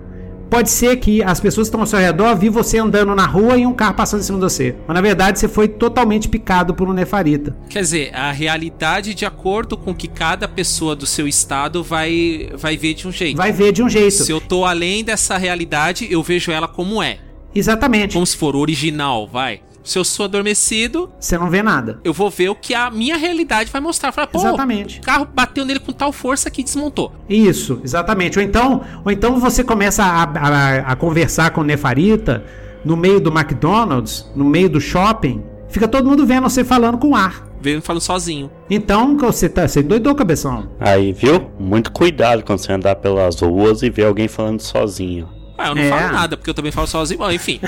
Pode 0.51 0.71
ser 0.71 0.97
que 0.97 1.23
as 1.23 1.39
pessoas 1.41 1.67
que 1.67 1.69
estão 1.69 1.81
ao 1.81 1.87
seu 1.87 1.99
redor 1.99 2.35
vi 2.35 2.49
você 2.49 2.79
andando 2.79 3.15
na 3.15 3.27
rua 3.27 3.59
e 3.59 3.67
um 3.67 3.75
carro 3.75 3.95
passando 3.95 4.21
em 4.21 4.23
cima 4.23 4.39
de 4.39 4.45
você. 4.45 4.75
Mas 4.87 4.95
na 4.95 5.01
verdade 5.01 5.39
você 5.39 5.47
foi 5.47 5.69
totalmente 5.69 6.29
picado 6.29 6.75
por 6.75 6.89
um 6.89 6.93
nefarita. 6.93 7.55
Quer 7.69 7.81
dizer, 7.81 8.15
a 8.15 8.33
realidade 8.33 9.15
de 9.15 9.27
acordo 9.27 9.77
com 9.77 9.95
que 9.95 10.09
cada 10.09 10.49
pessoa 10.49 10.97
do 10.97 11.05
seu 11.05 11.29
estado 11.29 11.85
vai, 11.85 12.49
vai 12.55 12.77
ver 12.77 12.95
de 12.95 13.07
um 13.07 13.13
jeito. 13.13 13.37
Vai 13.37 13.53
ver 13.53 13.73
de 13.73 13.83
um 13.83 13.91
jeito. 13.91 14.11
Se 14.11 14.33
eu 14.33 14.41
tô 14.41 14.65
além 14.65 15.05
dessa 15.05 15.37
realidade, 15.37 16.09
eu 16.11 16.23
vejo 16.23 16.51
ela 16.51 16.67
como 16.67 17.03
é. 17.03 17.19
Exatamente. 17.55 18.15
Vamos 18.15 18.31
se 18.31 18.37
for 18.37 18.57
original, 18.57 19.29
vai. 19.29 19.61
Se 19.89 19.99
eu 19.99 20.05
sou 20.05 20.25
adormecido, 20.25 21.11
Você 21.19 21.39
não 21.39 21.49
vê 21.49 21.63
nada. 21.63 21.99
eu 22.05 22.13
vou 22.13 22.29
ver 22.29 22.51
o 22.51 22.55
que 22.55 22.75
a 22.75 22.91
minha 22.91 23.17
realidade 23.17 23.71
vai 23.71 23.81
mostrar. 23.81 24.13
Falar, 24.13 24.27
pô, 24.27 24.39
Exatamente. 24.39 24.99
o 24.99 25.03
carro 25.03 25.27
bateu 25.35 25.65
nele 25.65 25.81
com 25.81 25.93
tal 25.93 26.13
força 26.13 26.51
que 26.51 26.63
desmontou. 26.63 27.11
Isso, 27.29 27.81
exatamente. 27.83 28.39
Ou 28.39 28.45
então, 28.45 28.83
ou 29.05 29.11
então 29.11 29.41
você 29.41 29.65
começa 29.65 30.03
a, 30.05 30.23
a- 30.25 30.77
a 30.93 30.97
conversar 30.97 31.51
com 31.53 31.63
o 31.63 31.65
Nefarita 31.65 32.45
no 32.85 32.97
meio 32.97 33.19
do 33.19 33.31
McDonald's, 33.31 34.31
no 34.37 34.45
meio 34.45 34.69
do 34.69 34.79
shopping, 34.81 35.43
fica 35.71 35.89
todo 35.89 36.07
mundo 36.09 36.27
vendo 36.27 36.43
você 36.49 36.63
falando 36.65 36.99
com 36.99 37.17
ar. 37.17 37.47
Veio 37.61 37.81
falando 37.83 38.03
sozinho. 38.03 38.51
Então, 38.71 39.17
você 39.17 39.49
tá, 39.49 39.67
você 39.67 39.83
doidou, 39.83 40.15
cabeção. 40.15 40.69
Aí, 40.79 41.13
viu? 41.13 41.51
Muito 41.59 41.91
cuidado 41.91 42.45
quando 42.45 42.59
você 42.59 42.73
andar 42.73 42.95
pelas 42.97 43.41
ruas 43.41 43.83
e 43.83 43.91
ver 43.91 44.05
alguém 44.05 44.29
falando 44.29 44.61
sozinho. 44.61 45.29
Ah, 45.59 45.69
eu 45.69 45.75
não 45.75 45.83
É. 45.83 45.89
falo 45.91 46.13
nada, 46.13 46.37
porque 46.37 46.49
eu 46.51 46.55
também 46.55 46.71
falo 46.71 46.87
sozinho. 46.87 47.19
Bom, 47.19 47.31
enfim. 47.33 47.61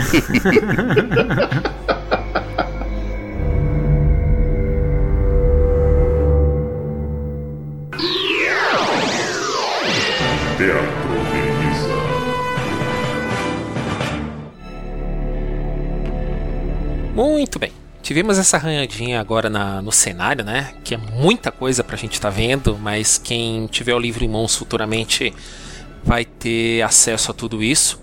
Muito 17.14 17.58
bem. 17.58 17.72
Tivemos 18.02 18.38
essa 18.38 18.56
arranhadinha 18.56 19.20
agora 19.20 19.50
na- 19.50 19.82
no 19.82 19.92
cenário, 19.92 20.44
né? 20.44 20.72
Que 20.82 20.94
é 20.94 20.96
muita 20.98 21.52
coisa 21.52 21.84
pra 21.84 21.96
gente 21.96 22.20
tá 22.20 22.30
vendo, 22.30 22.78
mas 22.80 23.18
quem 23.18 23.66
tiver 23.66 23.94
o 23.94 23.98
livro 23.98 24.24
em 24.24 24.28
mãos 24.28 24.56
futuramente 24.56 25.32
vai 26.02 26.24
ter 26.24 26.82
acesso 26.82 27.30
a 27.30 27.34
tudo 27.34 27.62
isso. 27.62 28.00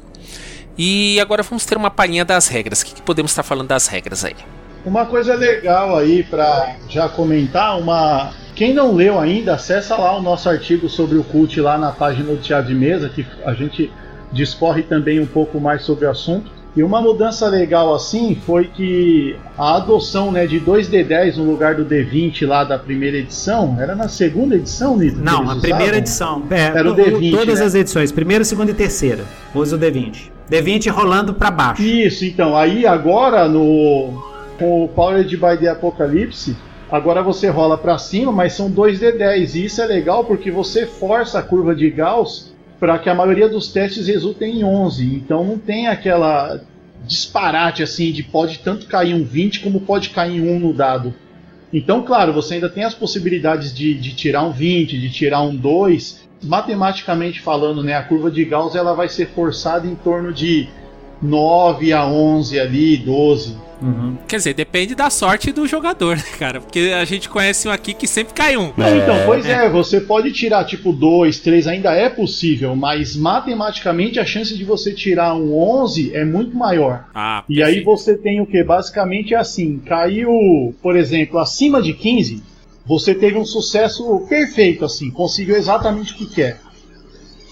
E 0.77 1.19
agora 1.19 1.41
vamos 1.41 1.65
ter 1.65 1.77
uma 1.77 1.89
palhinha 1.89 2.23
das 2.23 2.47
regras. 2.47 2.81
O 2.81 2.85
que, 2.85 2.95
que 2.95 3.01
podemos 3.01 3.31
estar 3.31 3.43
falando 3.43 3.67
das 3.67 3.87
regras 3.87 4.23
aí? 4.23 4.35
Uma 4.85 5.05
coisa 5.05 5.33
legal 5.33 5.97
aí 5.97 6.23
pra 6.23 6.77
já 6.87 7.09
comentar, 7.09 7.77
uma 7.79 8.31
quem 8.57 8.73
não 8.73 8.95
leu 8.95 9.19
ainda, 9.19 9.53
acessa 9.53 9.95
lá 9.95 10.17
o 10.17 10.21
nosso 10.21 10.49
artigo 10.49 10.89
sobre 10.89 11.15
o 11.15 11.23
cult 11.23 11.61
lá 11.61 11.77
na 11.77 11.91
página 11.91 12.31
do 12.33 12.41
Teatro 12.41 12.69
de 12.69 12.73
Mesa, 12.73 13.07
que 13.07 13.23
a 13.45 13.53
gente 13.53 13.91
discorre 14.31 14.81
também 14.81 15.19
um 15.19 15.27
pouco 15.27 15.59
mais 15.59 15.83
sobre 15.83 16.07
o 16.07 16.09
assunto. 16.09 16.49
E 16.77 16.83
uma 16.83 17.01
mudança 17.01 17.49
legal 17.49 17.91
assim 17.95 18.35
foi 18.45 18.65
que 18.67 19.35
a 19.57 19.77
adoção 19.77 20.31
né, 20.31 20.45
de 20.45 20.59
2D10 20.61 21.35
no 21.37 21.43
lugar 21.43 21.73
do 21.73 21.83
D20 21.83 22.45
lá 22.45 22.63
da 22.63 22.77
primeira 22.77 23.17
edição, 23.17 23.75
era 23.79 23.95
na 23.95 24.07
segunda 24.07 24.55
edição, 24.55 24.95
Nito? 24.95 25.17
Não, 25.19 25.39
eles 25.41 25.57
a 25.57 25.59
primeira 25.59 25.97
edição. 25.97 26.43
É, 26.51 26.65
Era 26.65 26.91
o 26.91 26.93
to- 26.95 27.01
D20, 27.01 27.31
Todas 27.31 27.59
né? 27.59 27.65
as 27.65 27.73
edições, 27.73 28.11
primeira, 28.11 28.43
segunda 28.43 28.69
e 28.69 28.75
terceira. 28.75 29.23
Usa 29.55 29.75
o 29.75 29.79
D20. 29.79 30.29
D20 30.51 30.91
rolando 30.91 31.33
pra 31.33 31.49
baixo. 31.49 31.81
Isso, 31.81 32.23
então, 32.25 32.55
aí 32.55 32.85
agora 32.85 33.47
no 33.49 34.23
com 34.59 34.83
o 34.83 34.87
Powered 34.87 35.35
by 35.35 35.57
the 35.59 35.69
Apocalypse, 35.69 36.55
agora 36.91 37.23
você 37.23 37.47
rola 37.49 37.75
pra 37.75 37.97
cima, 37.97 38.31
mas 38.31 38.53
são 38.53 38.69
2d10, 38.71 39.55
e 39.55 39.65
isso 39.65 39.81
é 39.81 39.85
legal 39.87 40.25
porque 40.25 40.51
você 40.51 40.85
força 40.85 41.39
a 41.39 41.41
curva 41.41 41.73
de 41.73 41.89
Gauss 41.89 42.55
para 42.79 42.99
que 42.99 43.09
a 43.09 43.15
maioria 43.15 43.49
dos 43.49 43.69
testes 43.69 44.07
resultem 44.07 44.59
em 44.59 44.63
11. 44.63 45.05
Então 45.05 45.43
não 45.43 45.57
tem 45.57 45.87
aquela 45.87 46.61
disparate 47.05 47.81
assim 47.81 48.11
de 48.11 48.23
pode 48.23 48.59
tanto 48.59 48.87
cair 48.87 49.13
um 49.13 49.23
20 49.23 49.61
como 49.61 49.81
pode 49.81 50.09
cair 50.09 50.41
um 50.41 50.59
no 50.59 50.73
dado. 50.73 51.13
Então, 51.71 52.03
claro, 52.03 52.31
você 52.31 52.55
ainda 52.55 52.69
tem 52.69 52.83
as 52.83 52.93
possibilidades 52.93 53.73
de, 53.73 53.93
de 53.93 54.15
tirar 54.15 54.43
um 54.43 54.51
20, 54.51 54.99
de 54.99 55.09
tirar 55.09 55.41
um 55.41 55.55
2. 55.55 56.27
Matematicamente 56.43 57.41
falando, 57.41 57.83
né, 57.83 57.95
a 57.95 58.03
curva 58.03 58.31
de 58.31 58.45
Gauss 58.45 58.75
ela 58.75 58.93
vai 58.93 59.09
ser 59.09 59.27
forçada 59.29 59.87
em 59.87 59.95
torno 59.95 60.31
de 60.31 60.69
9 61.21 61.93
a 61.93 62.05
11 62.07 62.59
ali, 62.59 62.97
12. 62.97 63.67
Uhum. 63.79 64.17
Quer 64.27 64.37
dizer, 64.37 64.53
depende 64.55 64.95
da 64.95 65.07
sorte 65.11 65.51
do 65.51 65.67
jogador, 65.67 66.17
né, 66.17 66.23
cara? 66.39 66.59
Porque 66.59 66.91
a 66.99 67.05
gente 67.05 67.29
conhece 67.29 67.67
um 67.67 67.71
aqui 67.71 67.93
que 67.93 68.07
sempre 68.07 68.33
cai 68.33 68.57
um. 68.57 68.73
Não, 68.75 68.97
então, 68.97 69.15
pois 69.25 69.45
é, 69.45 69.69
você 69.69 70.01
pode 70.01 70.31
tirar 70.31 70.65
tipo 70.65 70.91
2, 70.91 71.39
3, 71.39 71.67
ainda 71.67 71.93
é 71.93 72.09
possível, 72.09 72.75
mas 72.75 73.15
matematicamente 73.15 74.19
a 74.19 74.25
chance 74.25 74.57
de 74.57 74.63
você 74.63 74.91
tirar 74.93 75.35
um 75.35 75.55
11 75.55 76.15
é 76.15 76.25
muito 76.25 76.57
maior. 76.57 77.05
Ah, 77.13 77.43
E 77.47 77.61
aí 77.61 77.75
perfeito. 77.75 77.85
você 77.85 78.17
tem 78.17 78.41
o 78.41 78.47
que? 78.47 78.63
Basicamente 78.63 79.35
é 79.35 79.37
assim: 79.37 79.77
caiu, 79.85 80.73
por 80.81 80.95
exemplo, 80.95 81.37
acima 81.37 81.79
de 81.79 81.93
15, 81.93 82.41
você 82.83 83.13
teve 83.13 83.37
um 83.37 83.45
sucesso 83.45 84.25
perfeito, 84.27 84.85
assim, 84.85 85.11
conseguiu 85.11 85.55
exatamente 85.55 86.13
o 86.13 86.15
que 86.15 86.25
quer. 86.33 86.59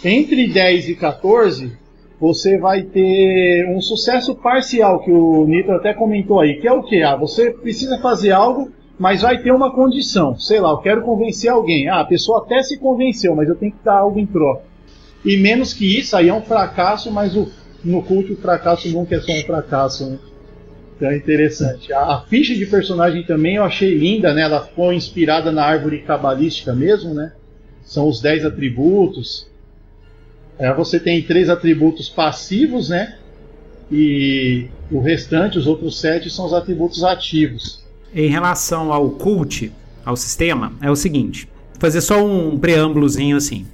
Entre 0.04 0.48
10 0.48 0.90
e 0.90 0.96
14, 0.96 1.72
você 2.20 2.58
vai 2.58 2.84
ter 2.84 3.68
um 3.70 3.82
sucesso 3.82 4.36
parcial, 4.36 5.04
que 5.04 5.12
o 5.12 5.46
Nito 5.46 5.72
até 5.72 5.94
comentou 5.94 6.40
aí, 6.40 6.56
que 6.56 6.68
é 6.68 6.72
o 6.72 6.84
que? 6.84 7.04
Ah, 7.04 7.16
você 7.16 7.52
precisa 7.52 8.00
fazer 8.00 8.32
algo, 8.32 8.72
mas 8.98 9.22
vai 9.22 9.38
ter 9.42 9.52
uma 9.52 9.74
condição. 9.74 10.38
Sei 10.40 10.60
lá, 10.60 10.70
eu 10.70 10.78
quero 10.78 11.02
convencer 11.02 11.50
alguém. 11.50 11.90
Ah, 11.90 12.00
a 12.00 12.06
pessoa 12.06 12.40
até 12.40 12.64
se 12.64 12.78
convenceu, 12.78 13.36
mas 13.36 13.50
eu 13.50 13.56
tenho 13.56 13.74
que 13.74 13.84
dar 13.84 14.00
algo 14.00 14.20
em 14.20 14.26
troca. 14.26 14.64
E 15.24 15.38
menos 15.38 15.74
que 15.74 16.00
isso, 16.00 16.16
aí 16.16 16.30
é 16.30 16.34
um 16.34 16.42
fracasso, 16.42 17.12
mas 17.12 17.36
o, 17.36 17.52
no 17.84 18.02
culto 18.02 18.34
o 18.34 18.38
fracasso 18.38 18.88
nunca 18.90 19.16
é 19.16 19.20
só 19.20 19.34
um 19.34 19.44
fracasso, 19.44 20.10
né? 20.10 20.20
Então 20.96 21.10
é 21.10 21.18
interessante. 21.18 21.92
A, 21.92 22.00
a 22.00 22.22
ficha 22.22 22.56
de 22.56 22.66
personagem 22.66 23.24
também 23.24 23.56
eu 23.56 23.64
achei 23.64 23.94
linda, 23.98 24.34
né? 24.34 24.44
Ela 24.44 24.62
foi 24.62 24.96
inspirada 24.96 25.52
na 25.52 25.66
árvore 25.66 26.00
cabalística 26.04 26.74
mesmo, 26.74 27.14
né? 27.14 27.34
São 27.84 28.08
os 28.08 28.22
10 28.22 28.46
atributos. 28.46 29.48
É, 30.58 30.74
você 30.74 31.00
tem 31.00 31.22
três 31.22 31.50
atributos 31.50 32.10
passivos, 32.10 32.90
né? 32.90 33.18
E 33.92 34.68
o 34.92 35.00
restante, 35.00 35.58
os 35.58 35.68
outros 35.68 36.00
sete, 36.00 36.30
são 36.30 36.46
os 36.46 36.54
atributos 36.54 37.04
ativos. 37.04 37.84
Em 38.14 38.30
relação 38.30 38.92
ao 38.92 39.10
cult, 39.12 39.72
ao 40.04 40.16
sistema, 40.16 40.74
é 40.82 40.90
o 40.90 40.96
seguinte: 40.96 41.48
fazer 41.80 42.02
só 42.02 42.26
um 42.26 42.58
preâmbulozinho 42.58 43.38
assim. 43.38 43.66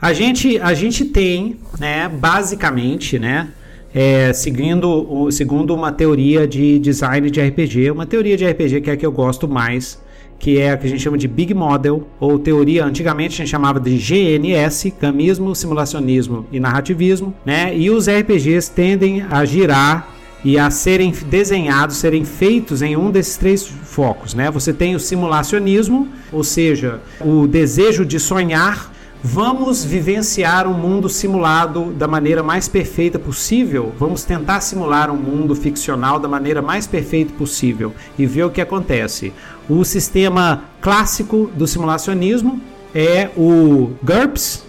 A 0.00 0.12
gente, 0.12 0.58
a 0.60 0.74
gente 0.74 1.04
tem, 1.04 1.56
né, 1.78 2.08
basicamente, 2.08 3.18
né, 3.18 3.48
é, 3.92 4.32
seguindo, 4.32 5.28
segundo 5.32 5.74
uma 5.74 5.90
teoria 5.90 6.46
de 6.46 6.78
design 6.78 7.30
de 7.30 7.40
RPG, 7.40 7.90
uma 7.90 8.06
teoria 8.06 8.36
de 8.36 8.46
RPG 8.46 8.80
que 8.80 8.90
é 8.90 8.92
a 8.92 8.96
que 8.96 9.04
eu 9.04 9.10
gosto 9.10 9.48
mais, 9.48 10.00
que 10.38 10.58
é 10.58 10.72
a 10.72 10.76
que 10.76 10.86
a 10.86 10.90
gente 10.90 11.02
chama 11.02 11.18
de 11.18 11.26
Big 11.26 11.52
Model, 11.52 12.06
ou 12.20 12.38
teoria, 12.38 12.84
antigamente 12.84 13.34
a 13.34 13.38
gente 13.38 13.50
chamava 13.50 13.80
de 13.80 13.96
GNS, 13.96 14.94
Gamismo, 15.00 15.54
Simulacionismo 15.54 16.46
e 16.52 16.60
Narrativismo, 16.60 17.34
né? 17.44 17.76
E 17.76 17.90
os 17.90 18.08
RPGs 18.08 18.70
tendem 18.70 19.22
a 19.22 19.44
girar 19.44 20.08
e 20.44 20.56
a 20.56 20.70
serem 20.70 21.12
desenhados, 21.26 21.96
serem 21.96 22.24
feitos 22.24 22.80
em 22.82 22.96
um 22.96 23.10
desses 23.10 23.36
três 23.36 23.66
focos, 23.66 24.34
né? 24.34 24.50
Você 24.50 24.72
tem 24.72 24.94
o 24.94 25.00
simulacionismo, 25.00 26.08
ou 26.32 26.44
seja, 26.44 27.00
o 27.20 27.46
desejo 27.46 28.04
de 28.04 28.20
sonhar 28.20 28.92
Vamos 29.20 29.84
vivenciar 29.84 30.68
um 30.68 30.74
mundo 30.74 31.08
simulado 31.08 31.86
da 31.86 32.06
maneira 32.06 32.40
mais 32.40 32.68
perfeita 32.68 33.18
possível. 33.18 33.92
Vamos 33.98 34.22
tentar 34.22 34.60
simular 34.60 35.10
um 35.10 35.16
mundo 35.16 35.56
ficcional 35.56 36.20
da 36.20 36.28
maneira 36.28 36.62
mais 36.62 36.86
perfeita 36.86 37.32
possível 37.32 37.92
e 38.16 38.24
ver 38.26 38.44
o 38.44 38.50
que 38.50 38.60
acontece. 38.60 39.32
O 39.68 39.84
sistema 39.84 40.64
clássico 40.80 41.50
do 41.54 41.66
simulacionismo 41.66 42.60
é 42.94 43.28
o 43.36 43.90
GURPS 44.02 44.66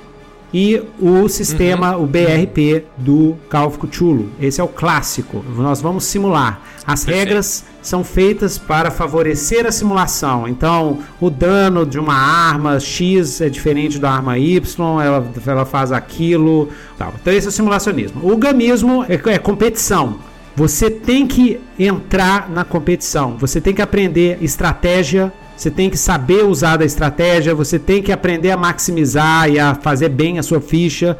e 0.54 0.82
o 1.00 1.30
sistema, 1.30 1.96
o 1.96 2.06
BRP 2.06 2.84
do 2.98 3.38
Call 3.50 3.68
of 3.68 3.78
Cthulhu. 3.78 4.30
Esse 4.42 4.60
é 4.60 4.64
o 4.64 4.68
clássico. 4.68 5.46
Nós 5.56 5.80
vamos 5.80 6.04
simular. 6.06 6.62
As 6.86 7.06
Perfeito. 7.06 7.28
regras 7.28 7.66
são 7.82 8.04
feitas 8.04 8.58
para 8.58 8.90
favorecer 8.90 9.66
a 9.66 9.72
simulação. 9.72 10.48
Então, 10.48 11.00
o 11.22 11.30
dano 11.30 11.86
de 11.86 12.00
uma 12.00 12.16
arma 12.16 12.80
X 12.80 13.42
é 13.42 13.50
diferente 13.50 14.00
da 14.00 14.12
arma 14.12 14.38
Y, 14.38 15.02
ela, 15.02 15.32
ela 15.46 15.66
faz 15.66 15.92
aquilo. 15.92 16.70
Tal. 16.98 17.14
Então, 17.22 17.32
esse 17.32 17.46
é 17.46 17.50
o 17.50 17.54
simulacionismo. 17.54 18.20
O 18.30 18.36
gamismo 18.36 19.06
é, 19.08 19.14
é 19.34 19.38
competição. 19.38 20.18
Você 20.60 20.92
tem 20.92 21.26
que 21.26 21.58
entrar 21.80 22.50
na 22.50 22.66
competição. 22.66 23.38
Você 23.38 23.62
tem 23.62 23.74
que 23.74 23.82
aprender 23.82 24.38
estratégia. 24.42 25.32
Você 25.56 25.72
tem 25.72 25.90
que 25.90 25.98
saber 25.98 26.44
usar 26.44 26.76
da 26.76 26.84
estratégia. 26.84 27.56
Você 27.56 27.80
tem 27.80 28.04
que 28.04 28.12
aprender 28.12 28.52
a 28.52 28.58
maximizar 28.58 29.50
e 29.50 29.58
a 29.58 29.74
fazer 29.74 30.10
bem 30.10 30.38
a 30.38 30.44
sua 30.44 30.60
ficha 30.60 31.18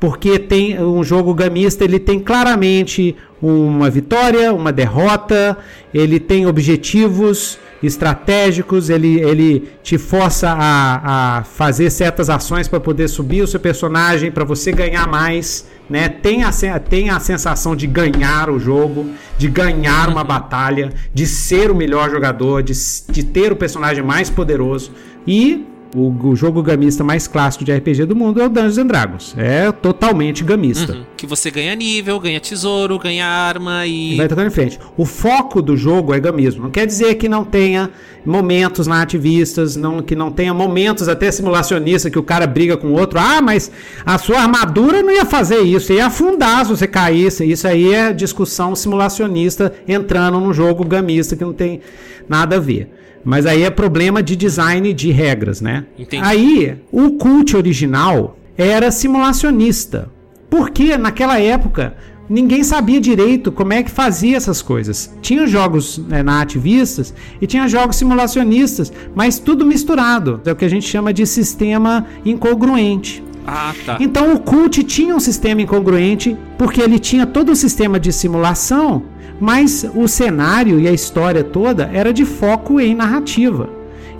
porque 0.00 0.38
tem 0.38 0.82
um 0.82 1.04
jogo 1.04 1.34
gamista, 1.34 1.84
ele 1.84 1.98
tem 1.98 2.18
claramente 2.18 3.14
uma 3.40 3.90
vitória, 3.90 4.50
uma 4.50 4.72
derrota, 4.72 5.58
ele 5.92 6.18
tem 6.18 6.46
objetivos 6.46 7.58
estratégicos, 7.82 8.88
ele, 8.88 9.20
ele 9.20 9.68
te 9.82 9.98
força 9.98 10.50
a, 10.50 11.38
a 11.38 11.44
fazer 11.44 11.90
certas 11.90 12.30
ações 12.30 12.66
para 12.66 12.80
poder 12.80 13.08
subir 13.08 13.42
o 13.42 13.46
seu 13.46 13.60
personagem, 13.60 14.32
para 14.32 14.44
você 14.44 14.72
ganhar 14.72 15.06
mais, 15.06 15.66
né? 15.90 16.08
Tem 16.08 16.44
a, 16.44 16.50
tem 16.78 17.10
a 17.10 17.18
sensação 17.18 17.74
de 17.74 17.86
ganhar 17.86 18.48
o 18.48 18.60
jogo, 18.60 19.10
de 19.36 19.48
ganhar 19.48 20.08
uma 20.08 20.22
batalha, 20.22 20.92
de 21.12 21.26
ser 21.26 21.70
o 21.70 21.74
melhor 21.74 22.08
jogador, 22.08 22.62
de, 22.62 22.72
de 23.08 23.24
ter 23.24 23.52
o 23.52 23.56
personagem 23.56 24.02
mais 24.02 24.30
poderoso 24.30 24.92
e 25.26 25.66
O, 25.94 26.28
o 26.28 26.36
jogo 26.36 26.62
gamista 26.62 27.02
mais 27.02 27.26
clássico 27.26 27.64
de 27.64 27.72
RPG 27.72 28.04
do 28.04 28.14
mundo 28.14 28.40
é 28.40 28.46
o 28.46 28.48
Dungeons 28.48 28.78
and 28.78 28.86
Dragons. 28.86 29.34
É 29.36 29.72
totalmente 29.72 30.44
gamista. 30.44 30.92
Uhum. 30.92 31.04
Que 31.16 31.26
você 31.26 31.50
ganha 31.50 31.74
nível, 31.74 32.18
ganha 32.20 32.38
tesouro, 32.38 32.96
ganha 32.98 33.26
arma 33.26 33.86
e. 33.86 34.14
E 34.14 34.16
vai 34.16 34.28
tocando 34.28 34.46
em 34.46 34.50
frente. 34.50 34.78
O 34.96 35.04
foco 35.04 35.60
do 35.60 35.76
jogo 35.76 36.14
é 36.14 36.20
gamismo. 36.20 36.62
Não 36.64 36.70
quer 36.70 36.86
dizer 36.86 37.16
que 37.16 37.28
não 37.28 37.44
tenha 37.44 37.90
momentos 38.24 38.86
narrativistas, 38.86 39.74
não, 39.74 40.00
que 40.00 40.14
não 40.14 40.30
tenha 40.30 40.54
momentos 40.54 41.08
até 41.08 41.30
simulacionista 41.30 42.08
que 42.08 42.18
o 42.18 42.22
cara 42.22 42.46
briga 42.46 42.76
com 42.76 42.88
o 42.88 42.92
outro. 42.92 43.18
Ah, 43.18 43.40
mas 43.42 43.72
a 44.06 44.16
sua 44.16 44.42
armadura 44.42 45.02
não 45.02 45.10
ia 45.12 45.24
fazer 45.24 45.60
isso, 45.60 45.92
ia 45.92 46.06
afundar 46.06 46.64
se 46.64 46.70
você 46.70 46.86
caísse. 46.86 47.44
Isso 47.44 47.66
aí 47.66 47.92
é 47.92 48.12
discussão 48.12 48.76
simulacionista 48.76 49.72
entrando 49.88 50.38
num 50.38 50.52
jogo 50.52 50.84
gamista 50.84 51.34
que 51.34 51.44
não 51.44 51.52
tem 51.52 51.80
nada 52.28 52.56
a 52.56 52.60
ver. 52.60 52.99
Mas 53.24 53.46
aí 53.46 53.62
é 53.62 53.70
problema 53.70 54.22
de 54.22 54.34
design 54.34 54.92
de 54.92 55.10
regras, 55.10 55.60
né? 55.60 55.86
Entendi. 55.98 56.22
Aí, 56.24 56.78
o 56.90 57.12
cult 57.12 57.56
original 57.56 58.36
era 58.56 58.90
simulacionista. 58.90 60.10
Porque 60.48 60.96
naquela 60.96 61.38
época 61.38 61.94
ninguém 62.28 62.62
sabia 62.62 63.00
direito 63.00 63.50
como 63.50 63.72
é 63.72 63.82
que 63.82 63.90
fazia 63.90 64.36
essas 64.36 64.62
coisas. 64.62 65.12
Tinha 65.20 65.46
jogos 65.46 65.98
né, 65.98 66.22
nativistas 66.22 67.12
e 67.40 67.46
tinha 67.46 67.66
jogos 67.66 67.96
simulacionistas, 67.96 68.92
mas 69.14 69.38
tudo 69.38 69.66
misturado. 69.66 70.40
É 70.44 70.52
o 70.52 70.56
que 70.56 70.64
a 70.64 70.70
gente 70.70 70.86
chama 70.86 71.12
de 71.12 71.26
sistema 71.26 72.06
incongruente. 72.24 73.22
Ah, 73.46 73.74
tá. 73.84 73.96
Então 74.00 74.34
o 74.34 74.38
Cult 74.38 74.84
tinha 74.84 75.14
um 75.14 75.20
sistema 75.20 75.62
incongruente 75.62 76.36
porque 76.56 76.80
ele 76.80 76.98
tinha 76.98 77.26
todo 77.26 77.50
o 77.50 77.56
sistema 77.56 77.98
de 77.98 78.12
simulação, 78.12 79.02
mas 79.40 79.88
o 79.94 80.06
cenário 80.06 80.78
e 80.78 80.86
a 80.86 80.92
história 80.92 81.42
toda 81.42 81.90
era 81.92 82.12
de 82.12 82.24
foco 82.24 82.78
em 82.78 82.94
narrativa. 82.94 83.68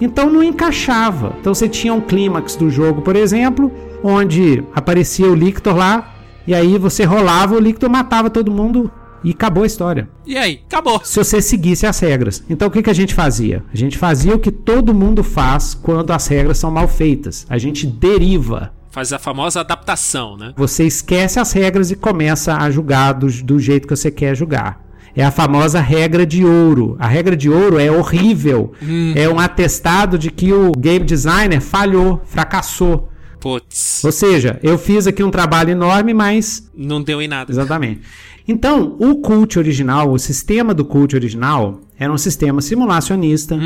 Então 0.01 0.31
não 0.31 0.43
encaixava. 0.43 1.37
Então 1.39 1.55
você 1.55 1.69
tinha 1.69 1.93
um 1.93 2.01
clímax 2.01 2.57
do 2.57 2.71
jogo, 2.71 3.03
por 3.03 3.15
exemplo, 3.15 3.71
onde 4.03 4.65
aparecia 4.75 5.31
o 5.31 5.35
Lictor 5.35 5.77
lá, 5.77 6.15
e 6.47 6.55
aí 6.55 6.79
você 6.79 7.05
rolava, 7.05 7.55
o 7.55 7.61
Lictor 7.61 7.91
matava 7.91 8.31
todo 8.31 8.51
mundo 8.51 8.91
e 9.23 9.33
acabou 9.33 9.63
a 9.63 9.67
história. 9.67 10.09
E 10.27 10.37
aí? 10.39 10.63
Acabou. 10.67 11.01
Se 11.05 11.23
você 11.23 11.43
seguisse 11.43 11.87
as 11.87 11.99
regras. 12.01 12.43
Então 12.49 12.69
o 12.69 12.71
que, 12.71 12.83
que 12.83 12.91
a 12.91 12.95
gente 12.95 13.15
fazia? 13.15 13.63
A 13.73 13.77
gente 13.77 13.99
fazia 13.99 14.35
o 14.35 14.39
que 14.39 14.51
todo 14.51 14.95
mundo 14.95 15.23
faz 15.23 15.75
quando 15.75 16.11
as 16.13 16.27
regras 16.27 16.57
são 16.57 16.71
mal 16.71 16.89
feitas. 16.89 17.47
A 17.49 17.59
gente 17.59 17.87
deriva. 17.87 18.73
Faz 18.91 19.13
a 19.13 19.19
famosa 19.19 19.61
adaptação, 19.61 20.37
né? 20.37 20.53
Você 20.57 20.85
esquece 20.85 21.39
as 21.39 21.53
regras 21.53 21.91
e 21.91 21.97
começa 21.97 22.57
a 22.57 22.71
julgar 22.71 23.13
do, 23.13 23.31
do 23.45 23.59
jeito 23.59 23.87
que 23.87 23.95
você 23.95 24.11
quer 24.11 24.35
julgar. 24.35 24.90
É 25.15 25.25
a 25.25 25.31
famosa 25.31 25.81
regra 25.81 26.25
de 26.25 26.45
ouro. 26.45 26.97
A 26.99 27.07
regra 27.07 27.37
de 27.37 27.51
ouro 27.51 27.79
é 27.79 27.91
horrível. 27.91 28.73
É 29.15 29.29
um 29.29 29.39
atestado 29.39 30.17
de 30.19 30.31
que 30.31 30.53
o 30.53 30.73
game 30.73 31.05
designer 31.05 31.61
falhou, 31.61 32.21
fracassou. 32.25 33.09
Putz, 33.41 34.05
Ou 34.05 34.13
seja, 34.13 34.61
eu 34.63 34.77
fiz 34.77 35.07
aqui 35.07 35.23
um 35.23 35.31
trabalho 35.31 35.71
enorme, 35.71 36.13
mas 36.13 36.71
não 36.77 37.03
deu 37.03 37.23
em 37.23 37.27
nada. 37.29 37.51
Exatamente. 37.51 38.03
Então, 38.47 38.97
o 39.01 39.17
cult 39.17 39.59
original, 39.59 40.11
o 40.13 40.19
sistema 40.19 40.75
do 40.75 40.85
cult 40.85 41.15
original, 41.17 41.81
era 41.99 42.13
um 42.13 42.19
sistema 42.19 42.61
simulacionista 42.61 43.57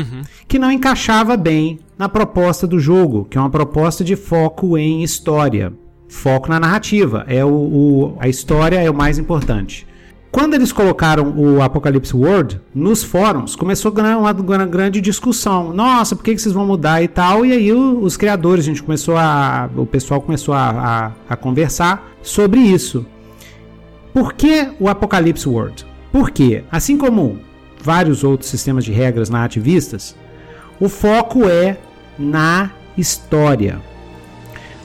que 0.47 0.57
não 0.59 0.71
encaixava 0.71 1.35
bem 1.35 1.79
na 1.97 2.07
proposta 2.07 2.65
do 2.65 2.79
jogo, 2.79 3.25
que 3.29 3.37
é 3.37 3.41
uma 3.41 3.49
proposta 3.49 4.03
de 4.03 4.15
foco 4.15 4.77
em 4.77 5.03
história. 5.03 5.73
Foco 6.07 6.49
na 6.49 6.59
narrativa. 6.59 7.25
É 7.27 7.43
o, 7.43 7.49
o- 7.49 8.17
a 8.19 8.29
história 8.29 8.77
é 8.81 8.89
o 8.89 8.93
mais 8.93 9.17
importante. 9.17 9.85
Quando 10.35 10.53
eles 10.53 10.73
colocaram 10.73 11.33
o 11.37 11.61
Apocalypse 11.61 12.13
World 12.13 12.59
nos 12.73 13.01
fóruns, 13.01 13.55
começou 13.55 13.89
gra- 13.89 14.17
uma, 14.17 14.33
uma 14.33 14.65
grande 14.65 14.99
discussão. 14.99 15.71
Nossa, 15.71 16.13
por 16.13 16.25
que, 16.25 16.35
que 16.35 16.41
vocês 16.41 16.53
vão 16.53 16.65
mudar 16.65 17.01
e 17.01 17.07
tal? 17.07 17.45
E 17.45 17.53
aí 17.53 17.71
o- 17.71 18.01
os 18.01 18.17
criadores, 18.17 18.65
a 18.65 18.67
gente 18.67 18.83
começou 18.83 19.15
a. 19.15 19.69
O 19.77 19.85
pessoal 19.85 20.19
começou 20.19 20.53
a, 20.53 20.69
a- 20.69 21.11
a 21.29 21.37
conversar 21.37 22.11
sobre 22.21 22.59
isso. 22.59 23.05
Por 24.13 24.33
que 24.33 24.67
o 24.77 24.89
Apocalypse 24.89 25.47
World? 25.47 25.85
Porque, 26.11 26.65
assim 26.69 26.97
como 26.97 27.39
vários 27.81 28.21
outros 28.21 28.49
sistemas 28.49 28.83
de 28.83 28.91
regras 28.91 29.29
narrativistas, 29.29 30.17
o 30.81 30.89
foco 30.89 31.45
é 31.47 31.77
na 32.19 32.71
história. 32.97 33.79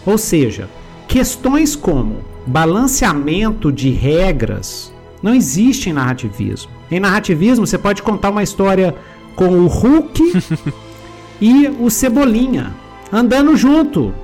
Ou 0.06 0.16
seja, 0.16 0.68
questões 1.08 1.74
como 1.74 2.18
balanceamento 2.46 3.72
de 3.72 3.90
regras 3.90 4.89
não 5.22 5.34
existem 5.34 5.90
em 5.90 5.94
narrativismo. 5.94 6.70
Em 6.90 7.00
narrativismo, 7.00 7.66
você 7.66 7.78
pode 7.78 8.02
contar 8.02 8.30
uma 8.30 8.42
história 8.42 8.94
com 9.36 9.48
o 9.48 9.66
Hulk 9.66 10.32
e 11.40 11.68
o 11.78 11.90
Cebolinha 11.90 12.74
andando 13.12 13.56
junto. 13.56 14.14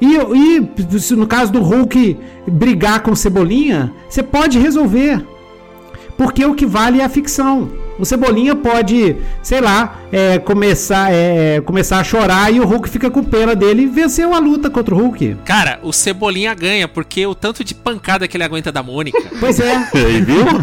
E, 0.00 0.14
e 0.14 1.14
no 1.14 1.26
caso 1.26 1.52
do 1.52 1.60
Hulk 1.60 2.16
brigar 2.46 3.00
com 3.00 3.10
o 3.10 3.16
Cebolinha, 3.16 3.92
você 4.08 4.22
pode 4.22 4.58
resolver. 4.58 5.24
Porque 6.16 6.44
o 6.44 6.54
que 6.54 6.66
vale 6.66 7.00
é 7.00 7.04
a 7.04 7.08
ficção. 7.08 7.68
O 7.98 8.04
Cebolinha 8.04 8.54
pode, 8.54 9.16
sei 9.42 9.60
lá, 9.60 9.98
é, 10.12 10.38
começar, 10.38 11.12
é, 11.12 11.60
começar 11.60 11.98
a 11.98 12.04
chorar 12.04 12.52
e 12.52 12.60
o 12.60 12.64
Hulk 12.64 12.88
fica 12.88 13.10
com 13.10 13.24
pena 13.24 13.56
dele 13.56 13.82
e 13.82 13.86
venceu 13.86 14.32
a 14.32 14.38
luta 14.38 14.70
contra 14.70 14.94
o 14.94 14.98
Hulk. 14.98 15.38
Cara, 15.44 15.80
o 15.82 15.92
Cebolinha 15.92 16.54
ganha, 16.54 16.86
porque 16.86 17.26
o 17.26 17.34
tanto 17.34 17.64
de 17.64 17.74
pancada 17.74 18.28
que 18.28 18.36
ele 18.36 18.44
aguenta 18.44 18.70
da 18.70 18.82
Mônica. 18.82 19.18
Pois 19.38 19.60
é, 19.60 19.76
Aí, 19.94 20.20
viu? 20.20 20.44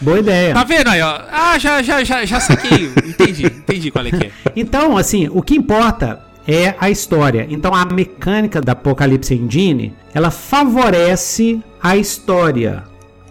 boa 0.00 0.18
ideia. 0.18 0.54
Tá 0.54 0.64
vendo 0.64 0.88
aí, 0.88 1.00
ó? 1.00 1.20
Ah, 1.30 1.58
já, 1.58 1.82
já, 1.82 2.02
já, 2.02 2.24
já 2.24 2.40
saquei. 2.40 2.90
Entendi, 3.06 3.46
entendi 3.46 3.90
qual 3.90 4.06
é 4.06 4.10
que 4.10 4.26
é. 4.26 4.30
Então, 4.56 4.96
assim, 4.96 5.28
o 5.30 5.42
que 5.42 5.54
importa 5.54 6.20
é 6.46 6.74
a 6.78 6.90
história. 6.90 7.46
Então, 7.50 7.74
a 7.74 7.84
mecânica 7.84 8.60
da 8.60 8.72
Apocalipse 8.72 9.34
Engine, 9.34 9.94
ela 10.14 10.30
favorece 10.30 11.60
a 11.82 11.96
história. 11.96 12.84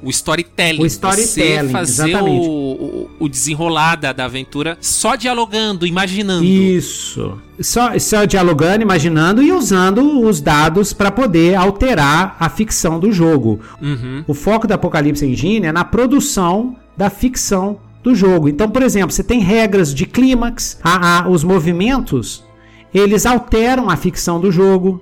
O 0.04 0.10
storytelling. 0.10 0.82
O 0.82 0.86
storytelling, 0.86 1.68
Você 1.68 1.72
fazer 1.72 2.10
exatamente. 2.10 2.48
o, 2.48 2.52
o, 2.52 3.10
o 3.20 3.30
desenrolar 3.30 3.96
da, 3.96 4.12
da 4.12 4.26
aventura 4.26 4.78
só 4.82 5.16
dialogando, 5.16 5.88
imaginando. 5.88 6.44
Isso. 6.44 7.38
Só, 7.60 7.98
só 8.00 8.26
dialogando, 8.26 8.82
imaginando 8.82 9.42
e 9.42 9.52
usando 9.52 10.22
os 10.22 10.42
dados 10.42 10.92
para 10.92 11.12
poder 11.12 11.56
alterar 11.56 12.36
a 12.40 12.50
ficção 12.50 13.00
do 13.00 13.12
jogo. 13.12 13.60
Uhum. 13.82 14.24
O 14.28 14.34
foco 14.34 14.68
da 14.68 14.76
Apocalipse 14.76 15.26
Engine 15.26 15.68
é 15.68 15.72
na 15.72 15.84
produção 15.86 16.76
da 16.98 17.10
ficção 17.10 17.80
do 18.04 18.14
jogo. 18.14 18.50
Então, 18.50 18.70
por 18.70 18.82
exemplo, 18.84 19.12
você 19.12 19.24
tem 19.24 19.40
regras 19.40 19.94
de 19.94 20.06
clímax, 20.06 20.78
a- 20.84 21.20
a- 21.24 21.30
os 21.30 21.44
movimentos, 21.44 22.44
eles 22.94 23.26
alteram 23.26 23.90
a 23.90 23.96
ficção 23.96 24.40
do 24.40 24.52
jogo. 24.52 25.02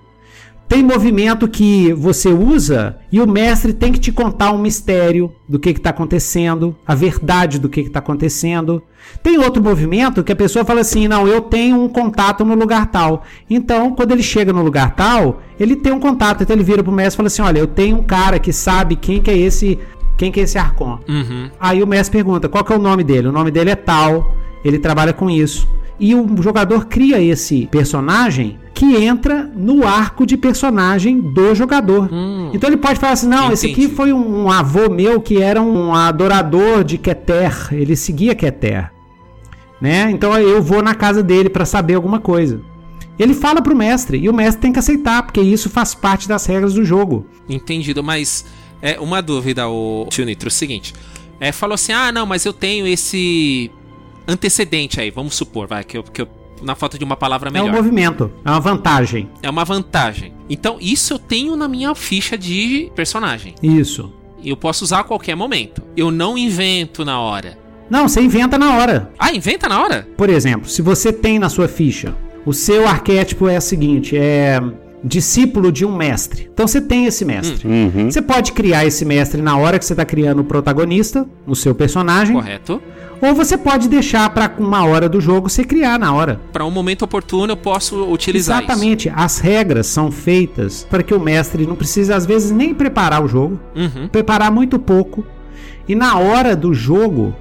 Tem 0.72 0.82
movimento 0.82 1.50
que 1.50 1.92
você 1.92 2.30
usa 2.30 2.96
e 3.12 3.20
o 3.20 3.28
mestre 3.28 3.74
tem 3.74 3.92
que 3.92 4.00
te 4.00 4.10
contar 4.10 4.54
um 4.54 4.58
mistério 4.58 5.30
do 5.46 5.60
que 5.60 5.72
está 5.72 5.90
acontecendo, 5.90 6.74
a 6.88 6.96
verdade 6.96 7.60
do 7.60 7.68
que 7.68 7.82
está 7.82 8.00
acontecendo. 8.00 8.82
Tem 9.22 9.38
outro 9.38 9.62
movimento 9.62 10.24
que 10.24 10.32
a 10.32 10.36
pessoa 10.36 10.64
fala 10.64 10.80
assim: 10.80 11.10
não, 11.10 11.28
eu 11.28 11.42
tenho 11.42 11.76
um 11.76 11.90
contato 11.90 12.46
no 12.46 12.56
lugar 12.56 12.86
tal. 12.86 13.24
Então, 13.50 13.94
quando 13.94 14.14
ele 14.14 14.24
chega 14.24 14.54
no 14.54 14.64
lugar 14.64 14.96
tal, 14.96 15.42
ele 15.60 15.76
tem 15.76 15.92
um 15.92 16.00
contato. 16.00 16.44
Então 16.44 16.56
ele 16.56 16.64
vira 16.64 16.82
pro 16.82 16.90
mestre 16.90 17.16
e 17.16 17.18
fala 17.18 17.28
assim: 17.28 17.42
olha, 17.42 17.60
eu 17.60 17.68
tenho 17.68 17.98
um 17.98 18.04
cara 18.04 18.40
que 18.40 18.54
sabe 18.54 18.96
quem 18.96 19.22
que 19.22 19.30
é 19.30 19.38
esse, 19.38 19.78
quem 20.16 20.32
que 20.32 20.40
é 20.40 20.44
esse 20.44 20.58
Arcon. 20.58 21.00
Uhum. 21.06 21.50
Aí 21.60 21.84
o 21.84 21.88
mestre 21.88 22.18
pergunta 22.18 22.48
qual 22.48 22.64
que 22.64 22.72
é 22.72 22.78
o 22.78 22.82
nome 22.82 23.04
dele. 23.04 23.28
O 23.28 23.34
nome 23.34 23.52
dele 23.52 23.72
é 23.72 23.76
tal, 23.76 24.34
ele 24.64 24.80
trabalha 24.80 25.12
com 25.12 25.30
isso. 25.30 25.68
E 26.02 26.16
o 26.16 26.42
jogador 26.42 26.88
cria 26.88 27.22
esse 27.22 27.68
personagem 27.68 28.58
que 28.74 28.96
entra 28.96 29.44
no 29.56 29.86
arco 29.86 30.26
de 30.26 30.36
personagem 30.36 31.22
do 31.22 31.54
jogador. 31.54 32.10
Então 32.52 32.68
ele 32.68 32.78
pode 32.78 33.00
falar 33.00 33.14
assim: 33.14 33.28
não, 33.28 33.52
esse 33.52 33.68
aqui 33.68 33.84
Entendi. 33.84 33.96
foi 33.96 34.12
um, 34.12 34.46
um 34.46 34.52
avô 34.52 34.90
meu 34.90 35.22
que 35.22 35.40
era 35.40 35.62
um 35.62 35.94
adorador 35.94 36.84
de 36.84 36.98
Keter, 36.98 37.68
ele 37.72 37.96
seguia 37.96 38.34
Keter. 38.34 38.92
Né? 39.80 40.10
Então 40.10 40.36
eu 40.40 40.60
vou 40.60 40.82
na 40.82 40.96
casa 40.96 41.22
dele 41.22 41.52
para 41.52 41.66
saber 41.66 41.94
alguma 41.94 42.20
coisa. 42.20 42.60
Ele 43.20 43.36
fala 43.36 43.62
pro 43.62 43.76
mestre 43.76 44.18
e 44.18 44.28
o 44.28 44.34
mestre 44.34 44.60
tem 44.60 44.74
que 44.74 44.80
aceitar, 44.80 45.22
porque 45.22 45.40
isso 45.40 45.70
faz 45.70 45.94
parte 45.94 46.28
das 46.28 46.48
regras 46.48 46.74
do 46.74 46.84
jogo. 46.84 47.28
Entendido, 47.48 48.04
mas 48.04 48.44
é 48.82 49.00
uma 49.00 49.22
dúvida, 49.22 49.70
o 49.70 50.08
tio 50.10 50.26
Nitro, 50.26 50.48
é 50.48 50.50
o 50.50 50.52
seguinte. 50.52 50.96
É, 51.40 51.52
falou 51.52 51.76
assim: 51.76 51.92
ah, 51.92 52.12
não, 52.12 52.26
mas 52.26 52.44
eu 52.44 52.54
tenho 52.54 52.88
esse 52.88 53.70
antecedente 54.28 55.00
aí, 55.00 55.10
vamos 55.12 55.36
supor, 55.36 55.68
vai, 55.68 55.84
que 55.84 55.98
eu, 55.98 56.04
que 56.04 56.22
eu 56.22 56.28
na 56.62 56.76
falta 56.76 56.98
de 56.98 57.04
uma 57.04 57.16
palavra 57.18 57.50
É 57.50 57.62
um 57.62 57.66
melhor. 57.66 57.76
movimento, 57.76 58.32
é 58.46 58.50
uma 58.52 58.60
vantagem. 58.60 59.28
É 59.42 59.50
uma 59.50 59.66
vantagem. 59.66 60.32
Então, 60.50 60.78
isso 60.80 61.14
eu 61.14 61.20
tenho 61.20 61.56
na 61.56 61.68
minha 61.68 61.96
ficha 61.96 62.38
de 62.38 62.92
personagem. 62.96 63.56
Isso. 63.64 64.14
Eu 64.44 64.56
posso 64.56 64.84
usar 64.84 65.00
a 65.00 65.04
qualquer 65.04 65.36
momento. 65.36 65.82
Eu 65.98 66.12
não 66.12 66.38
invento 66.38 67.04
na 67.04 67.20
hora. 67.20 67.58
Não, 67.90 68.08
você 68.08 68.22
inventa 68.22 68.58
na 68.58 68.76
hora. 68.76 69.12
Ah, 69.18 69.32
inventa 69.34 69.68
na 69.68 69.82
hora? 69.82 70.08
Por 70.16 70.30
exemplo, 70.30 70.70
se 70.70 70.82
você 70.82 71.12
tem 71.12 71.40
na 71.40 71.50
sua 71.50 71.68
ficha, 71.68 72.16
o 72.46 72.54
seu 72.54 72.88
arquétipo 72.88 73.48
é 73.48 73.58
o 73.58 73.62
seguinte, 73.62 74.16
é 74.16 74.62
discípulo 75.04 75.72
de 75.72 75.86
um 75.86 75.96
mestre. 75.96 76.50
Então 76.54 76.68
você 76.68 76.80
tem 76.80 77.06
esse 77.06 77.26
mestre. 77.26 77.68
Uhum. 77.68 78.10
Você 78.12 78.22
pode 78.22 78.52
criar 78.52 78.86
esse 78.86 79.04
mestre 79.04 79.42
na 79.42 79.58
hora 79.58 79.80
que 79.80 79.86
você 79.86 79.94
está 79.94 80.06
criando 80.06 80.40
o 80.40 80.44
protagonista, 80.44 81.26
o 81.48 81.56
seu 81.56 81.74
personagem, 81.74 82.36
Correto. 82.36 82.82
ou 83.22 83.34
você 83.34 83.58
pode 83.58 83.90
deixar 83.90 84.30
para 84.30 84.54
uma 84.60 84.86
hora 84.86 85.10
do 85.10 85.20
jogo 85.20 85.50
você 85.50 85.64
criar 85.64 85.98
na 85.98 86.14
hora. 86.14 86.40
Para 86.54 86.66
um 86.66 86.72
momento 86.72 87.02
oportuno 87.04 87.54
eu 87.54 87.58
posso 87.58 88.04
utilizar 88.12 88.60
Exatamente. 88.64 89.12
As 89.16 89.40
regras 89.40 89.88
são 89.88 90.12
feitas 90.12 90.86
para 90.90 91.02
que 91.02 91.14
o 91.14 91.20
mestre 91.20 91.66
não 91.66 91.76
precise 91.76 92.14
às 92.14 92.26
vezes 92.26 92.52
nem 92.52 92.74
preparar 92.74 93.24
o 93.24 93.28
jogo, 93.28 93.60
isso. 93.76 93.98
Uhum. 94.00 94.08
preparar 94.08 94.52
muito 94.52 94.78
pouco. 94.78 95.26
E 95.88 95.96
na 95.96 96.18
hora 96.20 96.56
do 96.56 96.74
jogo, 96.76 97.36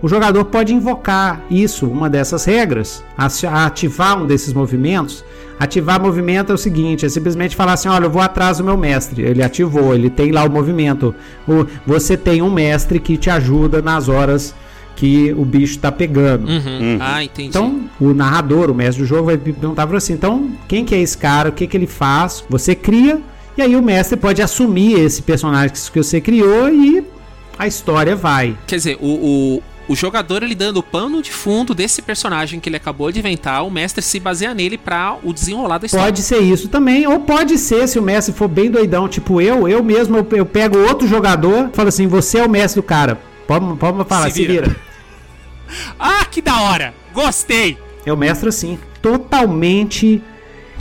o 0.00 0.08
jogador 0.08 0.44
pode 0.44 0.72
invocar 0.72 1.42
isso, 1.50 1.86
uma 1.86 2.08
dessas 2.08 2.44
regras, 2.44 3.04
ati- 3.18 3.46
ativar 3.46 4.22
um 4.22 4.26
desses 4.26 4.52
movimentos. 4.52 5.24
Ativar 5.60 6.00
movimento 6.00 6.50
é 6.50 6.54
o 6.54 6.58
seguinte: 6.58 7.04
é 7.04 7.08
simplesmente 7.08 7.54
falar 7.54 7.74
assim: 7.74 7.88
olha, 7.88 8.06
eu 8.06 8.10
vou 8.10 8.22
atrás 8.22 8.58
do 8.58 8.64
meu 8.64 8.76
mestre. 8.78 9.22
Ele 9.22 9.42
ativou, 9.42 9.94
ele 9.94 10.08
tem 10.08 10.32
lá 10.32 10.42
o 10.42 10.50
movimento. 10.50 11.14
O- 11.46 11.66
você 11.86 12.16
tem 12.16 12.40
um 12.40 12.50
mestre 12.50 12.98
que 12.98 13.16
te 13.18 13.28
ajuda 13.28 13.82
nas 13.82 14.08
horas 14.08 14.54
que 14.96 15.32
o 15.36 15.44
bicho 15.44 15.78
tá 15.78 15.92
pegando. 15.92 16.48
Uhum. 16.48 16.96
Ah, 16.98 17.22
entendi. 17.22 17.48
Então, 17.50 17.82
o 18.00 18.12
narrador, 18.14 18.70
o 18.70 18.74
mestre 18.74 19.02
do 19.02 19.06
jogo, 19.06 19.24
vai 19.26 19.36
perguntar 19.36 19.86
pra 19.86 20.00
você: 20.00 20.14
então, 20.14 20.50
quem 20.66 20.82
que 20.84 20.94
é 20.94 21.00
esse 21.00 21.16
cara? 21.18 21.50
O 21.50 21.52
que, 21.52 21.66
que 21.66 21.76
ele 21.76 21.86
faz? 21.86 22.42
Você 22.48 22.74
cria, 22.74 23.20
e 23.56 23.60
aí 23.62 23.76
o 23.76 23.82
mestre 23.82 24.16
pode 24.16 24.40
assumir 24.40 24.98
esse 24.98 25.20
personagem 25.22 25.70
que 25.92 25.98
você 26.02 26.20
criou 26.22 26.70
e 26.70 27.04
a 27.58 27.66
história 27.66 28.16
vai. 28.16 28.56
Quer 28.66 28.76
dizer, 28.76 28.96
o, 28.98 29.06
o, 29.58 29.62
o 29.90 29.96
jogador 29.96 30.44
ele 30.44 30.54
dando 30.54 30.76
o 30.76 30.84
pano 30.84 31.20
de 31.20 31.32
fundo 31.32 31.74
desse 31.74 32.00
personagem 32.00 32.60
que 32.60 32.68
ele 32.68 32.76
acabou 32.76 33.10
de 33.10 33.18
inventar, 33.18 33.66
o 33.66 33.70
mestre 33.72 34.00
se 34.00 34.20
baseia 34.20 34.54
nele 34.54 34.78
para 34.78 35.16
o 35.20 35.32
desenrolar 35.32 35.78
da 35.78 35.86
história. 35.86 36.06
Pode 36.06 36.22
ser 36.22 36.38
isso 36.38 36.68
também, 36.68 37.08
ou 37.08 37.18
pode 37.18 37.58
ser, 37.58 37.88
se 37.88 37.98
o 37.98 38.02
mestre 38.02 38.32
for 38.32 38.46
bem 38.46 38.70
doidão, 38.70 39.08
tipo 39.08 39.40
eu, 39.40 39.66
eu 39.66 39.82
mesmo, 39.82 40.16
eu, 40.16 40.26
eu 40.30 40.46
pego 40.46 40.78
outro 40.78 41.08
jogador, 41.08 41.70
falo 41.72 41.88
assim: 41.88 42.06
você 42.06 42.38
é 42.38 42.46
o 42.46 42.48
mestre 42.48 42.80
do 42.80 42.86
cara. 42.86 43.20
Pode, 43.48 43.66
pode 43.78 44.04
falar, 44.08 44.26
Se 44.30 44.36
se 44.36 44.46
vira. 44.46 44.68
vira. 44.68 44.76
Ah, 45.98 46.24
que 46.24 46.40
da 46.40 46.60
hora! 46.62 46.94
Gostei! 47.12 47.76
Eu 48.06 48.16
mestro 48.16 48.48
assim, 48.48 48.78
totalmente. 49.02 50.22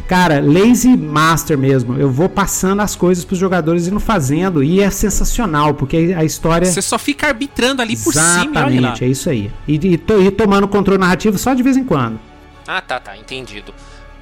Cara, 0.10 0.42
lazy 0.42 0.98
master 0.98 1.56
mesmo. 1.56 1.96
Eu 1.96 2.10
vou 2.10 2.28
passando 2.28 2.82
as 2.82 2.96
coisas 2.96 3.24
pros 3.24 3.38
jogadores 3.38 3.86
e 3.86 3.92
não 3.92 4.00
fazendo. 4.00 4.64
E 4.64 4.82
é 4.82 4.90
sensacional, 4.90 5.76
porque 5.76 6.16
a 6.18 6.24
história. 6.24 6.66
Você 6.66 6.82
só 6.82 6.98
fica 6.98 7.28
arbitrando 7.28 7.80
ali 7.80 7.96
por 7.96 8.12
cima, 8.12 8.26
e 8.26 8.48
olha 8.48 8.58
lá. 8.58 8.68
Exatamente, 8.70 9.04
é 9.04 9.08
isso 9.08 9.30
aí. 9.30 9.52
E, 9.68 9.76
e, 9.76 9.94
e 9.94 10.32
tomando 10.32 10.68
controle 10.68 11.00
narrativo 11.00 11.38
só 11.38 11.54
de 11.54 11.62
vez 11.62 11.78
em 11.78 11.84
quando. 11.84 12.20
Ah, 12.66 12.82
tá, 12.82 13.00
tá, 13.00 13.16
entendido. 13.16 13.72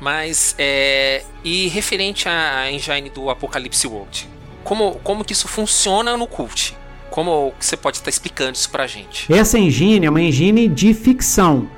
Mas, 0.02 0.56
é. 0.58 1.24
E 1.42 1.70
referente 1.70 2.28
à 2.28 2.70
engine 2.70 3.10
do 3.10 3.30
Apocalypse 3.30 3.88
World, 3.88 4.28
como, 4.66 4.96
como 5.02 5.24
que 5.24 5.32
isso 5.32 5.48
funciona 5.48 6.18
no 6.18 6.28
Cult? 6.28 6.76
Como 7.10 7.54
você 7.58 7.78
pode 7.78 7.96
estar 7.96 8.10
explicando 8.10 8.56
isso 8.56 8.70
pra 8.70 8.88
gente? 8.88 9.32
Essa 9.34 9.58
engine 9.58 10.06
é 10.06 10.10
uma 10.10 10.22
engine 10.22 10.68
de 10.68 10.94
ficção. 10.94 11.70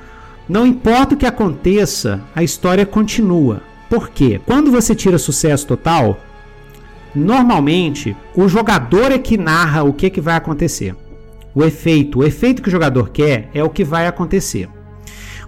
Não 0.47 0.65
importa 0.65 1.13
o 1.13 1.17
que 1.17 1.27
aconteça, 1.27 2.23
a 2.35 2.41
história 2.41 2.87
continua. 2.87 3.69
Por 3.89 4.09
quê? 4.09 4.39
Quando 4.45 4.71
você 4.71 4.93
tira 4.93 5.17
sucesso 5.17 5.65
total, 5.65 6.19
normalmente 7.15 8.15
o 8.35 8.47
jogador 8.47 9.11
é 9.11 9.17
que 9.17 9.37
narra 9.37 9.83
o 9.83 9.91
que, 9.91 10.09
que 10.09 10.21
vai 10.21 10.35
acontecer. 10.35 10.95
O 11.55 11.63
efeito, 11.63 12.19
o 12.19 12.23
efeito 12.23 12.61
que 12.61 12.69
o 12.69 12.71
jogador 12.71 13.09
quer 13.09 13.49
é 13.53 13.63
o 13.63 13.69
que 13.69 13.83
vai 13.83 14.05
acontecer. 14.05 14.69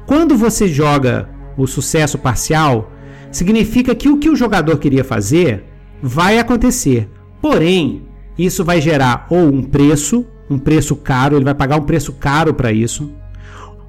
Quando 0.08 0.36
você 0.36 0.68
joga 0.68 1.30
o 1.56 1.68
sucesso 1.68 2.18
parcial, 2.18 2.92
significa 3.32 3.94
que 3.94 4.10
o 4.10 4.18
que 4.18 4.30
o 4.30 4.36
jogador 4.36 4.78
queria 4.78 5.04
fazer 5.04 5.64
vai 6.02 6.39
acontecer. 6.39 7.08
Porém, 7.39 8.04
isso 8.38 8.64
vai 8.64 8.82
gerar 8.82 9.28
ou 9.30 9.48
um 9.48 9.62
preço, 9.62 10.26
um 10.50 10.58
preço 10.58 10.96
caro, 10.96 11.36
ele 11.36 11.46
vai 11.46 11.54
pagar 11.54 11.78
um 11.78 11.84
preço 11.84 12.14
caro 12.14 12.54
para 12.54 12.72
isso, 12.72 13.12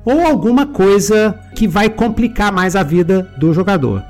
ou 0.05 0.27
alguma 0.27 0.67
coisa 0.67 1.39
que 1.55 1.67
vai 1.67 1.89
complicar 1.89 2.53
mais 2.53 2.77
a 2.77 2.83
vida 2.83 3.33
do 3.39 3.53
jogador. 3.53 4.03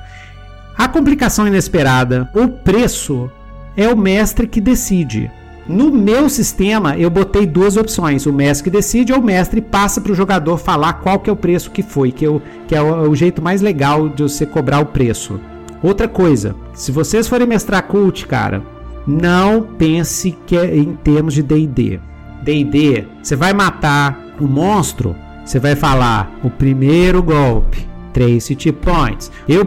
A 0.77 0.89
complicação 0.89 1.47
inesperada, 1.47 2.29
o 2.35 2.49
preço, 2.49 3.31
é 3.77 3.89
o 3.89 3.97
mestre 3.97 4.47
que 4.47 4.61
decide. 4.61 5.31
No 5.67 5.93
meu 5.93 6.29
sistema, 6.29 6.97
eu 6.97 7.09
botei 7.09 7.47
duas 7.47 7.77
opções: 7.77 8.27
o 8.27 8.33
mestre 8.33 8.65
que 8.65 8.77
decide 8.77 9.13
ou 9.13 9.21
o 9.21 9.25
mestre 9.25 9.61
passa 9.61 10.01
para 10.01 10.13
o 10.13 10.15
jogador 10.15 10.59
falar 10.59 10.95
qual 10.95 11.21
que 11.21 11.31
é 11.31 11.33
o 11.33 11.37
preço 11.37 11.71
que 11.71 11.83
foi, 11.83 12.11
que, 12.11 12.27
eu, 12.27 12.43
que 12.67 12.75
é 12.75 12.83
o, 12.83 13.11
o 13.11 13.15
jeito 13.15 13.41
mais 13.41 13.61
legal 13.61 14.09
de 14.09 14.23
você 14.23 14.45
cobrar 14.45 14.81
o 14.81 14.87
preço. 14.87 15.39
Outra 15.83 16.09
coisa, 16.09 16.55
se 16.75 16.91
vocês 16.91 17.29
forem 17.29 17.47
mestrar 17.47 17.85
cult, 17.85 18.27
cara, 18.27 18.63
não 19.07 19.63
pense 19.63 20.37
que 20.47 20.57
é 20.57 20.77
em 20.77 20.95
termos 20.97 21.35
de 21.35 21.43
D&D. 21.43 22.01
D&D, 22.43 23.05
você 23.23 23.37
vai 23.37 23.53
matar 23.53 24.21
o 24.41 24.47
monstro, 24.47 25.15
você 25.45 25.59
vai 25.59 25.77
falar 25.77 26.33
o 26.43 26.51
primeiro 26.51 27.23
golpe, 27.23 27.89
3 28.13 28.47
hit 28.49 28.73
points. 28.73 29.31
Eu 29.49 29.65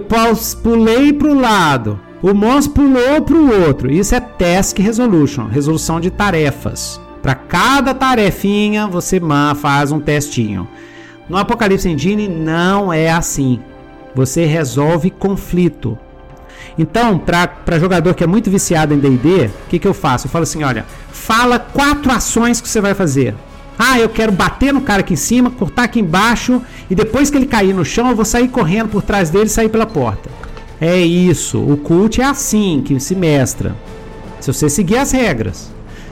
pulei 0.64 1.12
pro 1.14 1.34
lado, 1.34 2.00
o 2.22 2.34
monstro 2.34 2.74
pulou 2.74 3.22
pro 3.22 3.68
outro. 3.68 3.92
Isso 3.92 4.16
é 4.16 4.20
task 4.20 4.80
resolution, 4.80 5.48
resolução 5.48 6.00
de 6.00 6.10
tarefas. 6.10 7.00
Para 7.22 7.36
cada 7.36 7.94
tarefinha 7.94 8.88
você 8.88 9.20
faz 9.56 9.92
um 9.92 10.00
testinho. 10.00 10.68
No 11.28 11.38
Apocalipse 11.38 11.90
Engine 11.90 12.28
não 12.28 12.94
é 12.94 13.12
assim. 13.12 13.60
Você 14.14 14.46
resolve 14.46 15.10
conflito. 15.10 15.98
Então, 16.78 17.18
para 17.18 17.80
jogador 17.80 18.14
que 18.14 18.24
é 18.24 18.28
muito 18.28 18.50
viciado 18.50 18.94
em 18.94 19.00
D&D, 19.00 19.48
o 19.48 19.52
que, 19.70 19.80
que 19.80 19.88
eu 19.88 19.94
faço? 19.94 20.28
Eu 20.28 20.32
falo 20.32 20.44
assim, 20.44 20.64
olha, 20.64 20.86
fala 21.12 21.58
quatro 21.58 22.12
ações 22.12 22.60
que 22.60 22.68
você 22.68 22.82
vai 22.82 22.94
fazer. 22.94 23.36
Ah, 23.78 24.00
eu 24.00 24.08
quero 24.10 24.32
bater 24.32 24.74
no 24.74 24.82
cara 24.82 25.02
aqui 25.02 25.14
em 25.14 25.18
cima, 25.18 25.52
cortar 25.52 25.84
aqui 25.84 26.00
embaixo, 26.00 26.62
e 26.90 26.96
depois 26.96 27.30
que 27.30 27.38
ele 27.38 27.46
cair 27.46 27.74
no 27.74 27.84
chão, 27.84 28.10
eu 28.10 28.16
vou 28.16 28.26
sair 28.26 28.48
correndo 28.48 28.90
por 28.90 29.02
trás 29.02 29.30
dele 29.30 29.46
e 29.46 29.50
sair 29.50 29.70
pela 29.70 29.86
porta. 29.86 30.30
É 30.80 30.98
isso, 31.00 31.60
o 31.60 31.78
cult 31.78 32.22
é 32.22 32.26
assim 32.26 32.82
que 32.86 33.00
se 33.00 33.16
mestra. 33.16 33.76
Se 34.40 34.52
você 34.52 34.70
seguir 34.70 34.98
as 34.98 35.12
regras. 35.12 35.72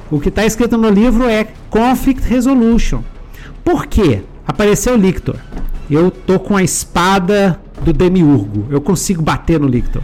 O 0.10 0.20
que 0.20 0.30
está 0.30 0.46
escrito 0.46 0.78
no 0.78 0.90
livro 0.90 1.28
é 1.28 1.48
Conflict 1.70 2.28
Resolution. 2.28 3.02
Por 3.64 3.88
quê? 3.88 4.22
Apareceu 4.46 4.94
o 4.94 4.98
Lictor. 4.98 5.38
Eu 5.90 6.12
tô 6.12 6.40
com 6.40 6.56
a 6.56 6.64
espada 6.64 7.60
do 7.82 7.94
Demiurgo. 7.94 8.68
Eu 8.70 8.82
consigo 8.82 9.22
bater 9.22 9.60
no 9.60 9.68
Lictor. 9.68 10.04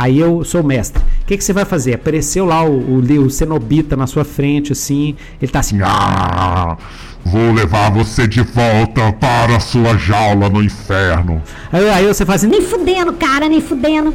Aí 0.00 0.18
eu 0.18 0.42
sou 0.46 0.62
mestre. 0.62 1.02
O 1.20 1.26
que, 1.26 1.36
que 1.36 1.44
você 1.44 1.52
vai 1.52 1.66
fazer? 1.66 1.92
Apareceu 1.92 2.46
lá 2.46 2.64
o, 2.64 2.70
o, 2.70 3.22
o 3.22 3.30
Cenobita 3.30 3.94
na 3.98 4.06
sua 4.06 4.24
frente, 4.24 4.72
assim. 4.72 5.14
Ele 5.42 5.52
tá 5.52 5.58
assim. 5.58 5.78
Ah, 5.84 6.78
vou 7.22 7.52
levar 7.52 7.90
você 7.90 8.26
de 8.26 8.40
volta 8.40 9.12
para 9.12 9.56
a 9.56 9.60
sua 9.60 9.98
jaula 9.98 10.48
no 10.48 10.64
inferno. 10.64 11.42
Aí, 11.70 11.90
aí 11.90 12.06
você 12.06 12.24
faz 12.24 12.42
assim. 12.42 12.50
Nem 12.50 12.62
fudendo, 12.62 13.12
cara, 13.12 13.46
nem 13.46 13.60
fudendo. 13.60 14.14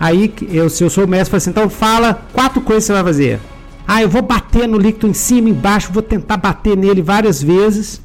Aí 0.00 0.34
eu, 0.50 0.68
se 0.68 0.82
eu 0.82 0.90
sou 0.90 1.04
o 1.04 1.08
mestre, 1.08 1.32
eu 1.32 1.36
assim, 1.36 1.50
então 1.50 1.70
fala 1.70 2.26
quatro 2.32 2.60
coisas 2.60 2.82
que 2.82 2.86
você 2.88 2.92
vai 2.92 3.04
fazer. 3.04 3.40
Ah, 3.86 4.02
eu 4.02 4.08
vou 4.08 4.22
bater 4.22 4.66
no 4.66 4.78
líquido 4.78 5.06
em 5.06 5.14
cima, 5.14 5.48
embaixo, 5.48 5.92
vou 5.92 6.02
tentar 6.02 6.38
bater 6.38 6.76
nele 6.76 7.02
várias 7.02 7.40
vezes. 7.40 8.02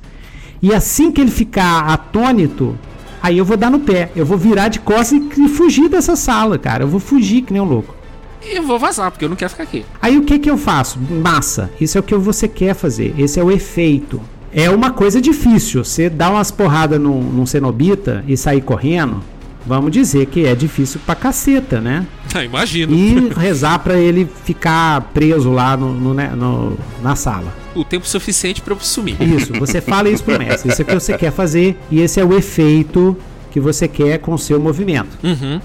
E 0.62 0.72
assim 0.72 1.12
que 1.12 1.22
ele 1.22 1.32
ficar 1.32 1.88
atônito, 1.88 2.78
aí 3.26 3.40
eu 3.40 3.46
vou 3.46 3.58
dar 3.58 3.72
no 3.72 3.80
pé. 3.80 4.12
Eu 4.16 4.26
vou 4.26 4.38
virar 4.38 4.68
de 4.68 4.80
costas 4.80 5.14
e, 5.14 5.50
fugir 5.50 5.90
dessa 5.90 6.16
sala, 6.16 6.60
cara. 6.60 6.84
Eu 6.84 6.88
vou 6.88 7.00
fugir 7.00 7.42
que 7.42 7.52
nem 7.52 7.62
um 7.62 7.66
louco. 7.66 7.96
E 8.44 8.56
eu 8.56 8.64
vou 8.64 8.78
vazar, 8.78 9.10
porque 9.10 9.26
eu 9.26 9.30
não 9.30 9.36
quero 9.36 9.50
ficar 9.50 9.64
aqui. 9.64 9.84
Aí 10.00 10.18
o 10.18 10.22
que 10.22 10.38
que 10.38 10.50
eu 10.50 10.58
faço? 10.58 11.00
Massa. 11.00 11.72
Isso 11.82 11.98
é 11.98 12.02
o 12.02 12.04
que 12.04 12.14
você 12.16 12.48
quer 12.48 12.76
fazer. 12.76 13.16
Esse 13.18 13.40
é 13.40 13.44
o 13.44 13.52
efeito. 13.52 14.22
É 14.54 14.70
uma 14.70 14.92
coisa 14.92 15.20
difícil. 15.20 15.84
Você 15.84 16.08
dá 16.08 16.30
umas 16.30 16.52
porradas 16.52 17.02
num, 17.02 17.20
num 17.20 17.46
cenobita 17.48 18.24
e 18.28 18.38
sair 18.38 18.62
correndo. 18.62 19.22
Vamos 19.66 19.91
dizer 19.91 20.28
que 20.28 20.45
é 20.45 20.53
difícil 20.53 20.99
pra 21.05 21.16
caceta, 21.16 21.82
né? 21.82 22.05
Ah, 22.34 22.43
imagino. 22.43 22.93
E 22.93 23.30
rezar 23.36 23.80
pra 23.80 23.97
ele 23.97 24.30
ficar 24.43 25.01
preso 25.13 25.49
lá 25.51 25.76
no, 25.76 25.93
no- 25.93 26.13
né, 26.13 26.32
no- 26.36 26.78
na 27.01 27.16
sala. 27.16 27.51
O 27.74 27.84
tempo 27.84 28.07
suficiente 28.07 28.61
pra 28.61 28.74
eu 28.74 28.80
sumir. 28.80 29.16
Isso, 29.22 29.53
você 29.53 29.80
fala 29.82 30.09
isso 30.09 30.24
pro 30.24 30.38
mestre. 30.38 30.72
Isso 30.72 30.82
é 30.82 30.84
o 30.84 30.88
que 30.88 30.93
você 30.93 31.18
quer 31.18 31.32
fazer 31.32 31.78
e 31.89 31.99
esse 32.01 32.20
é 32.20 32.26
o 32.26 32.38
efeito 32.38 33.18
que 33.51 33.59
você 33.59 33.88
quer 33.88 34.20
com 34.20 34.34
o 34.34 34.38
seu 34.38 34.59
movimento. 34.59 35.18
Uhum, 35.24 35.59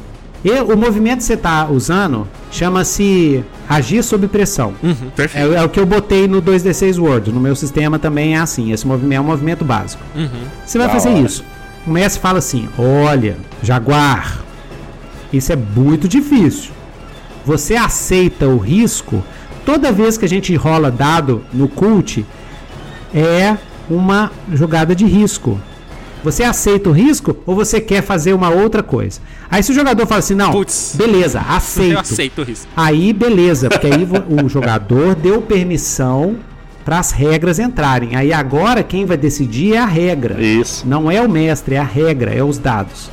E 0.45 0.51
o 0.53 0.77
movimento 0.77 1.19
que 1.19 1.25
você 1.25 1.37
tá 1.37 1.69
usando 1.69 2.27
chama-se 2.51 3.45
agir 3.69 4.03
sob 4.05 4.29
pressão. 4.29 4.73
uhum, 4.83 4.95
É, 5.35 5.57
é 5.61 5.63
o 5.65 5.69
que 5.69 5.81
eu 5.81 5.85
botei 5.87 6.29
no 6.29 6.41
2D6 6.41 6.99
Word. 6.99 7.33
No 7.33 7.41
meu 7.41 7.57
sistema 7.57 7.99
também 7.99 8.35
é 8.37 8.39
assim. 8.39 8.71
Esse 8.73 8.87
movimento 8.87 9.19
é 9.19 9.21
um 9.21 9.25
movimento 9.25 9.65
básico. 9.65 10.03
Uhum. 10.15 10.29
Você 10.65 10.79
vai 10.79 10.87
Da 10.87 10.93
fazer 10.93 11.09
hora. 11.11 11.19
isso. 11.21 11.45
O 11.87 11.91
mestre 11.91 12.21
fala 12.21 12.39
assim: 12.39 12.69
Olha, 12.79 13.37
Jaguar, 13.63 14.43
isso 15.33 15.53
é 15.53 15.57
muito 15.57 16.09
difícil. 16.09 16.73
Você 17.45 17.77
aceita 17.77 18.47
o 18.47 18.59
risco. 18.59 19.23
Toda 19.65 19.93
vez 19.93 20.17
que 20.17 20.25
a 20.25 20.29
gente 20.29 20.55
rola 20.57 20.91
dado 20.91 21.45
no 21.53 21.69
cult, 21.69 22.25
é 23.15 23.57
uma 23.89 24.31
jogada 24.53 24.95
de 24.95 25.05
risco. 25.05 25.61
Você 26.23 26.43
aceita 26.43 26.91
o 26.91 26.93
risco 26.93 27.37
ou 27.47 27.55
você 27.55 27.81
quer 27.81 28.03
fazer 28.03 28.35
uma 28.35 28.51
outra 28.51 28.83
coisa? 28.83 29.21
Aí 29.51 29.63
se 29.63 29.73
o 29.73 29.75
jogador 29.75 30.07
fala 30.07 30.19
assim, 30.19 30.35
não, 30.35 30.53
Putz. 30.53 30.95
beleza, 30.97 31.41
aceito. 31.41 31.93
Eu 31.93 31.99
aceito 32.01 32.51
isso. 32.51 32.69
Aí 32.77 33.13
beleza, 33.13 33.71
porque 33.71 33.87
aí 33.87 34.07
o 34.29 34.49
jogador 34.49 35.15
deu 35.15 35.41
permissão 35.41 36.37
para 36.85 36.99
as 36.99 37.11
regras 37.11 37.59
entrarem. 37.59 38.17
Aí 38.17 38.33
agora 38.33 38.83
quem 38.83 39.05
vai 39.05 39.17
decidir 39.17 39.75
é 39.75 39.79
a 39.79 39.87
regra. 39.87 40.43
Isso. 40.43 40.87
Não 40.87 41.11
é 41.11 41.21
o 41.21 41.29
mestre, 41.29 41.75
é 41.75 41.79
a 41.79 41.85
regra, 41.85 42.33
é 42.33 42.43
os 42.43 42.59
dados. 42.59 43.11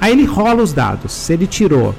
Aí 0.00 0.12
ele 0.12 0.24
rola 0.24 0.62
os 0.62 0.72
dados. 0.72 1.12
Se 1.12 1.32
ele 1.32 1.46
tirou, 1.46 1.94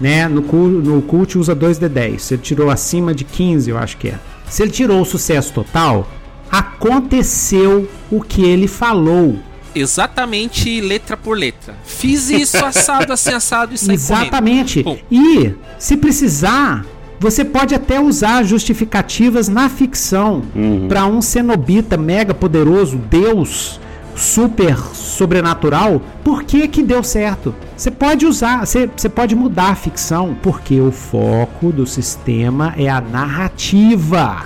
né? 0.00 0.28
No, 0.28 0.40
no 0.40 1.02
cult 1.02 1.38
usa 1.38 1.54
2d10. 1.54 2.18
Se 2.18 2.34
ele 2.34 2.42
tirou 2.42 2.70
acima 2.70 3.14
de 3.14 3.24
15, 3.24 3.70
eu 3.70 3.78
acho 3.78 3.96
que 3.96 4.08
é. 4.08 4.18
Se 4.48 4.62
ele 4.62 4.70
tirou 4.70 5.00
o 5.00 5.04
sucesso 5.04 5.52
total, 5.52 6.08
aconteceu 6.50 7.88
o 8.10 8.20
que 8.20 8.42
ele 8.44 8.68
falou. 8.68 9.38
Exatamente 9.74 10.80
letra 10.80 11.16
por 11.16 11.36
letra. 11.36 11.74
Fiz 11.84 12.30
isso, 12.30 12.64
assado, 12.64 13.12
assim, 13.12 13.32
assado 13.32 13.74
e 13.74 13.78
saí 13.78 13.94
Exatamente. 13.96 14.84
E, 15.10 15.52
se 15.78 15.98
precisar, 15.98 16.86
você 17.18 17.44
pode 17.44 17.74
até 17.74 18.00
usar 18.00 18.42
justificativas 18.44 19.48
na 19.48 19.68
ficção 19.68 20.42
para 20.88 21.06
um 21.06 21.22
cenobita 21.22 21.96
mega 21.96 22.34
poderoso, 22.34 22.96
Deus 22.96 23.80
super 24.16 24.78
sobrenatural, 24.94 26.00
por 26.24 26.42
que 26.42 26.66
que 26.66 26.82
deu 26.82 27.02
certo? 27.02 27.54
Você 27.76 27.90
pode 27.90 28.24
usar, 28.26 28.66
você, 28.66 28.88
você 28.96 29.08
pode 29.08 29.36
mudar 29.36 29.70
a 29.70 29.74
ficção, 29.74 30.34
porque 30.42 30.80
o 30.80 30.90
foco 30.90 31.70
do 31.70 31.86
sistema 31.86 32.72
é 32.76 32.88
a 32.88 33.00
narrativa. 33.00 34.44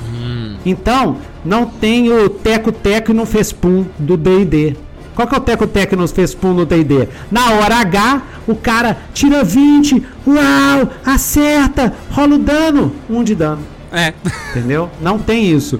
Então, 0.67 1.19
não 1.45 1.65
tem 1.67 2.13
o 2.13 2.29
teco-teco 2.29 3.13
e 3.13 3.15
não 3.15 3.25
fez 3.25 3.53
pum 3.53 3.87
do 3.99 4.17
D&D. 4.17 4.77
Qual 5.21 5.29
que 5.29 5.35
é 5.35 5.39
o 5.39 5.41
teco-teco 5.43 5.97
não 5.97 6.09
fez 6.09 6.35
pum 6.35 6.55
no 6.55 6.65
D&D? 6.65 7.07
Na 7.31 7.51
hora 7.53 7.77
H, 7.77 8.23
o 8.49 8.55
cara 8.57 8.97
tira 9.13 9.45
20, 9.45 10.03
uau, 10.27 10.91
acerta, 11.05 11.93
rola 12.11 12.37
o 12.37 12.39
dano, 12.39 12.91
um 13.09 13.23
de 13.23 13.35
dano. 13.35 13.61
É. 13.93 14.15
Entendeu? 14.51 14.89
Não 14.99 15.19
tem 15.19 15.51
isso. 15.51 15.79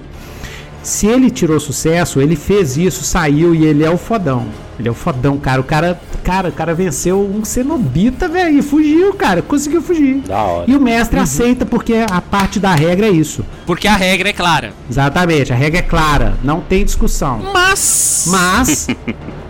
Se 0.83 1.07
ele 1.07 1.31
tirou 1.31 1.59
sucesso, 1.59 2.21
ele 2.21 2.37
fez 2.37 2.77
isso, 2.77 3.03
saiu 3.03 3.55
e 3.55 3.65
ele 3.65 3.83
é 3.83 3.89
o 3.89 3.97
fodão. 3.97 4.47
Ele 4.79 4.89
é 4.89 4.91
o 4.91 4.95
fodão, 4.95 5.39
cara. 5.39 5.63
O 5.63 5.65
cara, 5.65 5.99
cara, 6.31 6.49
o 6.49 6.53
cara 6.53 6.75
venceu 6.75 7.21
um 7.21 7.45
cenobita, 7.45 8.29
velho, 8.29 8.57
e 8.57 8.63
fugiu, 8.63 9.13
cara. 9.15 9.43
Conseguiu 9.43 9.83
fugir. 9.83 10.19
Da 10.21 10.41
hora. 10.41 10.71
E 10.71 10.77
o 10.77 10.81
mestre 10.81 11.19
aceita 11.19 11.67
porque 11.67 12.07
a 12.09 12.21
parte 12.21 12.61
da 12.61 12.73
regra 12.73 13.09
é 13.09 13.11
isso. 13.11 13.45
Porque 13.67 13.89
a 13.89 13.97
regra 13.97 14.29
é 14.29 14.33
clara. 14.33 14.73
Exatamente, 14.89 15.53
a 15.53 15.57
regra 15.57 15.81
é 15.81 15.83
clara, 15.83 16.35
não 16.45 16.61
tem 16.61 16.85
discussão. 16.85 17.41
Mas. 17.53 18.29
Mas 18.29 18.87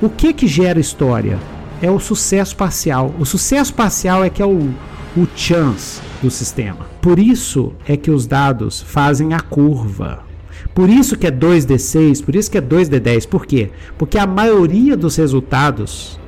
o 0.01 0.09
que 0.09 0.33
que 0.33 0.47
gera 0.47 0.81
história? 0.81 1.39
É 1.83 1.91
o 1.91 2.01
sucesso 2.01 2.57
parcial. 2.57 3.15
O 3.19 3.27
sucesso 3.27 3.75
parcial 3.75 4.25
é 4.25 4.31
que 4.31 4.41
é 4.41 4.47
o, 4.47 4.71
o 5.17 5.29
chance 5.37 6.01
do 6.23 6.31
sistema. 6.31 6.87
Por 7.03 7.19
isso 7.19 7.75
é 7.87 7.95
que 7.95 8.11
os 8.11 8.27
dados 8.27 8.81
fazem 8.81 9.35
a 9.35 9.41
curva. 9.41 10.25
Por 10.75 10.89
isso 10.89 11.17
que 11.17 11.27
é 11.27 11.31
2d6, 11.31 12.25
por 12.25 12.35
isso 12.35 12.51
que 12.51 12.57
é 12.57 12.63
2d10. 12.63 13.29
Por 13.29 13.45
quê? 13.45 13.71
Porque 13.99 14.17
a 14.17 14.27
maioria 14.27 14.97
dos 14.97 15.17
resultados 15.17 16.20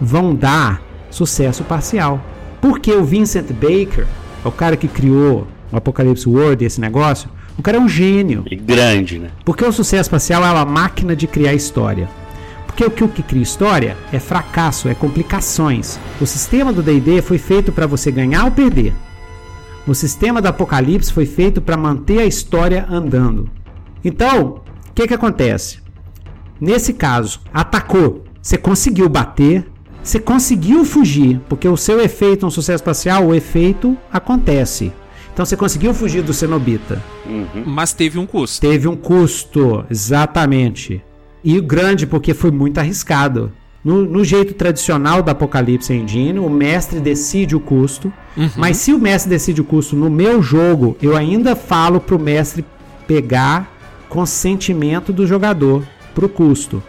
vão 0.00 0.34
dar 0.34 0.82
sucesso 1.10 1.64
parcial. 1.64 2.20
Porque 2.60 2.92
o 2.92 3.04
Vincent 3.04 3.50
Baker, 3.52 4.06
é 4.44 4.48
o 4.48 4.52
cara 4.52 4.76
que 4.76 4.88
criou 4.88 5.46
o 5.70 5.76
Apocalipse 5.76 6.28
World, 6.28 6.64
esse 6.64 6.80
negócio, 6.80 7.28
o 7.58 7.62
cara 7.62 7.76
é 7.76 7.80
um 7.80 7.88
gênio. 7.88 8.44
E 8.50 8.56
grande, 8.56 9.18
né? 9.18 9.30
Porque 9.44 9.64
o 9.64 9.72
sucesso 9.72 10.10
parcial 10.10 10.44
é 10.44 10.50
uma 10.50 10.64
máquina 10.64 11.14
de 11.14 11.26
criar 11.26 11.54
história. 11.54 12.08
Porque 12.66 12.84
o 12.84 12.90
que, 12.90 13.04
o 13.04 13.08
que 13.08 13.22
cria 13.22 13.42
história 13.42 13.96
é 14.12 14.18
fracasso, 14.18 14.88
é 14.88 14.94
complicações. 14.94 15.98
O 16.20 16.26
sistema 16.26 16.72
do 16.72 16.82
D&D 16.82 17.20
foi 17.20 17.36
feito 17.36 17.72
para 17.72 17.86
você 17.86 18.10
ganhar 18.10 18.44
ou 18.44 18.50
perder. 18.50 18.94
O 19.86 19.94
sistema 19.94 20.40
do 20.40 20.46
Apocalipse 20.46 21.12
foi 21.12 21.26
feito 21.26 21.60
para 21.60 21.76
manter 21.76 22.20
a 22.20 22.26
história 22.26 22.86
andando. 22.88 23.50
Então, 24.04 24.62
o 24.88 24.92
que, 24.94 25.08
que 25.08 25.14
acontece? 25.14 25.80
Nesse 26.60 26.92
caso, 26.92 27.40
atacou, 27.52 28.24
você 28.40 28.56
conseguiu 28.56 29.08
bater, 29.08 29.66
você 30.02 30.18
conseguiu 30.18 30.84
fugir, 30.84 31.40
porque 31.48 31.68
o 31.68 31.76
seu 31.76 32.00
efeito 32.00 32.46
no 32.46 32.50
sucesso 32.50 32.82
parcial, 32.82 33.26
o 33.26 33.34
efeito 33.34 33.96
acontece. 34.12 34.92
Então 35.32 35.44
você 35.44 35.56
conseguiu 35.56 35.94
fugir 35.94 36.22
do 36.22 36.34
cenobita. 36.34 37.02
Mas 37.66 37.92
teve 37.92 38.18
um 38.18 38.26
custo. 38.26 38.60
Teve 38.60 38.88
um 38.88 38.96
custo, 38.96 39.84
exatamente. 39.90 41.02
E 41.42 41.60
grande, 41.60 42.06
porque 42.06 42.34
foi 42.34 42.50
muito 42.50 42.78
arriscado. 42.78 43.52
No, 43.82 44.04
no 44.04 44.22
jeito 44.22 44.52
tradicional 44.52 45.22
da 45.22 45.32
Apocalipse 45.32 45.94
Engine, 45.94 46.38
o 46.38 46.50
mestre 46.50 47.00
decide 47.00 47.56
o 47.56 47.60
custo. 47.60 48.12
Mas 48.56 48.76
se 48.78 48.92
o 48.92 48.98
mestre 48.98 49.30
decide 49.30 49.60
o 49.60 49.64
custo 49.64 49.96
no 49.96 50.10
meu 50.10 50.42
jogo, 50.42 50.96
eu 51.00 51.16
ainda 51.16 51.56
falo 51.56 52.00
pro 52.00 52.18
mestre 52.18 52.64
pegar 53.06 53.72
consentimento 54.08 55.12
do 55.12 55.26
jogador 55.26 55.82
pro 56.14 56.28
custo. 56.28 56.82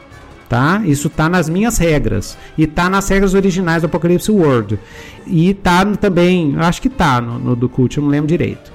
Tá? 0.52 0.82
Isso 0.84 1.10
tá 1.10 1.30
nas 1.30 1.48
minhas 1.48 1.78
regras. 1.78 2.38
E 2.58 2.68
tá 2.68 2.90
nas 2.90 3.08
regras 3.08 3.34
originais 3.34 3.84
do 3.84 3.86
Apocalipse 3.86 4.30
World. 4.30 4.78
E 5.26 5.54
tá 5.54 5.86
também, 5.86 6.56
eu 6.56 6.60
acho 6.60 6.82
que 6.82 6.90
tá 6.90 7.22
no, 7.22 7.40
no 7.40 7.56
do 7.56 7.70
Cult, 7.70 7.96
eu 7.96 8.04
não 8.04 8.10
lembro 8.10 8.28
direito. 8.28 8.70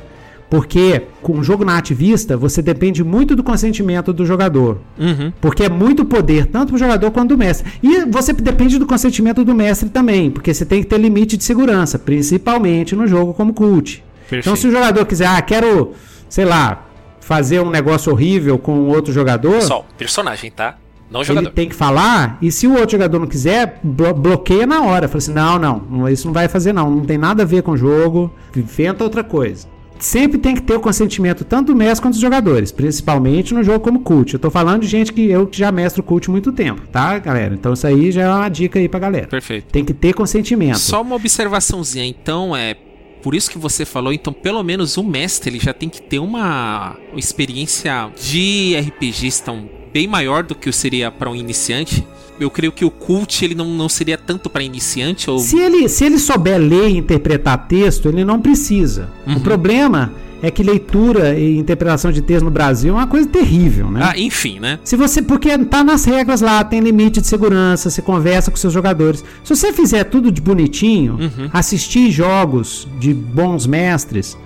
Porque 0.49 1.03
com 1.21 1.35
um 1.35 1.45
jogo 1.45 1.67
na 1.67 1.77
ativista, 1.77 2.35
você 2.35 2.63
depende 2.63 3.05
muito 3.05 3.37
do 3.37 3.45
consentimento 3.45 4.11
do 4.11 4.25
jogador. 4.25 4.79
Uhum. 4.99 5.31
Porque 5.39 5.65
é 5.65 5.69
muito 5.69 6.07
poder, 6.07 6.47
tanto 6.47 6.73
do 6.73 6.79
jogador 6.79 7.11
quanto 7.11 7.29
do 7.29 7.37
mestre. 7.37 7.71
E 7.83 8.07
você 8.07 8.33
depende 8.33 8.79
do 8.79 8.87
consentimento 8.87 9.45
do 9.45 9.55
mestre 9.55 9.91
também, 9.91 10.31
porque 10.31 10.55
você 10.55 10.65
tem 10.65 10.83
que 10.83 10.89
ter 10.89 10.97
limite 10.97 11.37
de 11.37 11.45
segurança, 11.45 11.99
principalmente 11.99 12.97
no 12.97 13.07
jogo 13.07 13.35
como 13.35 13.53
cult. 13.53 14.03
Então, 14.33 14.57
se 14.57 14.67
o 14.67 14.71
jogador 14.71 15.05
quiser, 15.05 15.27
ah, 15.27 15.43
quero, 15.43 15.93
sei 16.27 16.47
lá, 16.47 16.87
fazer 17.21 17.61
um 17.61 17.69
negócio 17.69 18.11
horrível 18.11 18.59
com 18.59 18.87
outro 18.87 19.13
jogador, 19.13 19.61
Só, 19.61 19.85
personagem, 19.99 20.51
tá? 20.51 20.79
Não 21.11 21.21
ele 21.21 21.27
jogador. 21.29 21.51
tem 21.51 21.69
que 21.69 21.75
falar, 21.75 22.37
e 22.43 22.51
se 22.51 22.67
o 22.67 22.73
outro 22.73 22.91
jogador 22.93 23.19
não 23.21 23.27
quiser, 23.27 23.79
blo- 23.83 24.13
bloqueia 24.15 24.67
na 24.67 24.83
hora. 24.83 25.07
Fala 25.09 25.19
assim: 25.19 25.33
não, 25.33 25.59
não, 25.91 26.09
isso 26.09 26.27
não 26.27 26.35
vai 26.35 26.49
fazer, 26.49 26.73
não. 26.73 26.91
Não 26.91 27.05
tem 27.05 27.17
nada 27.19 27.43
a 27.45 27.47
ver 27.47 27.63
com 27.63 27.73
o 27.73 27.77
jogo, 27.77 28.33
inventa 28.57 29.05
outra 29.05 29.23
coisa. 29.23 29.69
Sempre 29.99 30.37
tem 30.37 30.55
que 30.55 30.61
ter 30.61 30.75
o 30.75 30.81
consentimento 30.81 31.43
tanto 31.43 31.73
do 31.73 31.77
mestre 31.79 32.03
quanto 32.03 32.13
dos 32.15 32.21
jogadores, 32.21 32.71
principalmente 32.71 33.55
no 33.55 33.63
jogo 33.63 33.81
como 33.81 34.01
cult. 34.01 34.35
Eu 34.35 34.39
tô 34.39 34.51
falando 34.51 34.83
de 34.83 34.89
gente 34.89 35.11
que 35.11 35.31
eu 35.31 35.47
que 35.47 35.57
já 35.57 35.73
mestro 35.73 36.03
cult 36.03 36.29
há 36.29 36.33
muito 36.33 36.53
tempo, 36.53 36.83
tá, 36.93 37.19
galera? 37.19 37.55
Então 37.55 37.73
isso 37.73 37.87
aí 37.87 38.13
já 38.13 38.23
é 38.25 38.29
uma 38.29 38.49
dica 38.51 38.79
aí 38.79 38.91
pra 38.91 39.01
galera. 39.01 39.27
Perfeito. 39.27 39.65
Tem 39.73 39.83
que 39.87 39.95
ter 39.95 40.13
consentimento. 40.13 40.79
Só 40.79 41.01
uma 41.01 41.17
observaçãozinha, 41.17 42.05
então, 42.05 42.55
é. 42.55 42.75
Por 43.23 43.35
isso 43.35 43.51
que 43.51 43.57
você 43.57 43.87
falou, 43.87 44.13
então, 44.13 44.33
pelo 44.35 44.63
menos 44.63 44.99
o 44.99 45.03
mestre 45.03 45.51
ele 45.51 45.59
já 45.59 45.73
tem 45.73 45.89
que 45.89 46.03
ter 46.03 46.19
uma 46.19 46.95
experiência 47.17 48.11
de 48.23 48.77
RPGista 48.79 49.51
um, 49.51 49.67
bem 49.97 50.07
maior 50.07 50.43
do 50.43 50.55
que 50.55 50.71
seria 50.71 51.11
para 51.11 51.31
um 51.31 51.35
iniciante. 51.35 52.07
Eu 52.39 52.51
creio 52.51 52.71
que 52.71 52.85
o 52.85 52.91
cult 52.91 53.43
ele 53.43 53.55
não, 53.55 53.65
não 53.71 53.89
seria 53.89 54.19
tanto 54.19 54.51
para 54.51 54.63
iniciante 54.63 55.31
ou 55.31 55.39
Se 55.39 55.59
ele, 55.59 55.89
se 55.89 56.05
ele 56.05 56.19
souber 56.19 56.61
ler 56.61 56.91
e 56.91 56.99
interpretar 56.99 57.67
texto, 57.67 58.07
ele 58.11 58.23
não 58.23 58.39
precisa. 58.39 59.09
Uhum. 59.27 59.37
O 59.37 59.41
problema 59.41 60.13
é 60.43 60.51
que 60.51 60.63
leitura 60.63 61.35
e 61.39 61.57
interpretação 61.57 62.13
de 62.13 62.21
texto 62.21 62.45
no 62.45 62.51
Brasil 62.51 62.93
é 62.93 62.99
uma 62.99 63.07
coisa 63.07 63.27
terrível, 63.27 63.91
né? 63.91 64.01
Ah, 64.03 64.19
enfim, 64.19 64.61
né? 64.61 64.79
Se 64.85 64.97
você. 64.97 65.23
Porque 65.23 65.57
tá 65.65 65.83
nas 65.83 66.05
regras 66.05 66.43
lá, 66.43 66.63
tem 66.63 66.81
limite 66.81 67.23
de 67.23 67.27
segurança, 67.27 67.89
você 67.89 68.03
conversa 68.03 68.51
com 68.51 68.57
seus 68.59 68.75
jogadores. 68.75 69.25
Se 69.43 69.57
você 69.57 69.73
fizer 69.73 70.05
tudo 70.05 70.31
de 70.31 70.43
bonitinho, 70.43 71.15
Uhum. 71.15 71.49
assistir 71.55 72.11
jogos 72.11 72.87
de 73.01 73.15
bons 73.15 73.67
mestres, 73.67 74.37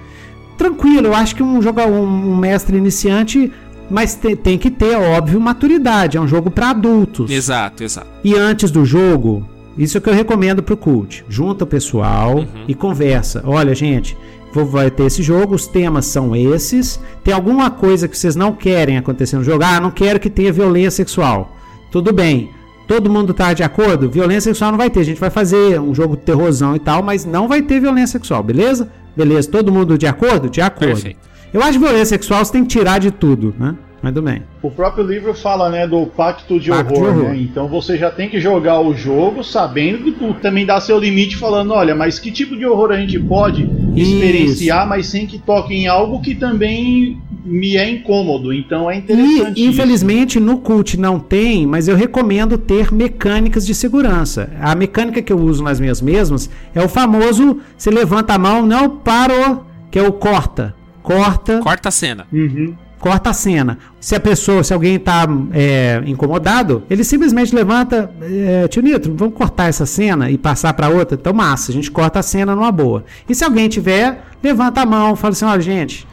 tranquilo, 0.56 1.08
eu 1.08 1.14
acho 1.14 1.34
que 1.34 1.42
um 1.42 1.60
joga 1.60 1.86
um 1.88 2.36
mestre 2.36 2.76
iniciante, 2.76 3.50
mas 3.90 4.14
te- 4.14 4.36
tem 4.36 4.56
que 4.56 4.70
ter, 4.70 4.96
óbvio, 4.96 5.40
maturidade. 5.40 6.16
É 6.16 6.20
um 6.20 6.28
jogo 6.28 6.50
para 6.50 6.70
adultos. 6.70 7.30
Exato, 7.30 7.82
exato. 7.84 8.06
E 8.24 8.34
antes 8.34 8.70
do 8.70 8.84
jogo, 8.84 9.44
isso 9.76 9.96
é 9.96 9.98
o 9.98 10.02
que 10.02 10.08
eu 10.08 10.14
recomendo 10.14 10.62
pro 10.62 10.76
cult. 10.76 11.24
Junta 11.28 11.64
o 11.64 11.66
pessoal 11.66 12.36
Uhum. 12.38 12.64
e 12.68 12.74
conversa. 12.74 13.42
Olha, 13.44 13.74
gente, 13.74 14.16
vou- 14.52 14.64
vai 14.66 14.90
ter 14.90 15.04
esse 15.04 15.22
jogo, 15.22 15.54
os 15.54 15.66
temas 15.66 16.06
são 16.06 16.34
esses. 16.36 17.00
Tem 17.24 17.34
alguma 17.34 17.70
coisa 17.70 18.06
que 18.08 18.16
vocês 18.16 18.36
não 18.36 18.52
querem 18.52 18.96
acontecer 18.98 19.36
no 19.36 19.44
jogo? 19.44 19.64
Ah, 19.64 19.80
não 19.80 19.90
quero 19.90 20.20
que 20.20 20.30
tenha 20.30 20.52
violência 20.52 20.90
sexual. 20.92 21.56
Tudo 21.90 22.12
bem. 22.12 22.50
Todo 22.86 23.08
mundo 23.08 23.32
tá 23.32 23.52
de 23.52 23.62
acordo? 23.62 24.10
Violência 24.10 24.50
sexual 24.50 24.72
não 24.72 24.78
vai 24.78 24.90
ter. 24.90 25.00
A 25.00 25.04
gente 25.04 25.20
vai 25.20 25.30
fazer 25.30 25.80
um 25.80 25.94
jogo 25.94 26.16
de 26.16 26.22
terrorzão 26.22 26.74
e 26.74 26.78
tal, 26.80 27.02
mas 27.04 27.24
não 27.24 27.46
vai 27.46 27.62
ter 27.62 27.78
violência 27.80 28.18
sexual, 28.18 28.42
beleza? 28.42 28.90
Beleza. 29.16 29.48
Todo 29.48 29.70
mundo 29.72 29.96
de 29.96 30.06
acordo? 30.08 30.50
De 30.50 30.60
acordo. 30.60 30.94
Perfeito. 30.94 31.18
Eu 31.52 31.62
acho 31.62 31.72
que 31.72 31.78
violência 31.78 32.06
sexual 32.06 32.44
você 32.44 32.52
tem 32.52 32.62
que 32.62 32.68
tirar 32.68 32.98
de 32.98 33.10
tudo, 33.10 33.54
né? 33.58 33.74
Mas 34.02 34.14
tudo 34.14 34.24
bem. 34.24 34.42
O 34.62 34.70
próprio 34.70 35.04
livro 35.04 35.34
fala, 35.34 35.68
né, 35.68 35.86
do 35.86 36.06
pacto 36.06 36.58
de 36.58 36.70
Pacto 36.70 36.94
de 36.94 36.98
horror, 36.98 37.10
horror. 37.10 37.30
né? 37.30 37.38
Então 37.38 37.68
você 37.68 37.98
já 37.98 38.10
tem 38.10 38.28
que 38.30 38.40
jogar 38.40 38.80
o 38.80 38.94
jogo 38.94 39.44
sabendo 39.44 40.04
que 40.04 40.12
tu 40.12 40.32
também 40.34 40.64
dá 40.64 40.80
seu 40.80 40.98
limite 40.98 41.36
falando, 41.36 41.72
olha, 41.72 41.94
mas 41.94 42.18
que 42.18 42.30
tipo 42.30 42.56
de 42.56 42.64
horror 42.64 42.92
a 42.92 42.96
gente 42.96 43.18
pode 43.18 43.68
Isso. 43.94 44.14
experienciar, 44.14 44.88
mas 44.88 45.06
sem 45.06 45.26
que 45.26 45.38
toque 45.38 45.74
em 45.74 45.86
algo 45.86 46.20
que 46.22 46.34
também 46.34 47.20
me 47.44 47.76
é 47.76 47.90
incômodo, 47.90 48.52
então 48.52 48.90
é 48.90 48.96
interessante. 48.96 49.60
E, 49.60 49.66
infelizmente, 49.66 50.38
no 50.38 50.58
Cult 50.58 50.98
não 50.98 51.18
tem, 51.18 51.66
mas 51.66 51.88
eu 51.88 51.96
recomendo 51.96 52.58
ter 52.58 52.92
mecânicas 52.92 53.66
de 53.66 53.74
segurança. 53.74 54.50
A 54.60 54.74
mecânica 54.74 55.22
que 55.22 55.32
eu 55.32 55.38
uso 55.38 55.62
nas 55.62 55.80
minhas 55.80 56.00
mesmas 56.00 56.50
é 56.74 56.82
o 56.82 56.88
famoso: 56.88 57.58
você 57.76 57.90
levanta 57.90 58.34
a 58.34 58.38
mão, 58.38 58.64
não 58.64 58.90
parou, 58.90 59.64
que 59.90 59.98
é 59.98 60.02
o 60.06 60.12
corta. 60.12 60.74
Corta. 61.14 61.60
Corta 61.60 61.88
a 61.88 61.92
cena. 61.92 62.26
Uhum. 62.32 62.74
corta 62.98 63.30
a 63.30 63.32
cena. 63.32 63.78
Se 63.98 64.14
a 64.14 64.20
pessoa, 64.20 64.62
se 64.62 64.74
alguém 64.74 64.98
tá 64.98 65.26
é, 65.52 66.02
incomodado, 66.06 66.82
ele 66.88 67.02
simplesmente 67.02 67.54
levanta, 67.54 68.10
é, 68.20 68.68
tio 68.68 68.82
Nitro, 68.82 69.14
vamos 69.16 69.34
cortar 69.34 69.68
essa 69.68 69.86
cena 69.86 70.30
e 70.30 70.36
passar 70.36 70.74
para 70.74 70.88
outra? 70.88 71.16
Então, 71.18 71.32
massa, 71.32 71.72
a 71.72 71.74
gente 71.74 71.90
corta 71.90 72.18
a 72.18 72.22
cena 72.22 72.54
numa 72.54 72.70
boa. 72.70 73.04
E 73.28 73.34
se 73.34 73.42
alguém 73.42 73.68
tiver, 73.68 74.22
levanta 74.42 74.82
a 74.82 74.86
mão, 74.86 75.16
fala 75.16 75.32
assim, 75.32 75.46
ó, 75.46 75.58
gente, 75.58 76.06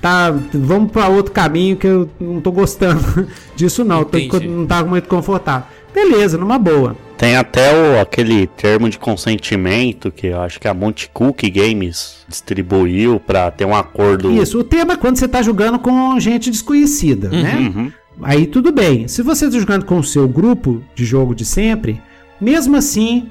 tá, 0.00 0.30
vamos 0.52 0.92
para 0.92 1.08
outro 1.08 1.32
caminho 1.32 1.76
que 1.76 1.86
eu 1.86 2.08
não 2.20 2.40
tô 2.40 2.52
gostando 2.52 3.26
disso 3.56 3.84
não, 3.84 4.04
tô, 4.04 4.18
não 4.40 4.66
tá 4.66 4.84
muito 4.84 5.08
confortável. 5.08 5.66
Beleza, 5.96 6.36
numa 6.36 6.58
boa. 6.58 6.94
Tem 7.16 7.36
até 7.36 7.72
o, 7.74 7.98
aquele 7.98 8.46
termo 8.46 8.90
de 8.90 8.98
consentimento 8.98 10.10
que 10.12 10.26
eu 10.26 10.40
acho 10.42 10.60
que 10.60 10.68
a 10.68 10.74
Monte 10.74 11.08
Cook 11.10 11.40
Games 11.50 12.18
distribuiu 12.28 13.18
pra 13.18 13.50
ter 13.50 13.64
um 13.64 13.74
acordo. 13.74 14.30
Isso, 14.30 14.58
o 14.60 14.64
tema 14.64 14.92
é 14.92 14.96
quando 14.98 15.16
você 15.16 15.26
tá 15.26 15.40
jogando 15.40 15.78
com 15.78 16.20
gente 16.20 16.50
desconhecida, 16.50 17.30
né? 17.30 17.56
Uhum. 17.74 17.90
Aí 18.22 18.46
tudo 18.46 18.70
bem. 18.70 19.08
Se 19.08 19.22
você 19.22 19.46
está 19.46 19.58
jogando 19.58 19.86
com 19.86 19.96
o 19.98 20.04
seu 20.04 20.28
grupo 20.28 20.82
de 20.94 21.06
jogo 21.06 21.34
de 21.34 21.46
sempre, 21.46 21.98
mesmo 22.38 22.76
assim, 22.76 23.30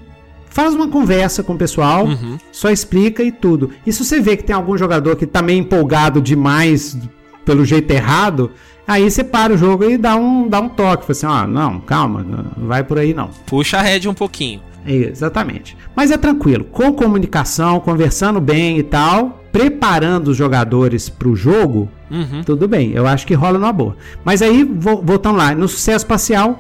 faz 0.50 0.74
uma 0.74 0.88
conversa 0.88 1.44
com 1.44 1.54
o 1.54 1.58
pessoal, 1.58 2.06
Uhum. 2.08 2.40
só 2.52 2.72
explica 2.72 3.22
e 3.22 3.32
tudo. 3.32 3.70
E 3.86 3.94
se 3.94 4.04
você 4.04 4.20
vê 4.20 4.36
que 4.36 4.44
tem 4.44 4.56
algum 4.56 4.76
jogador 4.76 5.16
que 5.16 5.28
tá 5.28 5.40
meio 5.40 5.60
empolgado 5.60 6.20
demais 6.20 6.98
pelo 7.46 7.64
jeito 7.64 7.92
errado, 7.92 8.50
aí 8.88 9.10
você 9.10 9.24
para 9.24 9.54
o 9.54 9.58
jogo 9.58 9.84
e 9.90 9.98
dá 9.98 10.16
um, 10.16 10.48
dá 10.48 10.60
um 10.60 10.70
toque. 10.70 11.04
Fala 11.06 11.12
assim, 11.12 11.26
ó, 11.26 11.48
não, 11.48 11.80
calma, 11.80 12.24
não 12.24 12.68
vai 12.68 12.84
por 12.84 12.98
aí 13.00 13.14
não. 13.14 13.30
Puxa 13.46 13.78
a 13.78 13.82
rédea 13.82 14.10
um 14.10 14.14
pouquinho. 14.14 14.62
Exatamente. 14.86 15.76
Mas 15.96 16.12
é 16.12 16.18
tranquilo, 16.18 16.64
com 16.66 16.94
comunicação, 16.94 17.80
conversando 17.80 18.40
bem 18.40 18.78
e 18.78 18.84
tal, 18.84 19.44
preparando 19.52 20.28
os 20.30 20.38
jogadores 20.38 21.10
para 21.10 21.28
o 21.28 21.36
jogo, 21.36 21.90
Uhum. 22.12 22.44
tudo 22.46 22.68
bem, 22.68 22.92
eu 22.92 23.08
acho 23.08 23.26
que 23.26 23.34
rola 23.34 23.58
numa 23.58 23.74
boa. 23.74 23.96
Mas 24.24 24.42
aí, 24.42 24.64
vo- 24.64 25.02
voltando 25.04 25.38
lá, 25.38 25.56
no 25.56 25.68
sucesso 25.68 26.06
parcial, 26.06 26.60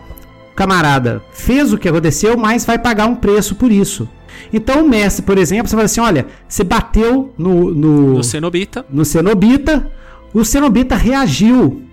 o 0.52 0.56
camarada 0.56 1.22
fez 1.34 1.72
o 1.72 1.78
que 1.78 1.88
aconteceu, 1.88 2.36
mas 2.38 2.66
vai 2.66 2.80
pagar 2.80 3.06
um 3.06 3.16
preço 3.16 3.54
por 3.56 3.72
isso. 3.72 4.08
Então 4.52 4.84
o 4.84 4.90
mestre, 4.90 5.24
por 5.24 5.38
exemplo, 5.38 5.68
você 5.68 5.76
fala 5.76 5.86
assim: 5.86 6.02
olha, 6.02 6.26
você 6.48 6.64
bateu 6.64 7.34
no, 7.38 7.74
no, 7.74 8.14
No 8.16 8.24
Cenobita. 8.24 8.86
no 8.90 9.06
Cenobita, 9.06 9.92
o 10.34 10.44
Cenobita 10.44 10.96
reagiu 10.96 11.84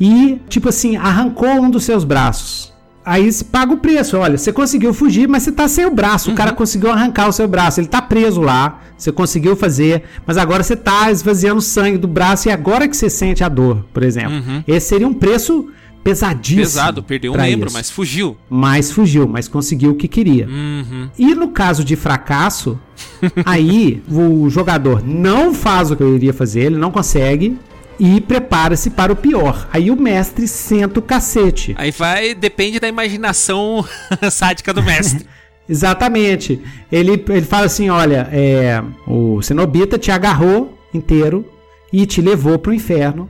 e, 0.00 0.40
tipo 0.48 0.68
assim, 0.68 0.96
arrancou 0.96 1.48
um 1.48 1.70
dos 1.70 1.84
seus 1.84 2.04
braços. 2.04 2.72
Aí 3.04 3.30
você 3.30 3.44
paga 3.44 3.74
o 3.74 3.76
preço, 3.76 4.16
olha, 4.16 4.38
você 4.38 4.50
conseguiu 4.50 4.94
fugir, 4.94 5.28
mas 5.28 5.42
você 5.42 5.52
tá 5.52 5.68
sem 5.68 5.84
o 5.84 5.90
braço. 5.90 6.30
O 6.30 6.34
cara 6.34 6.52
conseguiu 6.52 6.90
arrancar 6.90 7.28
o 7.28 7.32
seu 7.32 7.46
braço, 7.46 7.78
ele 7.78 7.86
tá 7.86 8.00
preso 8.00 8.40
lá, 8.40 8.80
você 8.96 9.12
conseguiu 9.12 9.54
fazer, 9.54 10.04
mas 10.26 10.38
agora 10.38 10.62
você 10.62 10.74
tá 10.74 11.10
esvaziando 11.10 11.60
sangue 11.60 11.98
do 11.98 12.08
braço 12.08 12.48
e 12.48 12.50
agora 12.50 12.88
que 12.88 12.96
você 12.96 13.10
sente 13.10 13.44
a 13.44 13.48
dor, 13.48 13.84
por 13.92 14.02
exemplo. 14.02 14.36
Uhum. 14.36 14.64
Esse 14.66 14.88
seria 14.88 15.06
um 15.06 15.12
preço 15.12 15.68
pesadíssimo. 16.02 16.62
Pesado, 16.62 17.02
perdeu 17.02 17.32
um 17.34 17.36
membro, 17.36 17.66
isso. 17.66 17.76
mas 17.76 17.90
fugiu. 17.90 18.36
Mas 18.48 18.90
fugiu, 18.90 19.28
mas 19.28 19.48
conseguiu 19.48 19.90
o 19.90 19.94
que 19.94 20.08
queria. 20.08 20.46
Uhum. 20.46 21.10
E 21.18 21.34
no 21.34 21.48
caso 21.48 21.84
de 21.84 21.96
fracasso, 21.96 22.78
aí 23.44 24.02
o 24.10 24.48
jogador 24.48 25.02
não 25.04 25.52
faz 25.52 25.90
o 25.90 25.96
que 25.96 26.02
eu 26.02 26.14
iria 26.14 26.32
fazer, 26.32 26.60
ele 26.60 26.76
não 26.76 26.90
consegue 26.90 27.58
e 27.98 28.20
prepara-se 28.20 28.90
para 28.90 29.12
o 29.12 29.16
pior. 29.16 29.68
Aí 29.72 29.90
o 29.90 29.96
mestre 29.96 30.46
senta 30.48 30.98
o 30.98 31.02
cacete. 31.02 31.74
Aí 31.78 31.90
vai, 31.90 32.34
depende 32.34 32.80
da 32.80 32.88
imaginação 32.88 33.84
sádica 34.30 34.72
do 34.72 34.82
mestre. 34.82 35.26
Exatamente. 35.68 36.60
Ele, 36.90 37.12
ele 37.28 37.46
fala 37.46 37.66
assim: 37.66 37.88
olha, 37.88 38.28
é, 38.32 38.82
o 39.06 39.40
Cenobita 39.42 39.98
te 39.98 40.10
agarrou 40.10 40.78
inteiro 40.92 41.44
e 41.92 42.06
te 42.06 42.20
levou 42.20 42.58
pro 42.58 42.74
inferno. 42.74 43.28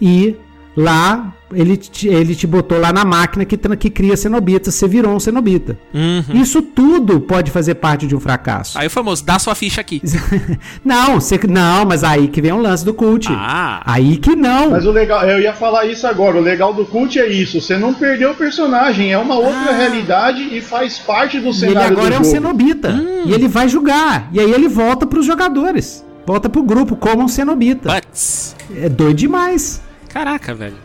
E 0.00 0.36
lá 0.76 1.32
ele 1.52 1.76
te, 1.76 2.08
ele 2.08 2.34
te 2.34 2.46
botou 2.46 2.78
lá 2.78 2.92
na 2.92 3.04
máquina 3.04 3.44
que, 3.44 3.56
que 3.56 3.90
cria 3.90 4.16
cenobitas. 4.16 4.74
Você 4.74 4.88
virou 4.88 5.14
um 5.14 5.20
cenobita. 5.20 5.78
Uhum. 5.94 6.40
Isso 6.40 6.60
tudo 6.60 7.20
pode 7.20 7.50
fazer 7.50 7.76
parte 7.76 8.06
de 8.06 8.16
um 8.16 8.20
fracasso. 8.20 8.78
Aí 8.78 8.86
o 8.86 8.90
famoso, 8.90 9.24
dá 9.24 9.38
sua 9.38 9.54
ficha 9.54 9.80
aqui. 9.80 10.02
não, 10.84 11.20
você, 11.20 11.38
não, 11.48 11.84
mas 11.84 12.02
aí 12.02 12.28
que 12.28 12.42
vem 12.42 12.52
o 12.52 12.60
lance 12.60 12.84
do 12.84 12.92
cult. 12.92 13.28
Ah, 13.30 13.80
Aí 13.84 14.16
que 14.16 14.34
não. 14.34 14.70
Mas 14.70 14.86
o 14.86 14.90
legal, 14.90 15.24
eu 15.24 15.40
ia 15.40 15.52
falar 15.52 15.86
isso 15.86 16.06
agora, 16.06 16.36
o 16.36 16.40
legal 16.40 16.74
do 16.74 16.84
cult 16.84 17.18
é 17.18 17.26
isso, 17.28 17.60
você 17.60 17.78
não 17.78 17.94
perdeu 17.94 18.32
o 18.32 18.34
personagem, 18.34 19.12
é 19.12 19.18
uma 19.18 19.36
outra 19.36 19.72
realidade 19.72 20.42
e 20.52 20.60
faz 20.60 20.98
parte 20.98 21.38
do 21.38 21.46
E 21.46 21.48
ele 21.48 21.54
cenário 21.54 21.92
agora 21.92 22.10
do 22.10 22.16
é 22.16 22.20
um 22.20 22.24
jogo. 22.24 22.34
cenobita. 22.34 23.04
E 23.24 23.32
ele 23.32 23.48
vai 23.48 23.68
julgar. 23.68 24.28
E 24.32 24.40
aí 24.40 24.50
ele 24.50 24.68
volta 24.68 25.06
pros 25.06 25.24
jogadores. 25.24 26.04
Volta 26.26 26.48
pro 26.48 26.62
grupo 26.62 26.96
como 26.96 27.22
um 27.22 27.28
cenobita. 27.28 27.94
Buts. 27.94 28.56
É 28.76 28.88
doido 28.88 29.16
demais. 29.16 29.80
Caraca, 30.16 30.54
velho. 30.54 30.78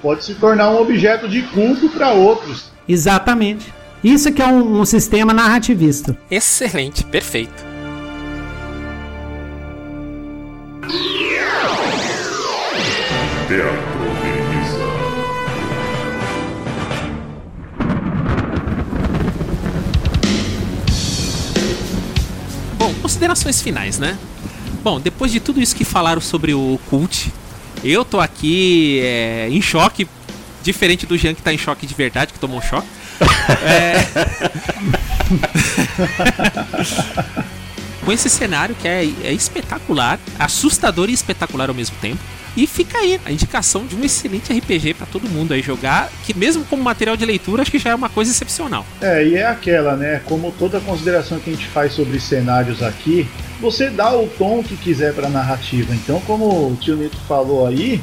Pode 0.00 0.24
se 0.24 0.36
tornar 0.36 0.70
um 0.70 0.80
objeto 0.80 1.28
de 1.28 1.42
culto 1.48 1.88
para 1.88 2.12
outros. 2.12 2.70
Exatamente. 2.88 3.74
Isso 4.04 4.32
que 4.32 4.40
é 4.40 4.46
um, 4.46 4.80
um 4.80 4.84
sistema 4.84 5.34
narrativista. 5.34 6.16
Excelente, 6.30 7.02
perfeito. 7.02 7.66
Teatro. 13.48 13.86
Bom, 22.78 22.94
considerações 23.02 23.60
finais, 23.60 23.98
né? 23.98 24.16
Bom, 24.84 25.00
depois 25.00 25.32
de 25.32 25.40
tudo 25.40 25.60
isso 25.60 25.74
que 25.74 25.84
falaram 25.84 26.20
sobre 26.20 26.54
o 26.54 26.78
cult, 26.88 27.32
eu 27.92 28.04
tô 28.04 28.20
aqui 28.20 29.00
é, 29.02 29.48
em 29.50 29.62
choque, 29.62 30.06
diferente 30.62 31.06
do 31.06 31.16
Jean 31.16 31.34
que 31.34 31.42
tá 31.42 31.52
em 31.52 31.58
choque 31.58 31.86
de 31.86 31.94
verdade, 31.94 32.32
que 32.32 32.38
tomou 32.38 32.58
um 32.58 32.62
choque. 32.62 32.88
É... 33.62 33.96
Com 38.04 38.12
esse 38.12 38.30
cenário 38.30 38.74
que 38.74 38.86
é, 38.86 39.04
é 39.24 39.32
espetacular, 39.32 40.20
assustador 40.38 41.10
e 41.10 41.12
espetacular 41.12 41.68
ao 41.68 41.74
mesmo 41.74 41.96
tempo. 42.00 42.20
E 42.56 42.66
fica 42.66 42.98
aí 42.98 43.20
a 43.24 43.30
indicação 43.30 43.84
de 43.84 43.94
um 43.94 44.02
excelente 44.02 44.52
RPG 44.52 44.94
pra 44.94 45.06
todo 45.06 45.28
mundo 45.28 45.52
aí 45.52 45.60
jogar, 45.60 46.10
que 46.24 46.32
mesmo 46.32 46.64
como 46.64 46.82
material 46.82 47.16
de 47.16 47.26
leitura, 47.26 47.62
acho 47.62 47.70
que 47.70 47.78
já 47.78 47.90
é 47.90 47.94
uma 47.94 48.08
coisa 48.08 48.30
excepcional. 48.30 48.86
É, 49.00 49.22
e 49.26 49.34
é 49.34 49.46
aquela, 49.46 49.94
né? 49.94 50.22
Como 50.24 50.50
toda 50.52 50.80
consideração 50.80 51.38
que 51.38 51.50
a 51.50 51.52
gente 51.52 51.66
faz 51.66 51.92
sobre 51.92 52.18
cenários 52.18 52.82
aqui, 52.82 53.28
você 53.60 53.90
dá 53.90 54.16
o 54.16 54.26
tom 54.26 54.62
que 54.62 54.76
quiser 54.76 55.12
para 55.12 55.26
a 55.26 55.30
narrativa. 55.30 55.94
Então, 55.94 56.20
como 56.26 56.46
o 56.46 56.76
tio 56.80 56.96
Nito 56.96 57.18
falou 57.28 57.66
aí, 57.66 58.00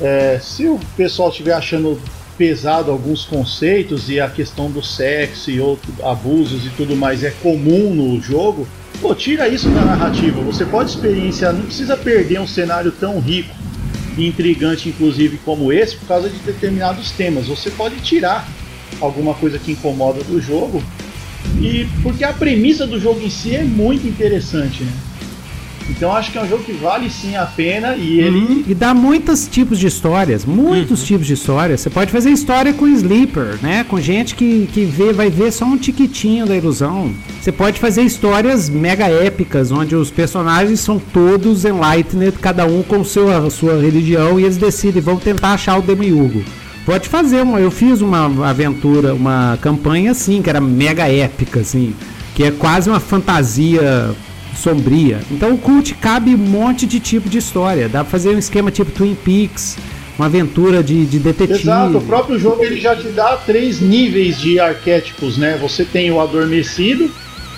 é, 0.00 0.38
se 0.40 0.68
o 0.68 0.78
pessoal 0.96 1.30
estiver 1.30 1.54
achando 1.54 2.00
pesado 2.36 2.90
alguns 2.90 3.24
conceitos 3.24 4.10
e 4.10 4.20
a 4.20 4.28
questão 4.28 4.70
do 4.70 4.82
sexo 4.82 5.50
e 5.50 5.60
outros 5.60 5.94
abusos 6.02 6.66
e 6.66 6.70
tudo 6.70 6.96
mais 6.96 7.22
é 7.22 7.30
comum 7.30 7.94
no 7.94 8.20
jogo, 8.20 8.66
pô, 9.00 9.14
tira 9.14 9.48
isso 9.48 9.68
da 9.70 9.84
narrativa. 9.84 10.40
Você 10.42 10.64
pode 10.64 10.90
experienciar, 10.90 11.52
não 11.52 11.62
precisa 11.62 11.96
perder 11.96 12.40
um 12.40 12.46
cenário 12.46 12.92
tão 12.92 13.20
rico 13.20 13.54
e 14.16 14.26
intrigante, 14.26 14.88
inclusive, 14.88 15.38
como 15.44 15.72
esse, 15.72 15.96
por 15.96 16.08
causa 16.08 16.28
de 16.28 16.38
determinados 16.38 17.10
temas. 17.10 17.46
Você 17.46 17.70
pode 17.70 17.96
tirar 17.96 18.48
alguma 19.00 19.34
coisa 19.34 19.58
que 19.58 19.72
incomoda 19.72 20.22
do 20.24 20.40
jogo. 20.40 20.82
E 21.60 21.86
porque 22.02 22.24
a 22.24 22.32
premissa 22.32 22.86
do 22.86 22.98
jogo 22.98 23.20
em 23.20 23.30
si 23.30 23.54
é 23.54 23.62
muito 23.62 24.06
interessante, 24.06 24.82
né? 24.82 24.92
Então 25.90 26.14
acho 26.16 26.32
que 26.32 26.38
é 26.38 26.42
um 26.42 26.48
jogo 26.48 26.64
que 26.64 26.72
vale 26.72 27.10
sim 27.10 27.36
a 27.36 27.44
pena 27.44 27.94
e 27.94 28.20
ele 28.20 28.38
Uhum. 28.38 28.64
E 28.66 28.74
dá 28.74 28.94
muitos 28.94 29.46
tipos 29.46 29.78
de 29.78 29.86
histórias, 29.86 30.44
muitos 30.44 31.00
Uhum. 31.00 31.06
tipos 31.06 31.26
de 31.26 31.34
histórias. 31.34 31.80
Você 31.82 31.90
pode 31.90 32.10
fazer 32.10 32.30
história 32.30 32.72
com 32.72 32.88
Sleeper, 32.88 33.58
né? 33.62 33.84
Com 33.84 34.00
gente 34.00 34.34
que, 34.34 34.68
que 34.72 34.84
vê, 34.84 35.12
vai 35.12 35.28
ver 35.30 35.52
só 35.52 35.64
um 35.66 35.76
tiquitinho 35.76 36.46
da 36.46 36.56
ilusão. 36.56 37.12
Você 37.40 37.52
pode 37.52 37.78
fazer 37.78 38.02
histórias 38.02 38.70
mega 38.70 39.06
épicas, 39.08 39.70
onde 39.70 39.94
os 39.94 40.10
personagens 40.10 40.80
são 40.80 40.98
todos 40.98 41.64
enlightened, 41.64 42.32
cada 42.40 42.64
um 42.66 42.82
com 42.82 43.04
seu, 43.04 43.30
a 43.30 43.50
sua 43.50 43.80
religião, 43.80 44.40
e 44.40 44.44
eles 44.44 44.56
decidem, 44.56 45.02
vão 45.02 45.16
tentar 45.16 45.52
achar 45.52 45.78
o 45.78 45.82
Demiurgo. 45.82 46.42
Pode 46.86 47.08
fazer 47.08 47.42
uma. 47.42 47.60
Eu 47.60 47.70
fiz 47.70 48.00
uma 48.00 48.48
aventura, 48.48 49.14
uma 49.14 49.58
campanha 49.60 50.10
assim, 50.10 50.42
que 50.42 50.50
era 50.50 50.60
mega 50.60 51.06
épica, 51.08 51.60
assim, 51.60 51.94
que 52.34 52.44
é 52.44 52.50
quase 52.50 52.88
uma 52.90 53.00
fantasia 53.00 54.14
sombria. 54.56 55.20
Então 55.30 55.52
o 55.52 55.58
cult 55.58 55.94
cabe 55.94 56.34
um 56.34 56.38
monte 56.38 56.86
de 56.86 57.00
tipo 57.00 57.28
de 57.28 57.38
história. 57.38 57.88
Dá 57.88 58.02
pra 58.02 58.10
fazer 58.10 58.30
um 58.30 58.38
esquema 58.38 58.70
tipo 58.70 58.90
Twin 58.90 59.14
Peaks, 59.14 59.76
uma 60.18 60.26
aventura 60.26 60.82
de, 60.82 61.04
de 61.06 61.18
detetive. 61.18 61.60
Exato, 61.60 61.98
o 61.98 62.02
próprio 62.02 62.38
jogo 62.38 62.64
ele 62.64 62.80
já 62.80 62.94
te 62.94 63.08
dá 63.08 63.36
três 63.36 63.80
níveis 63.80 64.38
de 64.38 64.60
arquétipos, 64.60 65.36
né? 65.36 65.58
Você 65.60 65.84
tem 65.84 66.10
o 66.10 66.20
adormecido, 66.20 67.10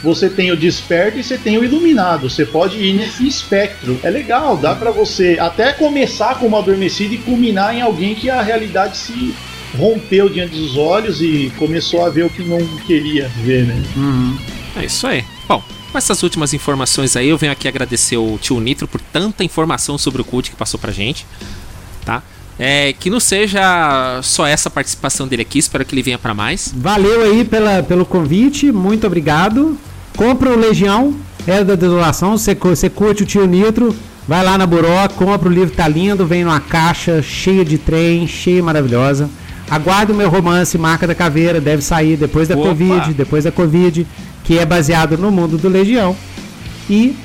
você 0.03 0.29
tem 0.29 0.51
o 0.51 0.57
desperto 0.57 1.19
e 1.19 1.25
você 1.25 1.37
tem 1.37 1.59
o 1.59 1.65
iluminado. 1.65 2.29
Você 2.29 2.45
pode 2.45 2.79
ir 2.79 2.95
nesse 2.95 3.27
espectro. 3.27 3.99
É 4.03 4.11
legal, 4.11 4.57
dá 4.57 4.75
para 4.75 4.91
você 4.91 5.37
até 5.41 5.73
começar 5.73 6.39
como 6.39 6.57
adormecido 6.57 7.15
e 7.15 7.19
culminar 7.19 7.75
em 7.75 7.83
alguém 7.83 8.15
que 8.15 8.31
a 8.31 8.43
realidade 8.43 8.97
se 8.97 9.35
rompeu 9.77 10.29
diante 10.29 10.57
dos 10.57 10.77
olhos 10.77 11.21
e 11.21 11.53
começou 11.59 12.05
a 12.05 12.09
ver 12.09 12.25
o 12.25 12.31
que 12.31 12.43
não 12.43 12.65
queria 12.87 13.29
ver, 13.43 13.65
né? 13.65 13.83
Uhum. 13.97 14.39
É 14.77 14.85
isso 14.85 15.07
aí. 15.07 15.25
Bom, 15.49 15.63
com 15.97 15.99
essas 15.99 16.23
últimas 16.23 16.53
informações 16.53 17.17
aí, 17.17 17.31
eu 17.31 17.39
venho 17.39 17.53
aqui 17.53 17.67
agradecer 17.67 18.19
o 18.19 18.37
tio 18.37 18.61
Nitro 18.61 18.87
por 18.87 19.01
tanta 19.01 19.43
informação 19.43 19.97
sobre 19.97 20.21
o 20.21 20.25
cult 20.27 20.51
que 20.51 20.55
passou 20.57 20.79
pra 20.79 20.93
gente, 20.93 21.27
tá? 22.05 22.23
É, 22.59 22.93
que 22.93 23.09
não 23.09 23.19
seja 23.19 24.21
só 24.23 24.47
essa 24.47 24.69
participação 24.69 25.27
dele 25.27 25.41
aqui, 25.41 25.59
espero 25.59 25.87
que 25.87 25.95
ele 25.95 26.03
venha 26.03 26.19
para 26.19 26.35
mais. 26.35 26.71
Valeu 26.77 27.23
aí 27.23 27.47
pela, 27.47 27.83
pelo 27.83 28.05
convite, 28.05 28.71
muito 28.71 29.07
obrigado. 29.07 29.79
Compra 30.15 30.51
o 30.51 30.59
Legião, 30.59 31.17
Era 31.47 31.65
da 31.65 31.75
Desolação, 31.75 32.37
você, 32.37 32.55
você 32.55 32.91
curte 32.91 33.23
o 33.23 33.27
tio 33.27 33.47
Nitro, 33.47 33.97
vai 34.29 34.45
lá 34.45 34.59
na 34.59 34.67
Buró, 34.67 35.09
compra 35.09 35.49
o 35.49 35.53
livro, 35.53 35.75
tá 35.75 35.89
lindo, 35.89 36.27
vem 36.27 36.45
numa 36.45 36.61
caixa 36.61 37.23
cheia 37.23 37.65
de 37.65 37.79
trem, 37.79 38.27
cheia 38.27 38.63
maravilhosa. 38.63 39.31
Aguardo 39.71 40.13
o 40.13 40.17
meu 40.17 40.29
romance 40.29 40.77
Marca 40.77 41.07
da 41.07 41.15
Caveira, 41.15 41.61
deve 41.61 41.83
sair 41.83 42.17
depois 42.17 42.47
da 42.47 42.55
Opa! 42.55 42.69
Covid, 42.69 43.15
depois 43.15 43.45
da 43.45 43.51
Covid, 43.51 44.07
que 44.47 44.59
é 44.59 44.65
baseado 44.65 45.19
no 45.19 45.31
mundo 45.31 45.59
do 45.59 45.69
Legião. 45.69 46.17
E 46.89 47.17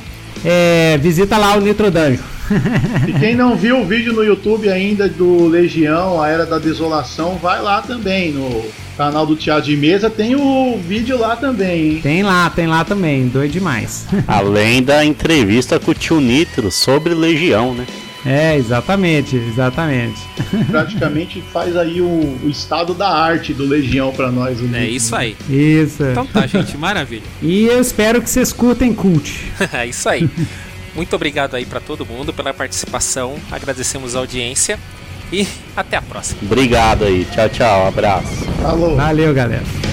é, 0.43 0.97
visita 1.01 1.37
lá 1.37 1.55
o 1.55 1.61
Nitro 1.61 1.91
Danjo. 1.91 2.23
E 3.07 3.13
quem 3.13 3.33
não 3.33 3.55
viu 3.55 3.79
o 3.79 3.85
vídeo 3.85 4.11
no 4.11 4.23
YouTube 4.23 4.69
ainda 4.69 5.07
do 5.07 5.47
Legião, 5.47 6.21
a 6.21 6.27
Era 6.27 6.45
da 6.45 6.59
Desolação, 6.59 7.37
vai 7.41 7.61
lá 7.61 7.81
também 7.81 8.33
no 8.33 8.65
canal 8.97 9.25
do 9.25 9.37
Teatro 9.37 9.63
de 9.63 9.77
Mesa, 9.77 10.09
tem 10.09 10.35
o 10.35 10.77
vídeo 10.77 11.17
lá 11.17 11.35
também, 11.37 11.93
hein? 11.93 11.99
Tem 12.03 12.23
lá, 12.23 12.49
tem 12.49 12.67
lá 12.67 12.83
também, 12.83 13.27
doido 13.27 13.51
demais. 13.51 14.05
Além 14.27 14.83
da 14.83 15.03
entrevista 15.05 15.79
com 15.79 15.91
o 15.91 15.93
tio 15.93 16.19
Nitro 16.19 16.69
sobre 16.69 17.13
Legião, 17.13 17.73
né? 17.73 17.87
É, 18.25 18.55
exatamente, 18.55 19.35
exatamente. 19.35 20.21
Praticamente 20.69 21.41
faz 21.51 21.75
aí 21.75 22.01
o, 22.01 22.37
o 22.43 22.49
estado 22.49 22.93
da 22.93 23.09
arte 23.09 23.53
do 23.53 23.65
Legião 23.65 24.11
pra 24.11 24.31
nós. 24.31 24.59
É 24.73 24.85
isso 24.85 25.15
aí. 25.15 25.35
Isso. 25.49 26.03
Então 26.03 26.25
tá, 26.25 26.45
gente, 26.45 26.77
maravilha. 26.77 27.23
E 27.41 27.65
eu 27.65 27.81
espero 27.81 28.21
que 28.21 28.29
vocês 28.29 28.53
curtem 28.53 28.93
cult. 28.93 29.51
É 29.73 29.85
isso 29.85 30.07
aí. 30.07 30.29
Muito 30.95 31.15
obrigado 31.15 31.55
aí 31.55 31.65
pra 31.65 31.79
todo 31.79 32.05
mundo 32.05 32.33
pela 32.33 32.53
participação. 32.53 33.35
Agradecemos 33.51 34.15
a 34.15 34.19
audiência 34.19 34.77
e 35.31 35.47
até 35.75 35.97
a 35.97 36.01
próxima. 36.01 36.41
Obrigado 36.43 37.05
aí. 37.05 37.25
Tchau, 37.33 37.49
tchau. 37.49 37.87
Abraço. 37.87 38.45
Falou. 38.61 38.95
Valeu, 38.95 39.33
galera. 39.33 39.90